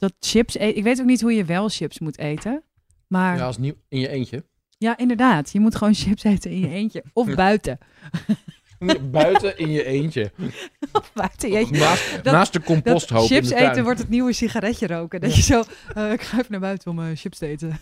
dat 0.00 0.12
chips 0.20 0.56
eten. 0.56 0.76
Ik 0.76 0.82
weet 0.84 1.00
ook 1.00 1.06
niet 1.06 1.20
hoe 1.20 1.32
je 1.34 1.44
wel 1.44 1.68
chips 1.68 1.98
moet 1.98 2.18
eten. 2.18 2.62
Maar 3.08 3.32
Ja, 3.32 3.38
ja, 3.40 3.46
als 3.46 3.58
nieuw 3.58 3.74
in 3.88 4.00
je 4.00 4.08
eentje. 4.08 4.44
inderdaad. 4.96 5.52
Je 5.52 5.60
moet 5.60 5.74
gewoon 5.76 5.94
chips 5.94 6.22
eten 6.24 6.50
in 6.50 6.60
je 6.60 6.68
eentje. 6.68 7.04
Of 7.12 7.34
buiten. 7.44 7.78
Buiten 9.10 9.58
in 9.58 9.70
je 9.70 9.84
eentje. 9.84 10.32
Of 10.92 11.12
buiten. 11.12 11.78
Naast, 11.78 12.12
Dat- 12.22 12.32
naast 12.32 12.52
de 12.52 12.62
composthoop 12.62 13.20
in 13.22 13.26
chips 13.28 13.48
de 13.48 13.54
tuin. 13.54 13.70
eten 13.70 13.82
wordt 13.84 13.98
het 13.98 14.08
nieuwe 14.08 14.32
sigaretje 14.32 14.86
roken. 14.86 15.20
Dat 15.20 15.36
je 15.36 15.42
zo, 15.42 15.62
eh, 15.94 16.12
ik 16.12 16.22
ga 16.22 16.38
even 16.38 16.50
naar 16.50 16.60
buiten 16.60 16.90
om 16.90 17.00
eh, 17.00 17.06
chips 17.14 17.38
te 17.38 17.46
eten. 17.46 17.80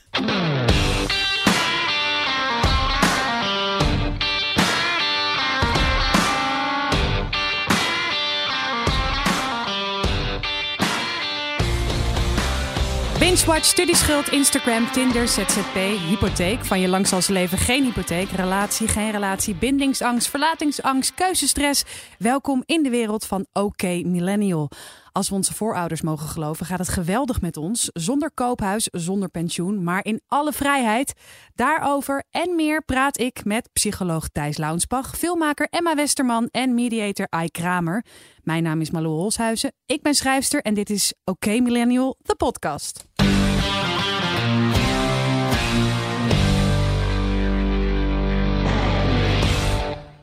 Binge-watch, 13.38 13.64
studieschuld, 13.64 14.28
Instagram, 14.28 14.90
Tinder, 14.92 15.28
ZZP, 15.28 15.74
hypotheek. 16.08 16.64
Van 16.64 16.80
je 16.80 16.88
lang 16.88 17.06
zal 17.06 17.22
ze 17.22 17.32
leven 17.32 17.58
geen 17.58 17.84
hypotheek. 17.84 18.30
Relatie, 18.30 18.88
geen 18.88 19.10
relatie, 19.10 19.54
bindingsangst, 19.54 20.28
verlatingsangst, 20.28 21.14
keuzestress. 21.14 21.84
Welkom 22.18 22.62
in 22.66 22.82
de 22.82 22.90
wereld 22.90 23.26
van 23.26 23.46
OK 23.52 23.82
Millennial. 23.82 24.70
Als 25.12 25.28
we 25.28 25.34
onze 25.34 25.54
voorouders 25.54 26.02
mogen 26.02 26.28
geloven, 26.28 26.66
gaat 26.66 26.78
het 26.78 26.88
geweldig 26.88 27.40
met 27.40 27.56
ons. 27.56 27.90
Zonder 27.92 28.30
koophuis, 28.34 28.88
zonder 28.92 29.28
pensioen, 29.28 29.82
maar 29.84 30.04
in 30.04 30.20
alle 30.26 30.52
vrijheid. 30.52 31.12
Daarover 31.54 32.24
en 32.30 32.56
meer 32.56 32.84
praat 32.84 33.18
ik 33.18 33.44
met 33.44 33.68
psycholoog 33.72 34.28
Thijs 34.28 34.56
Launsbach, 34.56 35.16
filmmaker 35.16 35.66
Emma 35.70 35.94
Westerman 35.94 36.48
en 36.50 36.74
mediator 36.74 37.26
Ai 37.30 37.50
Kramer. 37.50 38.04
Mijn 38.42 38.62
naam 38.62 38.80
is 38.80 38.90
Malou 38.90 39.14
Holshuizen. 39.14 39.72
Ik 39.86 40.02
ben 40.02 40.14
schrijfster 40.14 40.62
en 40.62 40.74
dit 40.74 40.90
is 40.90 41.14
OK 41.24 41.46
Millennial, 41.46 42.16
de 42.22 42.34
podcast. 42.34 43.06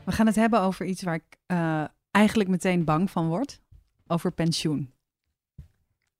We 0.06 0.12
gaan 0.12 0.26
het 0.26 0.36
hebben 0.36 0.60
over 0.62 0.86
iets 0.86 1.04
waar 1.04 1.16
ik 1.16 1.38
eh, 1.46 1.84
eigenlijk 2.12 2.50
meteen 2.50 2.84
bang 2.84 3.12
van 3.12 3.28
word. 3.28 3.62
Over 4.08 4.32
pensioen. 4.32 4.92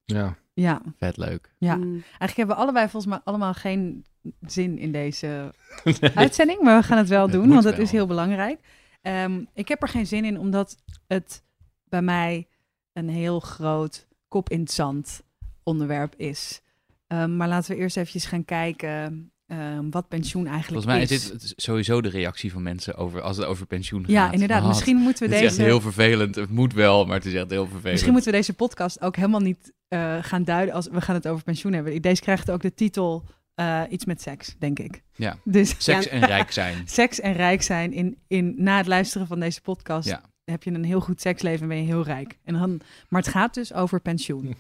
Ja. 0.06 0.38
Ja, 0.54 0.82
Vet 0.98 1.18
leuk. 1.18 1.54
ja. 1.58 1.76
Mm. 1.76 1.92
Eigenlijk 1.94 2.36
hebben 2.36 2.56
we 2.56 2.62
allebei 2.62 2.90
volgens 2.90 3.12
mij 3.14 3.22
allemaal 3.24 3.54
geen 3.54 4.06
zin 4.42 4.78
in 4.78 4.92
deze 4.92 5.54
uitzending. 6.16 6.62
Maar 6.62 6.80
we 6.82 6.88
gaan 6.88 6.98
het 6.98 7.08
wel 7.10 7.22
Het 7.24 7.32
doen, 7.32 7.50
want 7.50 7.64
het 7.64 7.76
wel. 7.76 7.84
is 7.84 7.92
heel 7.92 8.06
belangrijk. 8.08 8.60
Ehm, 9.02 9.44
ik 9.54 9.68
heb 9.68 9.82
er 9.82 9.88
geen 9.88 10.08
zin 10.08 10.26
in, 10.26 10.40
omdat 10.40 10.78
het 11.08 11.44
bij 11.84 12.02
mij 12.02 12.48
een 12.94 13.10
heel 13.10 13.40
groot 13.40 14.08
kop 14.28 14.50
in 14.50 14.60
het 14.60 14.72
zand 14.72 15.22
onderwerp 15.64 16.14
is. 16.16 16.62
Ehm, 17.08 17.38
maar 17.38 17.48
laten 17.48 17.72
we 17.76 17.78
eerst 17.82 17.98
eventjes 17.98 18.26
gaan 18.26 18.46
kijken 18.46 19.32
ehm, 19.48 19.90
wat 19.90 20.08
pensioen 20.08 20.48
eigenlijk 20.48 20.84
Volgens 20.84 20.94
mij 21.10 21.18
is 21.18 21.24
is. 21.24 21.32
dit 21.32 21.44
is 21.44 21.54
sowieso 21.56 22.02
de 22.02 22.10
reactie 22.10 22.52
van 22.52 22.64
mensen 22.64 22.96
over, 22.96 23.22
als 23.22 23.38
het 23.38 23.46
over 23.46 23.66
pensioen 23.66 24.02
gaat. 24.02 24.10
Ja, 24.12 24.32
inderdaad. 24.32 24.60
Wat? 24.60 24.68
Misschien 24.70 24.96
moeten 24.98 25.28
we 25.30 25.34
Het 25.36 25.44
is 25.44 25.48
echt 25.48 25.58
deze... 25.58 25.70
heel 25.70 25.82
vervelend. 25.82 26.36
Het 26.36 26.50
moet 26.50 26.74
wel, 26.74 27.06
maar 27.06 27.16
het 27.16 27.26
is 27.26 27.34
echt 27.34 27.50
heel 27.50 27.64
vervelend. 27.66 27.92
Misschien 27.92 28.12
moeten 28.14 28.32
we 28.32 28.38
deze 28.38 28.54
podcast 28.54 29.02
ook 29.02 29.16
helemaal 29.16 29.40
niet 29.40 29.74
eh, 29.88 30.18
gaan 30.22 30.44
duiden 30.44 30.74
als 30.76 30.88
we 30.88 31.02
gaan 31.02 31.16
het 31.16 31.28
over 31.28 31.44
pensioen 31.44 31.74
hebben. 31.74 32.02
Deze 32.02 32.22
krijgt 32.22 32.52
ook 32.52 32.62
de 32.62 32.74
titel 32.74 33.24
eh, 33.56 33.82
iets 33.90 34.06
met 34.06 34.22
seks, 34.22 34.56
denk 34.60 34.80
ik. 34.80 35.02
Ja. 35.16 35.38
Dus 35.44 35.70
Seks 35.78 36.06
Ja. 36.06 36.12
en 36.12 36.26
rijk 36.26 36.52
zijn. 36.52 36.84
seks 37.02 37.20
en 37.20 37.34
rijk 37.34 37.62
zijn 37.62 37.94
in, 37.94 38.18
in 38.28 38.54
na 38.58 38.78
het 38.78 38.88
luisteren 38.88 39.28
van 39.28 39.40
deze 39.40 39.62
podcast 39.62 40.08
Ja. 40.08 40.22
heb 40.44 40.64
je 40.64 40.72
een 40.72 40.84
heel 40.84 41.02
goed 41.02 41.22
seksleven 41.22 41.62
en 41.62 41.68
ben 41.68 41.78
je 41.78 41.84
heel 41.84 42.04
rijk. 42.04 42.38
En 42.44 42.54
dan, 42.54 42.82
maar 43.10 43.22
het 43.22 43.32
gaat 43.32 43.54
dus 43.54 43.74
over 43.74 44.00
pensioen. 44.02 44.56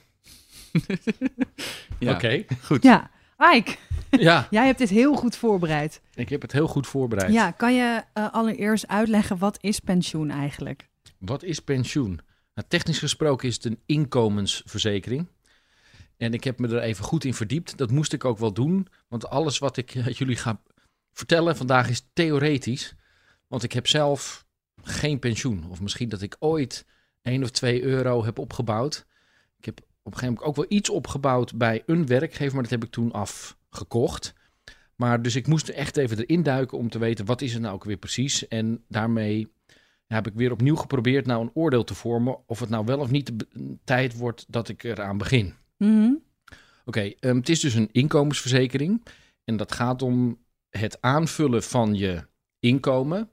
ja. 1.99 2.13
Oké. 2.13 2.43
Goed. 2.63 2.83
Ja, 2.83 3.09
Ike, 3.55 3.75
Ja, 4.09 4.47
jij 4.51 4.65
hebt 4.65 4.77
dit 4.77 4.89
heel 4.89 5.15
goed 5.15 5.35
voorbereid. 5.35 6.01
ik 6.13 6.29
heb 6.29 6.41
het 6.41 6.51
heel 6.51 6.67
goed 6.67 6.87
voorbereid. 6.87 7.33
Ja, 7.33 7.51
kan 7.51 7.73
je 7.73 8.03
eh, 8.13 8.33
allereerst 8.33 8.87
uitleggen 8.87 9.37
wat 9.37 9.57
is 9.61 9.79
pensioen 9.79 10.29
eigenlijk? 10.29 10.89
Wat 11.17 11.43
is 11.43 11.59
pensioen? 11.59 12.19
Nou, 12.53 12.67
technisch 12.67 12.99
gesproken 12.99 13.47
is 13.47 13.55
het 13.55 13.65
een 13.65 13.79
inkomensverzekering. 13.85 15.27
En 16.17 16.33
ik 16.33 16.43
heb 16.43 16.59
me 16.59 16.67
er 16.67 16.81
even 16.81 17.03
goed 17.03 17.23
in 17.23 17.33
verdiept. 17.33 17.77
Dat 17.77 17.91
moest 17.91 18.13
ik 18.13 18.25
ook 18.25 18.37
wel 18.37 18.53
doen. 18.53 18.87
Want 19.07 19.29
alles 19.29 19.57
wat 19.57 19.77
ik 19.77 19.95
eh, 19.95 20.07
jullie 20.07 20.35
ga 20.35 20.61
vertellen 21.11 21.57
vandaag 21.57 21.89
is 21.89 22.07
theoretisch. 22.13 22.95
Want 23.47 23.63
ik 23.63 23.71
heb 23.71 23.87
zelf 23.87 24.45
geen 24.83 25.19
pensioen. 25.19 25.65
Of 25.69 25.81
misschien 25.81 26.09
dat 26.09 26.21
ik 26.21 26.35
ooit 26.39 26.85
1 27.21 27.43
of 27.43 27.49
2 27.49 27.81
euro 27.81 28.25
heb 28.25 28.39
opgebouwd. 28.39 29.05
Ik 29.57 29.65
heb 29.65 29.79
op 29.79 29.85
een 30.11 30.19
gegeven 30.19 30.27
moment 30.27 30.47
ook 30.47 30.55
wel 30.55 30.77
iets 30.77 30.89
opgebouwd 30.89 31.55
bij 31.55 31.83
een 31.85 32.07
werkgever. 32.07 32.53
Maar 32.53 32.63
dat 32.63 32.71
heb 32.71 32.83
ik 32.83 32.91
toen 32.91 33.13
afgekocht. 33.75 34.33
Maar 34.95 35.21
dus 35.21 35.35
ik 35.35 35.47
moest 35.47 35.67
er 35.67 35.75
echt 35.75 35.97
even 35.97 36.17
erin 36.17 36.43
duiken 36.43 36.77
om 36.77 36.89
te 36.89 36.99
weten 36.99 37.25
wat 37.25 37.41
is 37.41 37.53
het 37.53 37.61
nou 37.61 37.73
ook 37.73 37.83
weer 37.83 37.97
precies. 37.97 38.47
En 38.47 38.83
daarmee 38.87 39.53
heb 40.07 40.27
ik 40.27 40.33
weer 40.33 40.51
opnieuw 40.51 40.75
geprobeerd 40.75 41.25
nou 41.25 41.41
een 41.41 41.51
oordeel 41.53 41.83
te 41.83 41.93
vormen 41.93 42.37
of 42.47 42.59
het 42.59 42.69
nou 42.69 42.85
wel 42.85 42.99
of 42.99 43.11
niet 43.11 43.39
de 43.39 43.77
tijd 43.83 44.17
wordt 44.17 44.45
dat 44.47 44.69
ik 44.69 44.83
eraan 44.83 45.17
begin. 45.17 45.53
Mhm. 45.77 46.13
Oké, 46.85 47.13
ehm, 47.19 47.35
het 47.35 47.49
is 47.49 47.59
dus 47.59 47.73
een 47.73 47.89
inkomensverzekering 47.91 49.05
en 49.43 49.57
dat 49.57 49.71
gaat 49.71 50.01
om 50.01 50.37
het 50.69 51.01
aanvullen 51.01 51.63
van 51.63 51.95
je 51.95 52.27
inkomen 52.59 53.29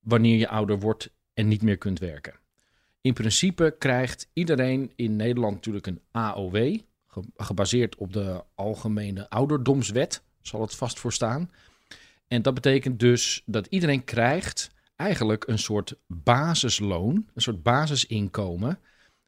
wanneer 0.00 0.38
je 0.38 0.48
ouder 0.48 0.78
wordt 0.78 1.10
en 1.34 1.48
niet 1.48 1.62
meer 1.62 1.78
kunt 1.78 1.98
werken. 1.98 2.34
In 3.00 3.12
principe 3.12 3.74
krijgt 3.78 4.30
iedereen 4.32 4.92
in 4.96 5.16
Nederland 5.16 5.54
natuurlijk 5.54 5.86
een 5.86 6.00
AOW, 6.10 6.78
gebaseerd 7.36 7.96
op 7.96 8.12
de 8.12 8.44
Algemene 8.54 9.30
Ouderdomswet, 9.30 10.22
zal 10.42 10.60
het 10.60 10.74
vast 10.74 10.98
voor 10.98 11.12
staan. 11.12 11.50
En 12.28 12.42
dat 12.42 12.54
betekent 12.54 13.00
dus 13.00 13.42
dat 13.46 13.66
iedereen 13.66 14.04
krijgt 14.04 14.70
eigenlijk 14.96 15.46
een 15.46 15.58
soort 15.58 15.94
basisloon, 16.06 17.26
een 17.34 17.42
soort 17.42 17.62
basisinkomen, 17.62 18.78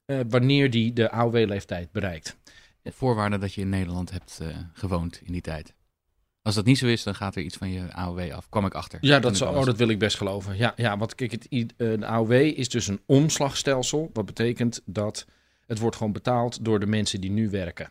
eh, 0.04 0.20
wanneer 0.28 0.70
die 0.70 0.92
de 0.92 1.10
AOW-leeftijd 1.10 1.92
bereikt. 1.92 2.36
Voorwaarde 2.84 3.38
dat 3.38 3.54
je 3.54 3.60
in 3.60 3.68
Nederland 3.68 4.10
hebt 4.10 4.38
eh, 4.42 4.48
gewoond 4.72 5.20
in 5.24 5.32
die 5.32 5.40
tijd. 5.40 5.74
Als 6.42 6.54
dat 6.54 6.64
niet 6.64 6.78
zo 6.78 6.86
is, 6.86 7.02
dan 7.02 7.14
gaat 7.14 7.36
er 7.36 7.42
iets 7.42 7.56
van 7.56 7.70
je 7.70 7.92
AOW 7.92 8.32
af. 8.32 8.48
Kwam 8.48 8.66
ik 8.66 8.74
achter. 8.74 8.98
Ja, 9.00 9.18
dat, 9.18 9.42
alles- 9.42 9.58
oh, 9.58 9.64
dat 9.64 9.76
wil 9.76 9.88
ik 9.88 9.98
best 9.98 10.16
geloven. 10.16 10.56
Ja, 10.56 10.72
ja 10.76 10.98
want 10.98 11.14
kijk, 11.14 11.30
het, 11.30 11.46
de 11.76 12.06
AOW 12.06 12.32
is 12.32 12.68
dus 12.68 12.86
een 12.86 13.00
omslagstelsel. 13.06 14.10
Wat 14.12 14.26
betekent 14.26 14.82
dat 14.84 15.26
het 15.66 15.78
wordt 15.78 15.96
gewoon 15.96 16.12
betaald 16.12 16.64
door 16.64 16.80
de 16.80 16.86
mensen 16.86 17.20
die 17.20 17.30
nu 17.30 17.50
werken. 17.50 17.90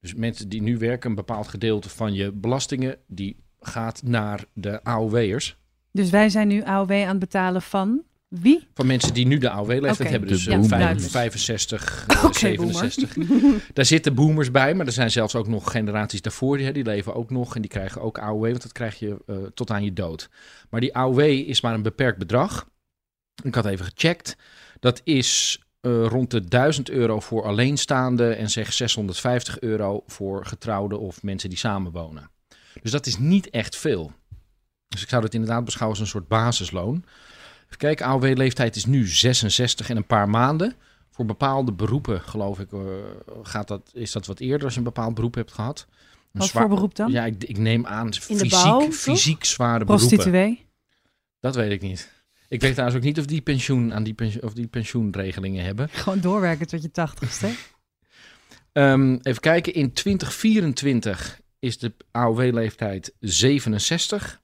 Dus 0.00 0.14
mensen 0.14 0.48
die 0.48 0.62
nu 0.62 0.78
werken, 0.78 1.10
een 1.10 1.16
bepaald 1.16 1.48
gedeelte 1.48 1.88
van 1.88 2.14
je 2.14 2.32
belastingen, 2.32 2.96
die 3.06 3.36
gaat 3.60 4.02
naar 4.02 4.44
de 4.52 4.84
AOW'ers. 4.84 5.56
Dus 5.92 6.10
wij 6.10 6.28
zijn 6.28 6.48
nu 6.48 6.62
AOW 6.62 6.92
aan 6.92 7.08
het 7.08 7.18
betalen 7.18 7.62
van 7.62 8.02
wie? 8.28 8.68
Van 8.74 8.86
mensen 8.86 9.14
die 9.14 9.26
nu 9.26 9.38
de 9.38 9.50
AOW-leeftijd 9.50 10.00
Oké. 10.00 10.08
hebben. 10.08 10.28
De 10.28 10.34
Dus 10.34 10.68
Duidelijk. 10.68 11.10
65, 11.10 12.04
eh, 12.06 12.24
Oké, 12.24 12.38
67. 12.38 13.14
Daar 13.72 13.84
zitten 13.84 14.14
boomers 14.14 14.50
bij, 14.50 14.74
maar 14.74 14.86
er 14.86 14.92
zijn 14.92 15.10
zelfs 15.10 15.34
ook 15.34 15.48
nog 15.48 15.70
generaties 15.70 16.22
daarvoor. 16.22 16.56
Die, 16.56 16.66
hè, 16.66 16.72
die 16.72 16.84
leven 16.84 17.14
ook 17.14 17.30
nog 17.30 17.54
en 17.54 17.60
die 17.60 17.70
krijgen 17.70 18.00
ook 18.00 18.18
AOW, 18.18 18.42
want 18.42 18.62
dat 18.62 18.72
krijg 18.72 18.98
je 18.98 19.22
eh, 19.26 19.36
tot 19.54 19.70
aan 19.70 19.84
je 19.84 19.92
dood. 19.92 20.28
Maar 20.70 20.80
die 20.80 20.96
AOW 20.96 21.20
is 21.20 21.60
maar 21.60 21.74
een 21.74 21.82
beperkt 21.82 22.18
bedrag. 22.18 22.68
Ik 23.42 23.54
had 23.54 23.66
even 23.66 23.84
gecheckt. 23.84 24.36
Dat 24.80 25.00
is 25.04 25.61
eh, 25.82 26.06
rond 26.06 26.30
de 26.30 26.48
1000 26.48 26.90
euro 26.90 27.20
voor 27.20 27.44
alleenstaanden 27.44 28.36
en 28.36 28.50
zeg 28.50 28.72
650 28.72 29.60
euro 29.60 30.02
voor 30.06 30.46
getrouwden 30.46 31.00
of 31.00 31.22
mensen 31.22 31.48
die 31.48 31.58
samenwonen. 31.58 32.30
Dus 32.82 32.90
dat 32.90 33.06
is 33.06 33.18
niet 33.18 33.50
echt 33.50 33.76
veel. 33.76 34.12
Dus 34.88 35.02
ik 35.02 35.08
zou 35.08 35.22
dat 35.22 35.34
inderdaad 35.34 35.64
beschouwen 35.64 35.98
als 35.98 36.06
een 36.06 36.12
soort 36.12 36.28
basisloon. 36.28 37.04
Even 37.64 37.76
kijken, 37.76 38.06
AOW-leeftijd 38.06 38.76
is 38.76 38.84
nu 38.84 39.06
66 39.06 39.90
en 39.90 39.96
een 39.96 40.06
paar 40.06 40.28
maanden. 40.28 40.74
Voor 41.10 41.24
bepaalde 41.24 41.72
beroepen, 41.72 42.20
geloof 42.20 42.60
ik, 42.60 42.72
eh, 42.72 42.80
gaat 43.42 43.68
dat, 43.68 43.90
is 43.92 44.12
dat 44.12 44.26
wat 44.26 44.38
eerder 44.40 44.64
als 44.64 44.72
je 44.72 44.78
een 44.78 44.84
bepaald 44.84 45.14
beroep 45.14 45.34
hebt 45.34 45.52
gehad. 45.52 45.86
Een 45.88 46.40
Wat 46.40 46.48
zwaar- 46.48 46.62
voor 46.66 46.74
beroep 46.74 46.94
dan? 46.94 47.10
Ja, 47.10 47.24
ik, 47.24 47.44
ik 47.44 47.58
neem 47.58 47.86
aan 47.86 48.06
In 48.06 48.12
fysiek, 48.12 48.50
bouw, 48.50 48.90
fysiek 48.90 49.44
zware 49.44 49.84
beroepen. 49.84 50.08
Prostituee? 50.08 50.66
Dat 51.40 51.54
weet 51.54 51.70
ik 51.70 51.80
niet. 51.82 52.21
Ik 52.52 52.60
weet 52.60 52.72
trouwens 52.72 52.98
ook 52.98 53.04
niet 53.04 53.18
of 53.18 53.26
die, 53.26 53.40
pensioen, 53.40 53.94
aan 53.94 54.02
die, 54.02 54.14
pensioen, 54.14 54.42
of 54.42 54.52
die 54.52 54.66
pensioenregelingen 54.66 55.64
hebben. 55.64 55.88
Gewoon 55.88 56.20
doorwerken 56.20 56.66
tot 56.66 56.82
je 56.82 56.90
tachtigste. 56.90 57.50
Ehm, 58.72 59.18
even 59.22 59.40
kijken, 59.40 59.74
in 59.74 59.92
2024 59.92 61.40
is 61.58 61.78
de 61.78 61.92
AOW-leeftijd 62.10 63.12
67. 63.20 64.40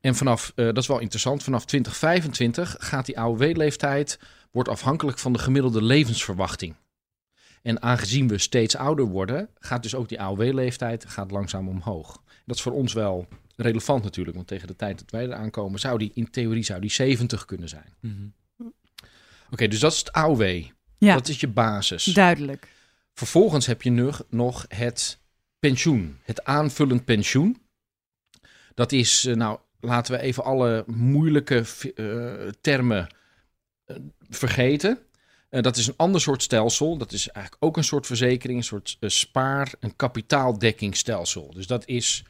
En 0.00 0.14
vanaf, 0.14 0.52
eh, 0.54 0.64
dat 0.64 0.76
is 0.76 0.86
wel 0.86 0.98
interessant, 0.98 1.42
vanaf 1.42 1.64
2025 1.64 2.76
gaat 2.78 3.06
die 3.06 3.18
AOW-leeftijd, 3.18 4.18
wordt 4.50 4.68
afhankelijk 4.68 5.18
van 5.18 5.32
de 5.32 5.38
gemiddelde 5.38 5.82
levensverwachting. 5.82 6.74
En 7.66 7.82
aangezien 7.82 8.28
we 8.28 8.38
steeds 8.38 8.76
ouder 8.76 9.04
worden, 9.04 9.48
gaat 9.58 9.82
dus 9.82 9.94
ook 9.94 10.08
die 10.08 10.20
AOW-leeftijd 10.20 11.04
gaat 11.08 11.30
langzaam 11.30 11.68
omhoog. 11.68 12.22
Dat 12.44 12.56
is 12.56 12.62
voor 12.62 12.72
ons 12.72 12.92
wel 12.92 13.28
relevant 13.56 14.02
natuurlijk, 14.02 14.36
want 14.36 14.48
tegen 14.48 14.66
de 14.66 14.76
tijd 14.76 14.98
dat 14.98 15.10
wij 15.10 15.24
eraan 15.24 15.50
komen, 15.50 15.80
zou 15.80 15.98
die 15.98 16.10
in 16.14 16.30
theorie 16.30 16.62
zou 16.62 16.80
die 16.80 16.90
70 16.90 17.44
kunnen 17.44 17.68
zijn. 17.68 17.94
Mhm. 18.00 18.12
Oké, 19.50 19.68
dus 19.68 19.80
dat 19.80 19.92
is 19.92 19.98
het 19.98 20.12
AOW. 20.12 20.62
Ja, 20.98 21.14
Dat 21.14 21.28
is 21.28 21.40
je 21.40 21.48
basis. 21.48 22.04
duidelijk. 22.04 22.68
Vervolgens 23.12 23.66
heb 23.66 23.82
je 23.82 23.90
nog, 23.90 24.24
nog 24.28 24.64
het 24.68 25.18
pensioen, 25.58 26.18
het 26.22 26.44
aanvullend 26.44 27.04
pensioen. 27.04 27.56
Dat 28.74 28.92
is, 28.92 29.24
eh, 29.24 29.34
nou, 29.34 29.58
laten 29.80 30.14
we 30.14 30.20
even 30.20 30.44
alle 30.44 30.84
moeilijke 30.86 31.64
uh, 31.94 32.48
termen 32.60 33.14
uh, 33.86 33.96
vergeten. 34.28 34.98
Uh, 35.50 35.62
dat 35.62 35.76
is 35.76 35.86
een 35.86 35.96
ander 35.96 36.20
soort 36.20 36.42
stelsel. 36.42 36.96
Dat 36.96 37.12
is 37.12 37.28
eigenlijk 37.28 37.64
ook 37.64 37.76
een 37.76 37.84
soort 37.84 38.06
verzekering, 38.06 38.58
een 38.58 38.64
soort 38.64 38.96
spaar- 39.00 39.74
en 39.80 39.96
kapitaaldekkingsstelsel. 39.96 41.52
Dus 41.54 41.66
dat 41.66 41.86
is, 41.86 42.24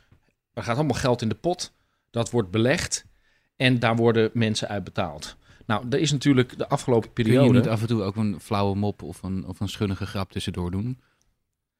er 0.52 0.62
gaat 0.62 0.76
allemaal 0.76 0.96
geld 0.96 1.22
in 1.22 1.28
de 1.28 1.34
pot, 1.34 1.72
dat 2.10 2.30
wordt 2.30 2.50
belegd 2.50 3.04
en 3.56 3.78
daar 3.78 3.96
worden 3.96 4.30
mensen 4.32 4.68
uit 4.68 4.84
betaald. 4.84 5.36
Nou, 5.66 5.86
er 5.90 5.98
is 5.98 6.12
natuurlijk 6.12 6.58
de 6.58 6.68
afgelopen 6.68 7.12
periode... 7.12 7.44
Kun 7.44 7.54
je 7.54 7.60
niet 7.60 7.68
af 7.68 7.80
en 7.80 7.86
toe 7.86 8.02
ook 8.02 8.16
een 8.16 8.40
flauwe 8.40 8.76
mop 8.76 9.02
of 9.02 9.22
een, 9.22 9.46
of 9.46 9.60
een 9.60 9.68
schunnige 9.68 10.06
grap 10.06 10.32
tussendoor 10.32 10.70
doen? 10.70 11.00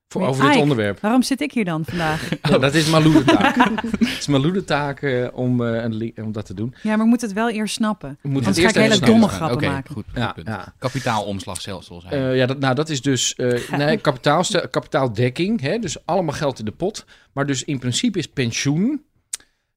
Voor, 0.09 0.27
over 0.27 0.51
dit 0.51 0.61
onderwerp. 0.61 1.01
Waarom 1.01 1.23
zit 1.23 1.41
ik 1.41 1.53
hier 1.53 1.65
dan 1.65 1.85
vandaag? 1.85 2.29
Oh, 2.53 2.61
dat 2.61 2.75
is 2.75 2.91
Malou 2.91 3.13
de 3.13 3.25
taak. 3.25 3.57
het 3.99 4.19
is 4.19 4.27
Malou 4.27 4.53
de 4.53 4.65
taak 4.65 5.03
uh, 5.03 5.29
om, 5.33 5.61
uh, 5.61 5.83
een, 5.83 6.13
om 6.17 6.33
dat 6.33 6.47
te 6.47 6.55
doen. 6.55 6.75
Ja, 6.83 6.89
maar 6.89 6.99
we 6.99 7.05
moeten 7.05 7.29
het 7.29 7.37
wel 7.37 7.51
eerst 7.51 7.75
snappen. 7.75 8.19
We 8.23 8.29
moeten 8.29 8.53
Anders 8.53 8.73
ga 8.73 8.81
ik 8.81 8.91
hele 8.91 9.07
domme 9.07 9.29
grappen 9.29 9.57
Oké, 9.57 9.67
maken. 9.67 9.95
goed. 9.95 10.05
Ja, 10.15 10.33
punt. 10.33 10.47
ja. 10.47 10.75
Kapitaalomslagstelsel 10.79 12.01
zijn. 12.01 12.23
Uh, 12.23 12.37
ja, 12.37 12.47
dat, 12.47 12.59
nou, 12.59 12.75
dat 12.75 12.89
is 12.89 13.03
dus 13.03 13.35
nee, 13.71 13.97
kapitaalstel, 13.97 14.69
kapitaaldekking. 14.69 15.61
Hè, 15.61 15.79
dus 15.79 16.07
allemaal 16.07 16.35
geld 16.35 16.59
in 16.59 16.65
de 16.65 16.73
pot. 16.73 17.05
Maar 17.33 17.47
dus 17.47 17.65
in 17.65 17.79
principe 17.79 18.19
is 18.19 18.29
pensioen... 18.29 19.05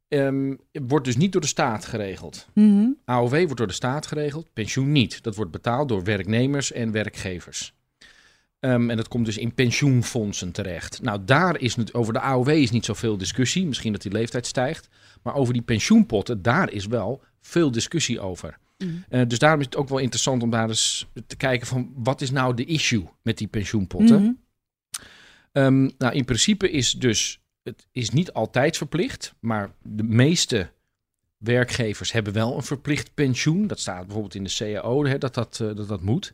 Um, 0.07 0.59
wordt 0.71 1.05
dus 1.05 1.17
niet 1.17 1.31
door 1.31 1.41
de 1.41 1.47
staat 1.47 1.85
geregeld. 1.85 2.47
Mm 2.53 2.77
-hmm. 2.77 2.97
AOW 3.05 3.29
wordt 3.29 3.57
door 3.57 3.67
de 3.67 3.73
staat 3.73 4.07
geregeld, 4.07 4.53
pensioen 4.53 4.91
niet. 4.91 5.23
Dat 5.23 5.35
wordt 5.35 5.51
betaald 5.51 5.89
door 5.89 6.03
werknemers 6.03 6.71
en 6.71 6.91
werkgevers. 6.91 7.73
Um, 8.59 8.89
en 8.89 8.97
dat 8.97 9.07
komt 9.07 9.25
dus 9.25 9.37
in 9.37 9.53
pensioenfondsen 9.53 10.51
terecht. 10.51 11.01
Nou, 11.01 11.19
daar 11.25 11.59
is 11.59 11.75
het, 11.75 11.93
over 11.93 12.13
de 12.13 12.19
AOW 12.19 12.49
is 12.49 12.71
niet 12.71 12.85
zoveel 12.85 13.17
discussie. 13.17 13.65
Misschien 13.65 13.91
dat 13.91 14.01
die 14.01 14.11
leeftijd 14.11 14.45
stijgt. 14.45 14.89
Maar 15.21 15.33
over 15.35 15.53
die 15.53 15.61
pensioenpotten, 15.61 16.41
daar 16.41 16.71
is 16.71 16.85
wel 16.85 17.23
veel 17.41 17.71
discussie 17.71 18.19
over. 18.19 18.57
Mm. 18.77 19.03
Uh, 19.09 19.21
dus 19.27 19.39
daarom 19.39 19.59
is 19.59 19.65
het 19.65 19.75
ook 19.75 19.89
wel 19.89 19.97
interessant 19.97 20.43
om 20.43 20.49
daar 20.49 20.69
eens 20.69 21.07
te 21.27 21.35
kijken 21.35 21.67
van... 21.67 21.91
wat 21.95 22.21
is 22.21 22.31
nou 22.31 22.53
de 22.53 22.65
issue 22.65 23.07
met 23.21 23.37
die 23.37 23.47
pensioenpotten? 23.47 24.21
Mm 24.21 24.39
-hmm. 25.51 25.63
um, 25.63 25.91
nou, 25.97 26.13
in 26.13 26.25
principe 26.25 26.71
is 26.71 26.93
dus... 26.93 27.39
het 27.63 27.87
is 27.91 28.09
niet 28.09 28.33
altijd 28.33 28.77
verplicht... 28.77 29.33
maar 29.39 29.71
de 29.81 30.03
meeste 30.03 30.71
werkgevers 31.37 32.11
hebben 32.11 32.33
wel 32.33 32.55
een 32.55 32.63
verplicht 32.63 33.13
pensioen. 33.13 33.67
Dat 33.67 33.79
staat 33.79 34.03
bijvoorbeeld 34.03 34.35
in 34.35 34.43
de 34.43 34.55
CAO, 34.57 35.05
hè, 35.05 35.17
dat, 35.17 35.33
dat, 35.33 35.59
uh, 35.61 35.75
dat 35.75 35.87
dat 35.87 36.01
moet... 36.01 36.31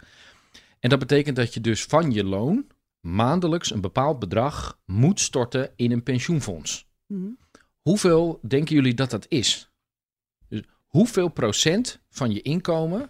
En 0.85 0.91
dat 0.91 0.99
betekent 0.99 1.35
dat 1.35 1.53
je 1.53 1.61
dus 1.61 1.83
van 1.83 2.11
je 2.11 2.23
loon 2.23 2.67
maandelijks 2.99 3.71
een 3.71 3.81
bepaald 3.81 4.19
bedrag 4.19 4.79
moet 4.85 5.19
storten 5.19 5.71
in 5.75 5.91
een 5.91 6.03
pensioenfonds. 6.03 6.87
Mhm. 7.07 7.19
Mm 7.19 7.25
-hmm. 7.25 7.37
Hoeveel 7.81 8.39
denken 8.47 8.75
jullie 8.75 8.93
dat 8.93 9.09
dat 9.09 9.25
is? 9.29 9.71
Dus 10.47 10.61
hoeveel 10.85 11.27
procent 11.27 11.99
van 12.09 12.31
je 12.31 12.41
inkomen, 12.41 13.09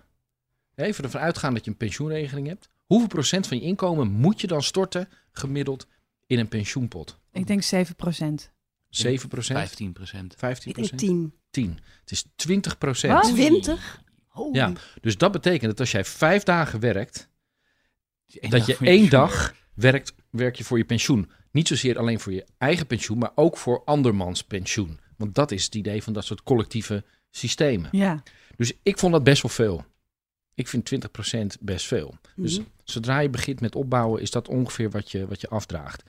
even 0.75 1.03
ervan 1.03 1.21
uitgaan 1.21 1.53
dat 1.53 1.65
je 1.65 1.71
een 1.71 1.77
pensioenregeling 1.77 2.47
hebt, 2.47 2.69
hoeveel 2.85 3.07
procent 3.07 3.47
van 3.47 3.57
je 3.57 3.63
inkomen 3.63 4.11
moet 4.11 4.41
je 4.41 4.47
dan 4.47 4.63
storten 4.63 5.09
gemiddeld 5.31 5.87
in 6.25 6.39
een 6.39 6.47
pensioenpot? 6.47 7.19
Ik 7.31 7.47
denk 7.47 7.61
7 7.61 7.95
procent. 7.95 8.51
7 8.89 9.29
procent? 9.29 9.59
15 9.59 9.93
procent. 9.93 10.35
15 10.37 10.71
procent? 10.73 10.99
10. 10.99 11.33
10. 11.49 11.79
Het 11.99 12.11
is 12.11 12.25
20 12.35 12.77
procent. 12.77 13.13
Wat? 13.13 13.33
20? 13.33 14.03
Ja, 14.51 14.73
dus 15.01 15.17
dat 15.17 15.31
betekent 15.31 15.69
dat 15.69 15.79
als 15.79 15.91
jij 15.91 16.05
vijf 16.05 16.43
dagen 16.43 16.79
werkt, 16.79 17.29
Eén 18.39 18.49
dat 18.49 18.65
je 18.65 18.77
één 18.79 19.09
dag 19.09 19.55
werkt, 19.73 20.13
werk 20.29 20.55
je 20.55 20.63
voor 20.63 20.77
je 20.77 20.85
pensioen. 20.85 21.31
Niet 21.51 21.67
zozeer 21.67 21.97
alleen 21.97 22.19
voor 22.19 22.33
je 22.33 22.45
eigen 22.57 22.87
pensioen, 22.87 23.17
maar 23.17 23.31
ook 23.35 23.57
voor 23.57 23.83
andermans 23.83 24.43
pensioen. 24.43 24.99
Want 25.17 25.35
dat 25.35 25.51
is 25.51 25.65
het 25.65 25.75
idee 25.75 26.03
van 26.03 26.13
dat 26.13 26.25
soort 26.25 26.43
collectieve 26.43 27.03
systemen. 27.31 27.89
Ja. 27.91 28.23
Dus 28.55 28.73
ik 28.83 28.99
vond 28.99 29.13
dat 29.13 29.23
best 29.23 29.41
wel 29.41 29.51
veel. 29.51 29.85
Ik 30.55 30.67
vind 30.67 30.85
20% 30.85 31.57
best 31.61 31.85
veel. 31.85 32.15
Dus 32.35 32.57
Mhm. 32.59 32.67
zodra 32.83 33.19
je 33.19 33.29
begint 33.29 33.61
met 33.61 33.75
opbouwen, 33.75 34.21
is 34.21 34.31
dat 34.31 34.47
ongeveer 34.47 34.89
wat 34.89 35.11
je, 35.11 35.27
wat 35.27 35.41
je 35.41 35.49
afdraagt. 35.49 36.03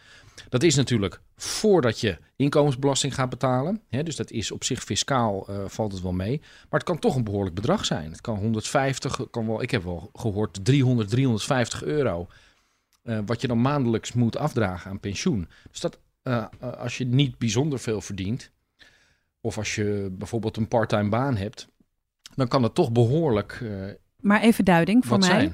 Dat 0.49 0.63
is 0.63 0.75
natuurlijk 0.75 1.21
voordat 1.37 2.01
je 2.01 2.19
inkomensbelasting 2.37 3.15
gaat 3.15 3.29
betalen. 3.31 3.83
Hè, 3.89 4.03
dus 4.03 4.17
dat 4.17 4.31
is 4.31 4.51
op 4.51 4.65
zich 4.65 4.83
fiscaal 4.83 5.51
uh, 5.51 5.65
valt 5.67 5.93
het 5.93 6.03
wel 6.03 6.13
mee. 6.13 6.39
Maar 6.41 6.81
het 6.81 6.83
kan 6.83 6.99
toch 6.99 7.17
een 7.17 7.25
behoorlijk 7.25 7.55
bedrag 7.55 7.85
zijn. 7.85 8.11
Het 8.11 8.21
kan 8.21 8.37
150, 8.39 9.21
kan 9.31 9.47
wel, 9.47 9.63
ik 9.63 9.71
heb 9.71 9.83
wel 9.83 10.11
gehoord 10.15 10.65
300, 10.65 11.09
350 11.09 11.83
euro. 11.83 12.27
Uh, 13.05 13.19
wat 13.27 13.41
je 13.41 13.47
dan 13.47 13.61
maandelijks 13.61 14.13
moet 14.13 14.37
afdragen 14.37 14.91
aan 14.91 15.01
pensioen. 15.01 15.49
Dus 15.71 15.81
dat 15.81 15.99
uh, 16.23 16.47
als 16.79 16.99
je 16.99 17.05
niet 17.05 17.39
bijzonder 17.39 17.79
veel 17.79 18.01
verdient. 18.01 18.51
Of 19.41 19.59
als 19.59 19.75
je 19.75 20.09
bijvoorbeeld 20.13 20.57
een 20.57 20.69
parttime 20.69 21.09
baan 21.09 21.37
hebt. 21.37 21.69
Dan 22.35 22.49
kan 22.49 22.63
het 22.63 22.75
toch 22.75 22.93
behoorlijk. 22.93 23.65
Maar 24.27 24.41
even 24.41 24.65
duiding 24.65 25.07
voor 25.07 25.19
wat 25.19 25.29
mij. 25.29 25.53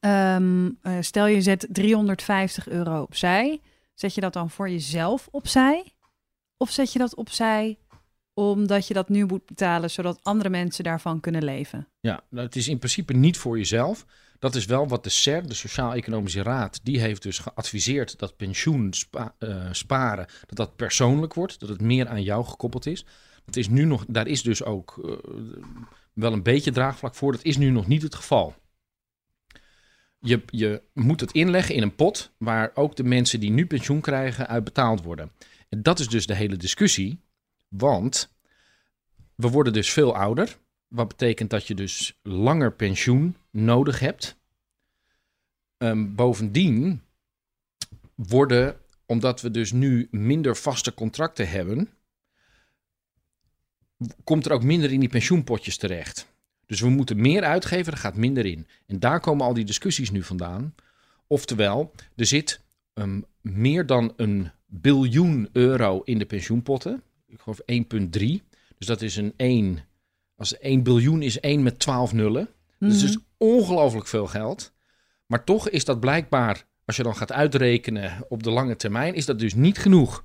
zijn. 0.00 0.42
Um, 0.42 0.78
uh, 0.82 0.96
stel 1.00 1.26
je 1.26 1.42
zet 1.42 1.66
350 1.70 2.68
euro 2.68 3.02
opzij. 3.02 3.60
Zet 3.94 4.14
je 4.14 4.20
dat 4.20 4.32
dan 4.32 4.50
voor 4.50 4.70
jezelf 4.70 5.28
opzij? 5.30 5.92
Of 6.56 6.70
zet 6.70 6.92
je 6.92 6.98
dat 6.98 7.14
opzij 7.14 7.78
omdat 8.34 8.86
je 8.86 8.94
dat 8.94 9.08
nu 9.08 9.24
moet 9.24 9.46
betalen, 9.46 9.90
zodat 9.90 10.18
andere 10.22 10.48
mensen 10.48 10.84
daarvan 10.84 11.20
kunnen 11.20 11.44
leven? 11.44 11.88
Ja, 12.00 12.20
nou, 12.28 12.46
het 12.46 12.56
is 12.56 12.68
in 12.68 12.78
principe 12.78 13.12
niet 13.12 13.36
voor 13.36 13.56
jezelf. 13.56 14.06
Dat 14.38 14.54
is 14.54 14.64
wel 14.64 14.88
wat 14.88 15.04
de 15.04 15.10
SER, 15.10 15.46
de 15.46 15.54
Sociaal-Economische 15.54 16.42
Raad, 16.42 16.80
die 16.82 17.00
heeft 17.00 17.22
dus 17.22 17.38
geadviseerd 17.38 18.18
dat 18.18 18.36
pensioen 18.36 18.92
spa, 18.92 19.34
uh, 19.38 19.68
sparen, 19.72 20.26
dat 20.46 20.56
dat 20.56 20.76
persoonlijk 20.76 21.34
wordt, 21.34 21.60
dat 21.60 21.68
het 21.68 21.80
meer 21.80 22.08
aan 22.08 22.22
jou 22.22 22.44
gekoppeld 22.44 22.86
is. 22.86 23.04
Dat 23.44 23.56
is 23.56 23.68
nu 23.68 23.84
nog, 23.84 24.04
daar 24.08 24.26
is 24.26 24.42
dus 24.42 24.64
ook 24.64 25.00
uh, 25.04 25.12
wel 26.12 26.32
een 26.32 26.42
beetje 26.42 26.72
draagvlak 26.72 27.14
voor. 27.14 27.32
Dat 27.32 27.44
is 27.44 27.56
nu 27.56 27.70
nog 27.70 27.86
niet 27.86 28.02
het 28.02 28.14
geval. 28.14 28.54
Je, 30.18 30.42
je 30.46 30.82
moet 30.92 31.20
het 31.20 31.32
inleggen 31.32 31.74
in 31.74 31.82
een 31.82 31.94
pot 31.94 32.32
waar 32.38 32.70
ook 32.74 32.96
de 32.96 33.04
mensen 33.04 33.40
die 33.40 33.50
nu 33.50 33.66
pensioen 33.66 34.00
krijgen 34.00 34.48
uit 34.48 34.64
betaald 34.64 35.02
worden. 35.02 35.30
En 35.68 35.82
dat 35.82 35.98
is 35.98 36.08
dus 36.08 36.26
de 36.26 36.34
hele 36.34 36.56
discussie, 36.56 37.20
want 37.68 38.34
we 39.34 39.48
worden 39.48 39.72
dus 39.72 39.92
veel 39.92 40.16
ouder. 40.16 40.58
Wat 40.88 41.08
betekent 41.08 41.50
dat 41.50 41.66
je 41.66 41.74
dus 41.74 42.18
langer 42.22 42.72
pensioen 42.72 43.36
nodig 43.50 43.98
hebt. 43.98 44.36
Um, 45.78 46.14
bovendien 46.14 47.02
worden, 48.14 48.76
omdat 49.06 49.40
we 49.40 49.50
dus 49.50 49.72
nu 49.72 50.08
minder 50.10 50.56
vaste 50.56 50.94
contracten 50.94 51.48
hebben, 51.48 51.88
komt 54.24 54.46
er 54.46 54.52
ook 54.52 54.62
minder 54.62 54.92
in 54.92 55.00
die 55.00 55.08
pensioenpotjes 55.08 55.76
terecht. 55.76 56.30
Dus 56.66 56.80
we 56.80 56.88
moeten 56.88 57.20
meer 57.20 57.42
uitgeven, 57.42 57.92
er 57.92 57.98
gaat 57.98 58.16
minder 58.16 58.46
in. 58.46 58.66
En 58.86 58.98
daar 58.98 59.20
komen 59.20 59.46
al 59.46 59.54
die 59.54 59.64
discussies 59.64 60.10
nu 60.10 60.22
vandaan. 60.22 60.74
Oftewel, 61.26 61.92
er 62.16 62.26
zit 62.26 62.60
um, 62.94 63.24
meer 63.40 63.86
dan 63.86 64.12
een 64.16 64.50
biljoen 64.66 65.48
euro 65.52 66.00
in 66.04 66.18
de 66.18 66.26
pensioenpotten. 66.26 67.02
Ik 67.26 67.40
geloof 67.40 67.60
1,3. 67.60 68.42
Dus 68.78 68.86
dat 68.86 69.02
is 69.02 69.16
een 69.16 69.32
1. 69.36 69.78
Als 70.36 70.58
1 70.58 70.82
biljoen 70.82 71.22
is 71.22 71.40
1 71.40 71.62
met 71.62 71.78
12 71.78 72.12
nullen. 72.12 72.48
Mhm. 72.78 72.90
Dus 72.90 73.00
het 73.00 73.10
is 73.10 73.18
ongelooflijk 73.36 74.06
veel 74.06 74.26
geld. 74.26 74.72
Maar 75.26 75.44
toch 75.44 75.68
is 75.68 75.84
dat 75.84 76.00
blijkbaar, 76.00 76.66
als 76.84 76.96
je 76.96 77.02
dan 77.02 77.16
gaat 77.16 77.32
uitrekenen 77.32 78.24
op 78.28 78.42
de 78.42 78.50
lange 78.50 78.76
termijn, 78.76 79.14
is 79.14 79.26
dat 79.26 79.38
dus 79.38 79.54
niet 79.54 79.78
genoeg. 79.78 80.24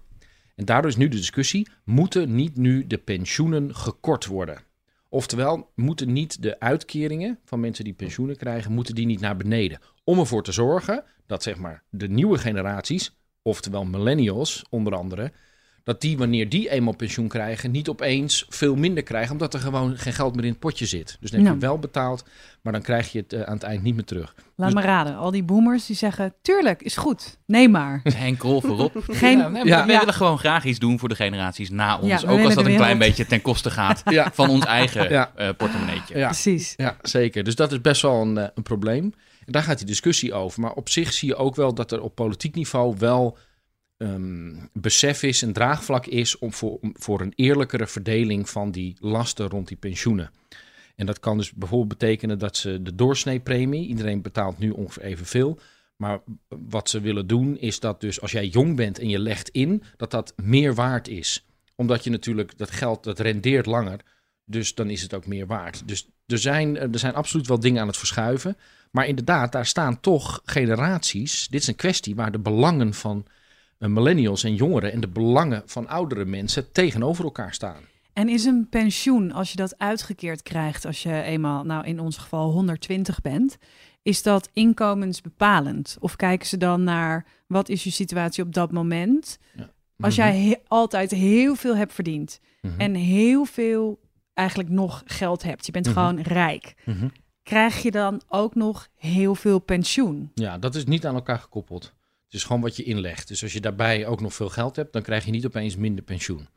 En 0.58 0.66
daardoor 0.66 0.92
is 0.92 0.98
nu 0.98 1.08
de 1.08 1.18
discussie: 1.18 1.68
moeten 1.84 2.36
niet 2.36 2.56
nu 2.56 2.88
de 2.88 2.98
pensioenen 2.98 3.76
gekort 3.76 4.26
worden? 4.26 4.62
Oftewel, 5.10 5.72
moeten 5.76 6.14
niet 6.14 6.42
de 6.42 6.60
uitkeringen 6.60 7.40
van 7.44 7.60
mensen 7.60 7.84
die 7.84 7.94
pensioenen 7.94 8.38
krijgen, 8.38 8.72
moeten 8.72 8.96
die 8.96 9.06
niet 9.06 9.20
naar 9.20 9.38
beneden? 9.38 9.80
Om 10.04 10.20
ervoor 10.20 10.44
te 10.44 10.52
zorgen 10.52 11.04
dat 11.26 11.44
zeg 11.44 11.58
maar 11.58 11.84
de 11.90 12.08
nieuwe 12.08 12.38
generaties, 12.38 13.18
oftewel 13.42 13.86
millennials 13.86 14.66
onder 14.70 14.96
andere, 14.96 15.32
dat 15.88 16.02
die 16.02 16.18
wanneer 16.18 16.50
die 16.50 16.70
eenmaal 16.70 16.96
pensioen 16.96 17.28
krijgen, 17.28 17.72
niet 17.72 17.90
opeens 17.90 18.46
veel 18.50 18.76
minder 18.76 19.04
krijgen, 19.04 19.32
omdat 19.32 19.54
er 19.54 19.60
gewoon 19.60 19.98
geen 19.98 20.14
geld 20.14 20.36
meer 20.36 20.44
in 20.44 20.50
het 20.50 20.60
potje 20.60 20.86
zit. 20.86 21.18
Dus 21.20 21.30
dan 21.32 21.40
heb 21.40 21.50
Nou. 21.50 21.60
je 21.60 21.66
wel 21.68 21.80
betaald, 21.80 22.24
maar 22.62 22.74
dan 22.74 22.82
krijg 22.82 23.12
je 23.12 23.20
het 23.20 23.34
uh, 23.34 23.42
aan 23.42 23.54
het 23.54 23.64
eind 23.64 23.84
niet 23.84 23.96
meer 23.96 24.04
terug. 24.04 24.36
Laat 24.56 24.72
Dus- 24.72 24.82
me 24.82 24.88
raden, 24.88 25.16
al 25.18 25.32
die 25.32 25.44
boomers 25.44 25.86
die 25.86 25.96
zeggen, 25.96 26.34
tuurlijk, 26.42 26.82
is 26.82 26.98
goed, 26.98 27.38
neem 27.46 27.72
maar. 27.72 28.00
Henk 28.16 28.42
voorop. 28.42 28.92
Geen- 29.08 29.38
ja, 29.38 29.48
nee, 29.48 29.66
Ja. 29.66 29.86
We 29.86 29.98
willen 29.98 30.14
gewoon 30.14 30.38
graag 30.40 30.66
iets 30.66 30.80
doen 30.80 31.00
voor 31.00 31.10
de 31.10 31.16
generaties 31.16 31.70
na 31.70 31.98
ons. 31.98 32.22
Ja, 32.22 32.30
ook 32.30 32.40
als 32.44 32.56
dat 32.56 32.66
een 32.66 32.76
klein 32.76 32.98
beetje 32.98 33.26
ten 33.26 33.42
koste 33.42 33.70
gaat 33.70 34.02
Ja. 34.10 34.32
van 34.34 34.50
ons 34.50 34.66
eigen 34.66 35.10
Ja. 35.10 35.32
eh, 35.36 35.50
portemonneetje. 35.58 36.18
Ja, 36.18 36.26
Precies. 36.26 36.74
ja, 36.78 36.98
zeker. 37.02 37.44
Dus 37.44 37.56
dat 37.56 37.72
is 37.72 37.82
best 37.82 38.02
wel 38.02 38.22
een, 38.22 38.38
eh, 38.38 38.48
een 38.56 38.64
probleem. 38.64 39.14
En 39.46 39.52
daar 39.54 39.64
gaat 39.64 39.78
die 39.78 39.88
discussie 39.88 40.34
over. 40.34 40.62
Maar 40.62 40.72
op 40.74 40.90
zich 40.90 41.14
zie 41.14 41.28
je 41.28 41.36
ook 41.36 41.56
wel 41.56 41.74
dat 41.74 41.92
er 41.92 42.02
op 42.02 42.16
politiek 42.16 42.56
niveau 42.56 42.96
wel 42.98 43.38
ehm, 43.98 44.56
besef 44.74 45.24
is 45.24 45.42
en 45.42 45.54
draagvlak 45.54 46.06
is 46.06 46.38
om 46.38 46.54
voor, 46.54 46.78
om 46.82 46.94
voor 46.98 47.22
een 47.22 47.34
eerlijkere 47.36 47.88
verdeling 47.88 48.50
van 48.50 48.72
die 48.72 48.96
lasten 49.00 49.50
rond 49.50 49.68
die 49.68 49.78
pensioenen. 49.78 50.32
En 50.98 51.06
dat 51.06 51.20
kan 51.20 51.38
dus 51.38 51.52
bijvoorbeeld 51.52 52.00
betekenen 52.00 52.40
dat 52.40 52.58
ze 52.58 52.82
de 52.82 52.96
doorsneepremie, 52.96 53.88
iedereen 53.88 54.22
betaalt 54.22 54.58
nu 54.58 54.70
ongeveer 54.70 55.04
evenveel, 55.04 55.60
Maar 55.98 56.20
wat 56.48 56.90
ze 56.90 57.02
willen 57.02 57.28
doen 57.28 57.58
is 57.58 57.80
dat 57.80 58.02
dus 58.02 58.22
als 58.22 58.32
jij 58.32 58.48
jong 58.48 58.76
bent 58.76 59.00
en 59.00 59.10
je 59.10 59.20
legt 59.20 59.50
in, 59.50 59.84
dat 59.98 60.12
dat 60.12 60.34
meer 60.36 60.76
waard 60.76 61.08
is. 61.08 61.46
Omdat 61.76 62.04
je 62.04 62.10
natuurlijk 62.10 62.58
dat 62.58 62.72
geld, 62.72 63.04
dat 63.04 63.20
rendeert 63.20 63.66
langer. 63.66 64.00
Dus 64.46 64.76
dan 64.76 64.90
is 64.90 65.02
het 65.02 65.14
ook 65.14 65.28
meer 65.28 65.48
waard. 65.48 65.88
Dus 65.88 66.08
er 66.26 66.38
zijn, 66.38 66.78
er 66.78 67.00
zijn 67.00 67.14
absoluut 67.14 67.48
wel 67.48 67.60
dingen 67.60 67.82
aan 67.82 67.88
het 67.88 67.98
verschuiven. 67.98 68.58
Maar 68.92 69.08
inderdaad, 69.08 69.52
daar 69.52 69.66
staan 69.66 70.00
toch 70.00 70.42
generaties. 70.46 71.48
Dit 71.48 71.62
is 71.62 71.68
een 71.68 71.76
kwestie 71.76 72.16
waar 72.16 72.32
de 72.32 72.40
belangen 72.40 72.94
van 72.94 73.26
eh, 73.26 73.34
millennials 73.80 74.44
en 74.44 74.56
jongeren 74.56 74.92
en 74.94 75.00
de 75.00 75.08
belangen 75.08 75.62
van 75.66 75.88
oudere 75.88 76.26
mensen 76.26 76.72
tegenover 76.72 77.24
elkaar 77.24 77.54
staan. 77.54 77.82
En 78.14 78.30
is 78.30 78.46
een 78.46 78.68
pensioen, 78.70 79.32
als 79.32 79.50
je 79.52 79.56
dat 79.58 79.78
uitgekeerd 79.78 80.44
krijgt, 80.44 80.86
als 80.86 81.04
je 81.04 81.22
eenmaal, 81.22 81.64
nou 81.64 81.86
in 81.86 82.00
ons 82.00 82.18
geval 82.18 82.52
120 82.52 83.22
bent, 83.22 83.58
is 84.02 84.24
dat 84.24 84.50
inkomensbepalend? 84.54 85.98
Of 86.00 86.16
kijken 86.16 86.48
ze 86.48 86.58
dan 86.58 86.84
naar 86.84 87.26
wat 87.48 87.70
is 87.70 87.84
je 87.84 87.90
situatie 87.92 88.44
op 88.44 88.54
dat 88.54 88.72
moment? 88.72 89.38
Ja. 89.56 89.70
Als 90.00 90.18
Mhm. 90.18 90.28
jij 90.28 90.40
he- 90.40 90.56
altijd 90.68 91.12
heel 91.12 91.56
veel 91.56 91.76
hebt 91.76 91.94
verdiend 91.94 92.40
Mhm. 92.62 92.80
en 92.80 92.94
heel 92.96 93.46
veel 93.46 94.00
eigenlijk 94.34 94.70
nog 94.70 95.04
geld 95.06 95.44
hebt, 95.44 95.66
je 95.66 95.72
bent 95.72 95.86
Mhm. 95.86 95.94
gewoon 95.96 96.20
rijk, 96.22 96.74
krijg 97.44 97.82
je 97.82 97.92
dan 97.92 98.22
ook 98.28 98.56
nog 98.56 98.88
heel 98.96 99.36
veel 99.36 99.60
pensioen? 99.60 100.32
Ja, 100.34 100.58
dat 100.58 100.76
is 100.76 100.86
niet 100.86 101.06
aan 101.06 101.16
elkaar 101.16 101.40
gekoppeld. 101.40 101.94
Het 102.28 102.36
is 102.36 102.44
gewoon 102.44 102.62
wat 102.62 102.76
je 102.76 102.84
inlegt. 102.84 103.28
Dus 103.28 103.44
als 103.44 103.54
je 103.54 103.62
daarbij 103.62 104.06
ook 104.06 104.22
nog 104.22 104.34
veel 104.34 104.50
geld 104.50 104.76
hebt, 104.76 104.94
dan 104.94 105.02
krijg 105.02 105.26
je 105.26 105.32
niet 105.32 105.46
opeens 105.46 105.76
minder 105.76 106.04
pensioen. 106.04 106.48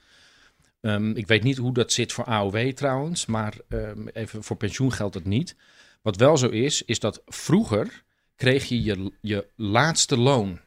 Ehm, 0.81 1.11
ik 1.11 1.27
weet 1.27 1.43
niet 1.43 1.57
hoe 1.57 1.73
dat 1.75 1.93
zit 1.93 2.13
voor 2.13 2.25
AOW 2.25 2.71
trouwens, 2.73 3.27
maar 3.27 3.55
ehm, 3.69 4.07
even 4.09 4.43
voor 4.45 4.57
pensioen 4.57 4.93
geldt 4.93 5.15
het 5.15 5.25
niet. 5.25 5.57
Wat 6.03 6.17
wel 6.17 6.37
zo 6.37 6.49
is, 6.49 6.83
is 6.83 6.99
dat 7.01 7.23
vroeger 7.27 8.03
kreeg 8.37 8.65
je 8.65 8.83
je, 8.83 9.13
je 9.21 9.47
laatste 9.57 10.17
loon. 10.17 10.61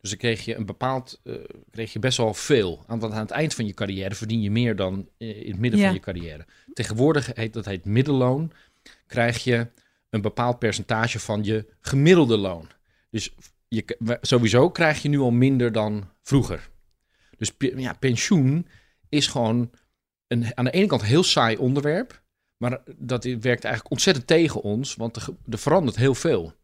Dus 0.00 0.10
dan 0.10 0.18
kreeg 0.18 0.44
je 0.44 0.54
een 0.56 0.66
bepaald, 0.66 1.20
eh, 1.24 1.34
kreeg 1.70 1.92
je 1.92 1.98
best 1.98 2.16
wel 2.16 2.34
veel. 2.34 2.84
Want 2.86 3.02
aan 3.02 3.12
het 3.12 3.30
eind 3.30 3.54
van 3.54 3.66
je 3.66 3.74
carrière 3.74 4.14
verdien 4.14 4.40
je 4.42 4.50
meer 4.50 4.76
dan 4.76 5.08
eh, 5.18 5.42
in 5.42 5.50
het 5.50 5.60
midden 5.60 5.80
Ja. 5.80 5.86
van 5.86 5.94
je 5.94 6.00
carrière. 6.00 6.46
Tegenwoordig 6.72 7.30
heet 7.34 7.52
dat 7.52 7.64
heet 7.64 7.84
middelloon. 7.84 8.52
Krijg 9.06 9.44
je 9.44 9.66
een 10.10 10.20
bepaald 10.20 10.58
percentage 10.58 11.18
van 11.18 11.44
je 11.44 11.66
gemiddelde 11.80 12.36
loon. 12.36 12.68
Dus 13.10 13.34
je, 13.68 14.18
sowieso 14.20 14.70
krijg 14.70 15.02
je 15.02 15.08
nu 15.08 15.18
al 15.18 15.30
minder 15.30 15.72
dan 15.72 16.10
vroeger. 16.22 16.70
Dus 17.36 17.52
ja, 17.58 17.92
pensioen 17.92 18.66
is 19.08 19.26
gewoon 19.26 19.70
een, 20.26 20.56
aan 20.56 20.64
de 20.64 20.70
ene 20.70 20.86
kant 20.86 21.00
een 21.00 21.08
heel 21.08 21.22
saai 21.22 21.56
onderwerp. 21.56 22.22
Maar 22.56 22.80
dat 22.96 23.24
werkt 23.24 23.64
eigenlijk 23.64 23.90
ontzettend 23.90 24.26
tegen 24.26 24.60
ons, 24.60 24.94
want 24.94 25.16
er, 25.16 25.26
er 25.50 25.58
verandert 25.58 25.96
heel 25.96 26.14
veel. 26.14 26.54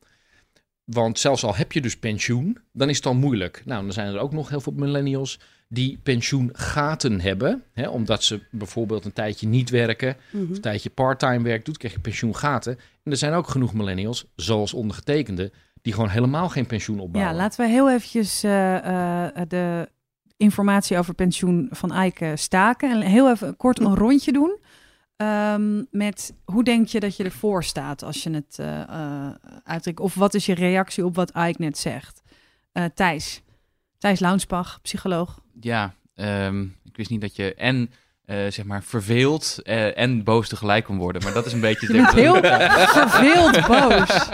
Want 0.84 1.18
zelfs 1.18 1.44
al 1.44 1.54
heb 1.54 1.72
je 1.72 1.80
dus 1.80 1.98
pensioen, 1.98 2.58
dan 2.72 2.88
is 2.88 2.96
het 2.96 3.06
al 3.06 3.14
moeilijk. 3.14 3.62
Nou, 3.64 3.82
dan 3.82 3.92
zijn 3.92 4.14
er 4.14 4.20
ook 4.20 4.32
nog 4.32 4.48
heel 4.48 4.60
veel 4.60 4.72
millennials 4.72 5.38
die 5.68 5.98
pensioengaten 6.02 7.20
hebben. 7.20 7.62
Hè, 7.72 7.88
omdat 7.88 8.24
ze 8.24 8.40
bijvoorbeeld 8.50 9.04
een 9.04 9.12
tijdje 9.12 9.46
niet 9.46 9.70
werken, 9.70 10.16
of 10.32 10.48
een 10.48 10.60
tijdje 10.60 10.90
parttime 10.90 11.42
werk 11.42 11.64
doet, 11.64 11.78
krijg 11.78 11.94
je 11.94 12.00
pensioengaten. 12.00 12.78
En 13.02 13.10
er 13.10 13.16
zijn 13.16 13.32
ook 13.32 13.48
genoeg 13.48 13.74
millennials, 13.74 14.24
zoals 14.36 14.74
ondergetekende, 14.74 15.52
die 15.82 15.92
gewoon 15.92 16.08
helemaal 16.08 16.48
geen 16.48 16.66
pensioen 16.66 17.00
opbouwen. 17.00 17.32
Ja, 17.32 17.38
laten 17.38 17.64
we 17.64 17.70
heel 17.70 17.90
eventjes 17.90 18.42
eh, 18.42 19.26
eh, 19.26 19.48
de 19.48 19.88
informatie 20.36 20.98
over 20.98 21.14
pensioen 21.14 21.68
van 21.70 21.92
Eike 21.92 22.32
staken. 22.36 22.90
En 22.90 23.00
heel 23.00 23.30
even 23.30 23.56
kort 23.56 23.80
een 23.80 23.96
rondje 23.96 24.32
doen. 24.32 24.58
Ehm, 25.20 25.82
met 25.90 26.34
hoe 26.44 26.64
denk 26.64 26.88
je 26.88 27.00
dat 27.00 27.16
je 27.16 27.24
ervoor 27.24 27.64
staat 27.64 28.02
als 28.02 28.22
je 28.22 28.30
het 28.30 28.58
eh 28.58 28.80
eh, 28.80 29.34
uitdrukt? 29.64 30.00
Of 30.00 30.14
wat 30.14 30.34
is 30.34 30.46
je 30.46 30.54
reactie 30.54 31.04
op 31.04 31.14
wat 31.14 31.30
Eike 31.30 31.62
net 31.62 31.78
zegt? 31.78 32.22
Eh, 32.72 32.84
Thijs. 32.94 33.42
Thijs 33.98 34.20
Launsbach, 34.20 34.80
psycholoog. 34.82 35.40
Ja, 35.60 35.94
ehm, 36.14 36.62
ik 36.62 36.96
wist 36.96 37.10
niet 37.10 37.20
dat 37.20 37.36
je 37.36 37.54
en 37.54 37.90
eh, 38.30 38.50
zeg 38.50 38.64
maar 38.64 38.82
verveeld 38.82 39.58
eh, 39.62 39.98
en 39.98 40.24
boos 40.24 40.48
tegelijk 40.48 40.84
kon 40.84 40.96
worden. 40.98 41.22
Maar 41.22 41.32
dat 41.32 41.46
is 41.46 41.52
een 41.52 41.60
beetje... 41.60 41.86
Je 41.92 41.92
bent 41.92 42.12
heel 42.12 42.34
verveeld 42.98 43.66
boos. 43.66 44.28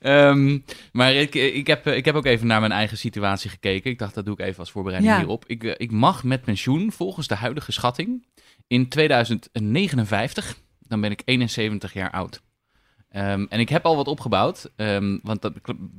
Ehm, 0.00 0.58
maar 0.92 1.14
ik, 1.14 1.34
ik, 1.34 1.66
heb, 1.66 1.86
ik 1.86 2.04
heb 2.04 2.14
ook 2.14 2.24
even 2.24 2.46
naar 2.46 2.60
mijn 2.60 2.72
eigen 2.72 2.98
situatie 2.98 3.50
gekeken. 3.50 3.90
Ik 3.90 3.98
dacht, 3.98 4.14
dat 4.14 4.24
doe 4.24 4.34
ik 4.34 4.40
even 4.46 4.58
als 4.58 4.70
voorbereiding 4.70 5.12
Ja. 5.14 5.18
hierop. 5.20 5.44
Ik, 5.46 5.64
eh, 5.64 5.74
ik 5.76 5.90
mag 5.90 6.24
met 6.24 6.42
pensioen, 6.42 6.92
volgens 6.92 7.26
de 7.26 7.34
huidige 7.34 7.72
schatting, 7.72 8.26
in 8.66 8.88
2059, 8.88 10.56
dan 10.80 11.00
ben 11.00 11.10
ik 11.10 11.22
71 11.24 11.92
jaar 11.92 12.10
oud. 12.10 12.40
Ehm, 13.16 13.46
en 13.48 13.60
ik 13.60 13.68
heb 13.68 13.84
al 13.84 13.96
wat 13.96 14.08
opgebouwd, 14.08 14.70
ehm, 14.76 15.18
want 15.22 15.42
dat, 15.42 15.52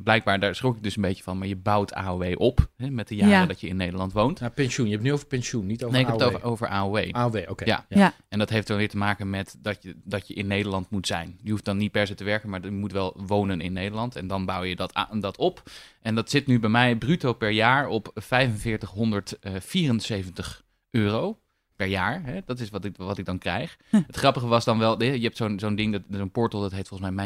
blijkbaar, 0.04 0.40
daar 0.40 0.56
schrok 0.56 0.76
ik 0.76 0.84
dus 0.84 0.96
een 0.96 1.02
beetje 1.02 1.24
van, 1.24 1.38
maar 1.38 1.48
je 1.48 1.56
bouwt 1.56 1.94
AOW 1.94 2.34
op 2.42 2.70
hè, 2.76 2.90
met 2.90 3.08
de 3.08 3.16
jaren 3.16 3.34
Ja. 3.34 3.46
dat 3.46 3.62
je 3.62 3.68
in 3.68 3.76
Nederland 3.76 4.14
woont. 4.14 4.40
Nou, 4.40 4.52
pensioen. 4.52 4.86
Je 4.86 4.92
hebt 4.92 5.04
het 5.04 5.12
nu 5.12 5.18
over 5.18 5.28
pensioen, 5.28 5.66
niet 5.66 5.84
over 5.84 5.96
Nee, 5.96 6.02
ik 6.06 6.08
heb 6.08 6.16
het 6.20 6.26
AOW. 6.28 6.36
over, 6.36 6.48
over 6.48 6.68
AOW. 6.68 7.10
AOW, 7.12 7.50
oké. 7.50 7.66
Ja. 7.66 7.86
Ja. 7.90 8.14
En 8.30 8.40
dat 8.40 8.50
heeft 8.50 8.68
dan 8.68 8.78
weer 8.78 8.90
te 8.90 8.98
maken 8.98 9.30
met 9.30 9.56
dat 9.62 9.84
je, 9.84 9.96
dat 10.04 10.28
je 10.28 10.34
in 10.34 10.48
Nederland 10.48 10.90
moet 10.90 11.08
zijn. 11.08 11.40
Je 11.44 11.52
hoeft 11.52 11.66
dan 11.66 11.78
niet 11.78 11.92
per 11.92 12.08
se 12.08 12.16
te 12.16 12.24
werken, 12.24 12.50
maar 12.50 12.64
je 12.64 12.72
moet 12.72 12.92
wel 12.92 13.14
wonen 13.26 13.62
in 13.62 13.74
Nederland. 13.74 14.16
En 14.16 14.28
dan 14.28 14.46
bouw 14.46 14.64
je 14.64 14.76
dat, 14.76 15.06
dat 15.20 15.38
op. 15.38 15.64
En 16.02 16.16
dat 16.16 16.30
zit 16.30 16.48
nu 16.48 16.60
bij 16.60 16.70
mij 16.70 16.96
bruto 16.96 17.34
per 17.34 17.50
jaar 17.52 17.88
op 17.88 18.12
4574 18.16 20.64
euro 20.90 21.40
per 21.78 21.88
jaar. 21.88 22.22
Hè? 22.26 22.40
Dat 22.46 22.60
is 22.60 22.70
wat 22.70 22.86
ik, 22.86 22.98
wat 22.98 23.18
ik 23.18 23.26
dan 23.26 23.38
krijg. 23.38 23.78
Het 24.08 24.16
grappige 24.18 24.48
was 24.48 24.66
dan 24.66 24.80
wel, 24.80 25.04
je 25.04 25.20
hebt 25.22 25.38
zo'n 25.38 25.60
zo'n 25.60 25.76
ding, 25.76 25.92
dat, 25.92 26.02
zo'n 26.12 26.32
portal, 26.32 26.62
dat 26.62 26.72
heet 26.72 26.88
volgens 26.88 27.10
mij 27.10 27.18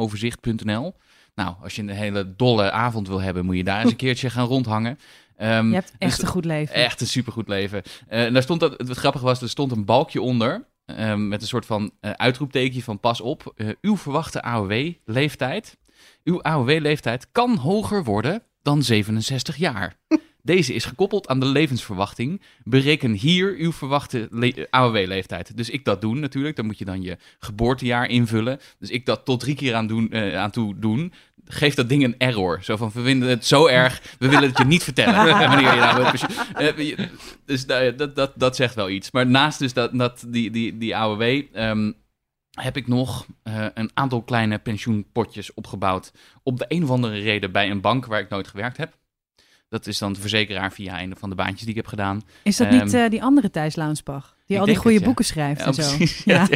mijnpensioenoverzicht.nl. 0.00 0.94
Nou, 1.34 1.54
als 1.62 1.74
je 1.76 1.82
een 1.82 1.88
hele 1.88 2.34
dolle 2.36 2.70
avond 2.70 3.08
wil 3.08 3.20
hebben, 3.20 3.44
moet 3.44 3.56
je 3.56 3.64
daar 3.64 3.80
eens 3.82 3.90
een 3.90 3.96
keertje 4.06 4.30
gaan 4.30 4.46
rondhangen. 4.46 4.98
Ehm, 5.36 5.68
Je 5.68 5.74
hebt 5.74 5.92
echt 5.98 6.14
dus- 6.16 6.22
een 6.22 6.28
goed 6.32 6.44
leven. 6.44 6.74
Echt 6.74 7.00
een 7.00 7.06
supergoed 7.06 7.48
leven. 7.48 7.82
Eh, 8.08 8.24
en 8.24 8.32
daar 8.32 8.42
stond 8.42 8.60
dat, 8.60 8.72
het 8.78 8.90
grappige 8.96 9.24
was, 9.24 9.42
er 9.42 9.48
stond 9.48 9.72
een 9.72 9.84
balkje 9.84 10.20
onder. 10.20 10.66
ehm, 10.86 11.28
met 11.28 11.40
een 11.42 11.48
soort 11.48 11.66
van 11.66 11.90
eh, 12.00 12.10
uitroeptekentje 12.10 12.82
van 12.82 13.00
pas 13.00 13.20
op. 13.20 13.52
eh, 13.56 13.68
uw 13.80 13.96
verwachte 13.96 14.42
AOW-leeftijd. 14.42 15.76
Uw 16.24 16.42
AOW-leeftijd 16.42 17.28
kan 17.32 17.56
hoger 17.56 18.04
worden 18.04 18.42
dan 18.62 18.82
67 18.82 19.56
jaar. 19.56 19.96
Deze 20.46 20.74
is 20.74 20.84
gekoppeld 20.84 21.28
aan 21.28 21.40
de 21.40 21.46
levensverwachting. 21.46 22.42
Bereken 22.64 23.12
hier 23.12 23.54
uw 23.58 23.72
verwachte 23.72 24.28
le- 24.30 24.66
AOW-leeftijd. 24.70 25.56
Dus 25.56 25.70
ik 25.70 25.84
dat 25.84 26.00
doen 26.00 26.20
natuurlijk. 26.20 26.56
Dan 26.56 26.66
moet 26.66 26.78
je 26.78 26.84
dan 26.84 27.02
je 27.02 27.16
geboortejaar 27.38 28.08
invullen. 28.08 28.60
Dus 28.78 28.90
ik 28.90 29.06
dat 29.06 29.24
tot 29.24 29.40
drie 29.40 29.54
keer 29.54 29.74
aan, 29.74 29.86
doen, 29.86 30.10
eh, 30.10 30.36
aan 30.36 30.50
toe 30.50 30.78
doen. 30.78 31.12
Geeft 31.44 31.76
dat 31.76 31.88
ding 31.88 32.04
een 32.04 32.18
error. 32.18 32.58
Zo 32.62 32.76
van, 32.76 32.90
we 32.94 33.02
vinden 33.02 33.28
het 33.28 33.46
zo 33.46 33.66
erg, 33.66 34.02
we 34.18 34.28
willen 34.28 34.48
het 34.48 34.58
je 34.58 34.64
niet 34.64 34.82
vertellen. 34.82 35.38
wanneer 35.48 35.74
je 35.74 35.80
nou 35.80 36.16
Eh, 36.54 37.06
dus 37.44 37.66
dat, 37.66 38.14
dat, 38.14 38.32
dat 38.36 38.56
zegt 38.56 38.74
wel 38.74 38.90
iets. 38.90 39.10
Maar 39.10 39.26
naast 39.26 39.58
dus 39.58 39.72
dat, 39.72 39.98
dat, 39.98 40.24
die, 40.28 40.50
die, 40.50 40.78
die 40.78 40.96
AOW... 40.96 41.42
ehm, 41.52 41.92
heb 42.50 42.76
ik 42.76 42.86
nog 42.86 43.26
eh, 43.42 43.66
een 43.74 43.90
aantal 43.94 44.22
kleine 44.22 44.58
pensioenpotjes 44.58 45.54
opgebouwd. 45.54 46.12
Op 46.42 46.58
de 46.58 46.64
een 46.68 46.82
of 46.82 46.90
andere 46.90 47.18
reden 47.18 47.52
bij 47.52 47.70
een 47.70 47.80
bank 47.80 48.06
waar 48.06 48.20
ik 48.20 48.28
nooit 48.28 48.48
gewerkt 48.48 48.76
heb. 48.76 48.96
Dat 49.68 49.86
is 49.86 49.98
dan 49.98 50.12
de 50.12 50.20
verzekeraar 50.20 50.72
via 50.72 51.02
een 51.02 51.16
van 51.18 51.28
de 51.30 51.34
baantjes 51.34 51.60
die 51.60 51.70
ik 51.70 51.76
heb 51.76 51.86
gedaan. 51.86 52.22
Is 52.42 52.56
dat 52.56 52.66
Ehm, 52.66 52.84
niet 52.84 52.94
eh, 52.94 53.08
die 53.08 53.22
andere 53.22 53.50
Thijs 53.50 53.76
Launsbach? 53.76 54.36
Die 54.46 54.58
al 54.60 54.64
die 54.66 54.76
goede 54.76 54.90
het, 54.90 55.00
ja. 55.00 55.06
boeken 55.06 55.24
schrijft 55.24 55.60
Ja, 55.60 55.66
en 55.66 55.74
zo. 55.74 55.96
precies. 55.96 56.24
Ja. 56.24 56.46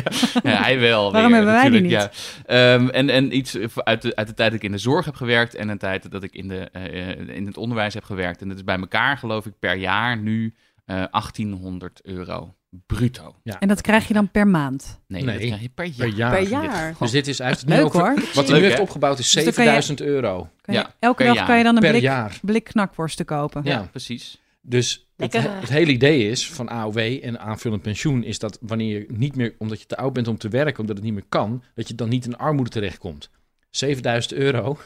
Ja, 0.42 0.62
hij 0.62 0.78
wel. 0.78 1.12
Waarom 1.12 1.32
weer, 1.32 1.44
hebben 1.44 1.70
wij 1.70 1.80
die 1.80 1.88
Ja. 1.90 2.10
Ehm, 2.46 2.88
en, 2.88 3.08
en 3.08 3.36
iets 3.36 3.56
uit 3.74 4.02
de, 4.02 4.16
uit 4.16 4.26
de 4.26 4.34
tijd 4.34 4.50
dat 4.50 4.52
ik 4.52 4.62
in 4.64 4.72
de 4.72 4.78
zorg 4.78 5.04
heb 5.04 5.14
gewerkt 5.14 5.54
en 5.54 5.68
een 5.68 5.78
tijd 5.78 6.10
dat 6.10 6.22
ik 6.22 6.34
in, 6.34 6.48
de, 6.48 6.70
eh, 6.70 7.36
in 7.36 7.46
het 7.46 7.56
onderwijs 7.56 7.94
heb 7.94 8.04
gewerkt. 8.04 8.40
En 8.42 8.48
dat 8.48 8.56
is 8.56 8.64
bij 8.64 8.78
elkaar, 8.78 9.18
geloof 9.18 9.46
ik, 9.46 9.52
per 9.58 9.76
jaar 9.76 10.16
nu 10.18 10.54
eh 10.84 11.04
1800 11.10 12.00
euro 12.02 12.54
bruto. 12.86 13.34
En 13.58 13.68
dat 13.68 13.80
krijg 13.80 14.08
je 14.08 14.14
dan 14.14 14.30
per 14.30 14.46
maand. 14.48 15.00
Nee, 15.06 15.22
Nee, 15.24 15.38
dat 15.38 15.46
krijg 15.46 15.60
je 15.62 15.68
per 15.68 15.84
jaar. 16.06 16.30
Per 16.38 16.48
jaar. 16.48 16.62
Per. 16.90 16.94
Dus 16.98 17.10
dit 17.10 17.26
is 17.28 17.38
nu 17.38 17.46
Leuk 17.66 17.84
over- 17.84 18.00
hoor. 18.00 18.14
Wat 18.34 18.48
hij 18.48 18.58
nu 18.58 18.64
heeft 18.64 18.80
opgebouwd 18.80 19.18
is 19.18 19.30
Dus 19.32 19.44
dan 19.44 19.52
kan 19.52 19.64
je- 19.64 19.70
7000 19.70 20.00
euro 20.00 20.48
Kan 20.60 20.74
je- 20.74 20.80
Ja, 20.80 20.94
elke 20.98 21.24
dag 21.24 21.34
jaar. 21.34 21.46
kan 21.46 21.58
je 21.58 21.64
dan 21.64 21.74
een 21.74 21.80
per 21.82 21.90
blik, 21.90 22.02
jaar. 22.02 22.38
blik 22.42 22.64
knakworsten 22.64 23.24
kopen. 23.24 23.60
Ja, 23.64 23.70
Ja. 23.70 23.88
precies. 23.90 24.40
Dus 24.62 25.08
het, 25.16 25.32
het 25.32 25.68
hele 25.68 25.90
idee 25.90 26.28
is 26.30 26.50
van 26.50 26.68
AOW 26.70 26.98
en 26.98 27.40
aanvullend 27.40 27.82
pensioen 27.82 28.22
is 28.24 28.38
dat 28.38 28.58
wanneer 28.60 28.98
je 28.98 29.06
niet 29.08 29.36
meer, 29.36 29.54
omdat 29.58 29.80
je 29.80 29.86
te 29.86 29.96
oud 29.96 30.12
bent 30.12 30.28
om 30.28 30.38
te 30.38 30.48
werken, 30.48 30.80
omdat 30.80 30.96
het 30.96 31.04
niet 31.04 31.14
meer 31.14 31.24
kan, 31.28 31.62
dat 31.74 31.88
je 31.88 31.94
dan 31.94 32.08
niet 32.08 32.24
in 32.26 32.36
armoede 32.36 32.70
terechtkomt. 32.70 33.30
7000 33.70 34.32
euro. 34.34 34.78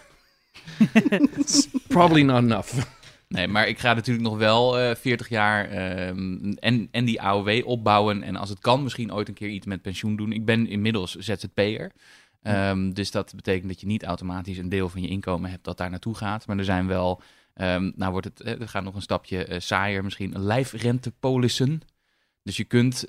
It's 1.39 1.69
probably 1.89 2.23
not 2.23 2.43
enough. 2.43 2.73
Nee, 3.35 3.49
maar 3.49 3.69
ik 3.69 3.79
ga 3.79 3.95
natuurlijk 3.95 4.27
nog 4.27 4.37
wel 4.37 4.79
eh 4.79 4.95
40 4.95 5.29
jaar 5.29 5.69
ehm, 5.69 6.53
en, 6.53 6.89
en 6.91 7.05
die 7.05 7.21
AOW 7.21 7.67
opbouwen. 7.67 8.23
En 8.23 8.37
als 8.37 8.49
het 8.49 8.59
kan, 8.59 8.83
misschien 8.83 9.13
ooit 9.13 9.29
een 9.29 9.35
keer 9.35 9.49
iets 9.49 9.67
met 9.67 9.83
pensioen 9.83 10.17
doen. 10.17 10.33
Ik 10.33 10.45
ben 10.45 10.67
inmiddels 10.67 11.15
ZZP'er. 11.15 11.93
Ehm, 12.43 12.91
dus 12.91 13.11
dat 13.11 13.33
betekent 13.37 13.69
dat 13.69 13.81
je 13.81 13.87
niet 13.87 14.05
automatisch 14.05 14.59
een 14.59 14.69
deel 14.69 14.89
van 14.89 15.03
je 15.03 15.09
inkomen 15.09 15.51
hebt 15.51 15.65
dat 15.65 15.77
daar 15.77 15.91
naartoe 15.91 16.15
gaat. 16.15 16.47
Maar 16.47 16.59
er 16.59 16.65
zijn 16.65 16.87
wel, 16.87 17.23
ehm, 17.55 17.91
nou 17.97 18.13
wordt 18.13 18.27
het, 18.27 18.41
eh, 18.41 18.61
er 18.61 18.69
gaat 18.69 18.85
nog 18.85 18.95
een 18.95 19.03
stapje 19.03 19.45
eh, 19.45 19.61
saaier 19.61 20.05
misschien, 20.05 20.43
lijfrentepolissen. 20.43 21.81
Dus 22.43 22.57
je 22.57 22.65
kunt 22.65 23.07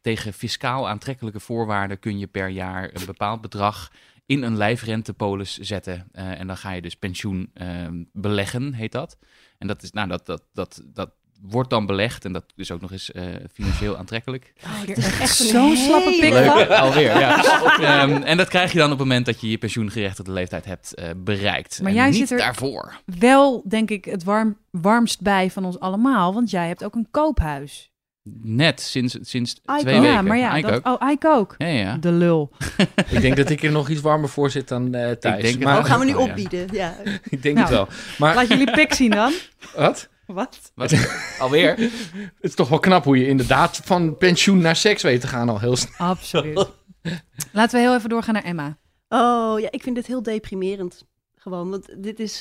tegen 0.00 0.32
fiscaal 0.32 0.88
aantrekkelijke 0.88 1.40
voorwaarden 1.40 1.98
kun 1.98 2.18
je 2.18 2.26
per 2.26 2.48
jaar 2.48 2.90
een 2.94 3.06
bepaald 3.06 3.40
bedrag 3.40 3.90
in 4.28 4.42
een 4.42 4.56
lijfrentepolis 4.56 5.58
zetten. 5.58 6.08
Eh, 6.12 6.40
en 6.40 6.46
dan 6.46 6.56
ga 6.56 6.70
je 6.72 6.82
dus 6.82 6.94
pensioen 6.96 7.50
ehm, 7.54 8.02
beleggen, 8.12 8.72
heet 8.72 8.92
dat. 8.92 9.18
En 9.58 9.66
dat 9.66 9.82
is, 9.82 9.92
nou, 9.92 10.08
dat, 10.08 10.26
dat, 10.26 10.42
dat, 10.52 10.82
dat 10.86 11.10
wordt 11.40 11.70
dan 11.70 11.86
belegd 11.86 12.24
en 12.24 12.32
dat 12.32 12.44
is 12.56 12.70
ook 12.70 12.80
nog 12.80 12.92
eens 12.92 13.12
eh, 13.12 13.24
financieel 13.52 13.96
aantrekkelijk. 13.96 14.52
Oh, 14.64 14.88
is 14.96 15.20
echt 15.20 15.36
zo'n 15.36 15.76
slappe 15.76 16.16
pik 16.20 16.68
alweer, 16.70 17.18
ja. 17.18 17.36
Ehm, 18.02 18.22
en 18.22 18.36
dat 18.36 18.48
krijg 18.48 18.72
je 18.72 18.78
dan 18.78 18.92
op 18.92 18.98
het 18.98 19.06
moment 19.08 19.26
dat 19.26 19.40
je 19.40 19.50
je 19.50 19.58
pensioengerechtigde 19.58 20.32
leeftijd 20.32 20.64
hebt 20.64 20.94
eh, 20.94 21.08
bereikt. 21.16 21.78
Maar 21.82 21.90
En 21.90 21.96
jij 21.96 22.06
niet 22.10 22.16
zit 22.16 22.30
er- 22.30 22.38
daarvoor. 22.38 23.00
Wel, 23.04 23.64
denk 23.68 23.90
ik, 23.90 24.04
het 24.04 24.24
warm, 24.24 24.58
warmst 24.70 25.20
bij 25.20 25.50
van 25.50 25.64
ons 25.64 25.80
allemaal. 25.80 26.34
Want 26.34 26.50
jij 26.50 26.66
hebt 26.68 26.84
ook 26.84 26.94
een 26.94 27.08
koophuis. 27.10 27.90
Net 28.42 28.80
sinds, 28.80 29.18
sinds 29.20 29.52
Ike 29.54 29.62
twee 29.80 29.94
ook. 29.94 30.00
weken. 30.00 30.02
Ja, 30.16 30.22
maar 30.22 30.36
ja, 30.38 30.56
Ike 30.58 30.70
dat, 30.70 30.84
ook. 30.84 31.02
oh, 31.02 31.10
Ike 31.10 31.28
ook. 31.28 31.54
Ja, 31.58 31.66
ja. 31.66 31.96
De 31.96 32.12
lul. 32.12 32.50
Ik 33.10 33.20
denk 33.20 33.36
dat 33.36 33.50
ik 33.50 33.62
er 33.62 33.70
nog 33.72 33.88
iets 33.88 34.00
warmer 34.00 34.28
voor 34.28 34.50
zit 34.50 34.68
dan 34.68 34.94
eh 34.94 35.10
Thijs. 35.10 35.36
Ik 35.36 35.42
denk 35.42 35.54
het 35.54 35.64
maar, 35.64 35.78
Oh, 35.78 35.84
gaan 35.84 35.98
we 35.98 36.04
nu 36.04 36.10
ja. 36.10 36.18
opbieden? 36.18 36.68
Ja. 36.72 36.96
ik 37.28 37.42
denk 37.42 37.54
Nou. 37.56 37.66
het 37.68 37.76
wel. 37.76 37.88
Maar 38.18 38.34
Laat 38.34 38.48
jullie 38.48 38.70
pik 38.70 38.94
zien 38.94 39.10
dan. 39.10 39.32
wat? 39.76 40.08
Wat? 40.26 40.72
Wat? 40.74 40.94
Alweer? 41.38 41.68
Het 41.76 41.90
is 42.40 42.54
toch 42.54 42.68
wel 42.68 42.78
knap 42.78 43.04
hoe 43.04 43.18
je 43.18 43.26
inderdaad 43.28 43.80
van 43.84 44.16
pensioen 44.16 44.58
naar 44.58 44.76
seks 44.76 45.02
weet 45.02 45.20
te 45.20 45.26
gaan 45.26 45.48
al 45.48 45.60
heel 45.60 45.76
snel. 45.76 45.92
Absoluut. 46.08 46.68
Laten 47.52 47.78
we 47.78 47.84
heel 47.86 47.94
even 47.96 48.08
doorgaan 48.08 48.34
naar 48.34 48.44
Emma. 48.44 48.76
Oh 49.08 49.60
ja, 49.60 49.68
ik 49.70 49.82
vind 49.82 49.96
dit 49.96 50.06
heel 50.06 50.22
deprimerend. 50.22 51.04
Gewoon, 51.36 51.70
want 51.70 51.88
dit 52.02 52.20
is. 52.20 52.40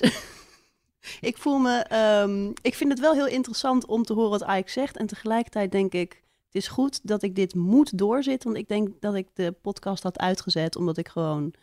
Ik 1.19 1.37
voel 1.37 1.57
me. 1.57 1.77
ehm, 1.77 2.51
ik 2.61 2.75
vind 2.75 2.91
het 2.91 2.99
wel 2.99 3.13
heel 3.13 3.27
interessant 3.27 3.85
om 3.85 4.03
te 4.03 4.13
horen 4.13 4.39
wat 4.39 4.57
Ike 4.57 4.71
zegt. 4.71 4.97
En 4.97 5.07
tegelijkertijd 5.07 5.71
denk 5.71 5.93
ik. 5.93 6.25
Het 6.45 6.55
is 6.55 6.67
goed 6.67 7.07
dat 7.07 7.23
ik 7.23 7.35
dit 7.35 7.55
moet 7.55 7.97
doorzitten. 7.97 8.49
Want 8.51 8.61
ik 8.61 8.67
denk 8.69 8.89
dat 8.99 9.15
ik 9.15 9.27
de 9.33 9.51
podcast 9.51 10.03
had 10.03 10.19
uitgezet. 10.19 10.75
Omdat 10.75 10.97
ik 10.97 11.07
gewoon 11.07 11.53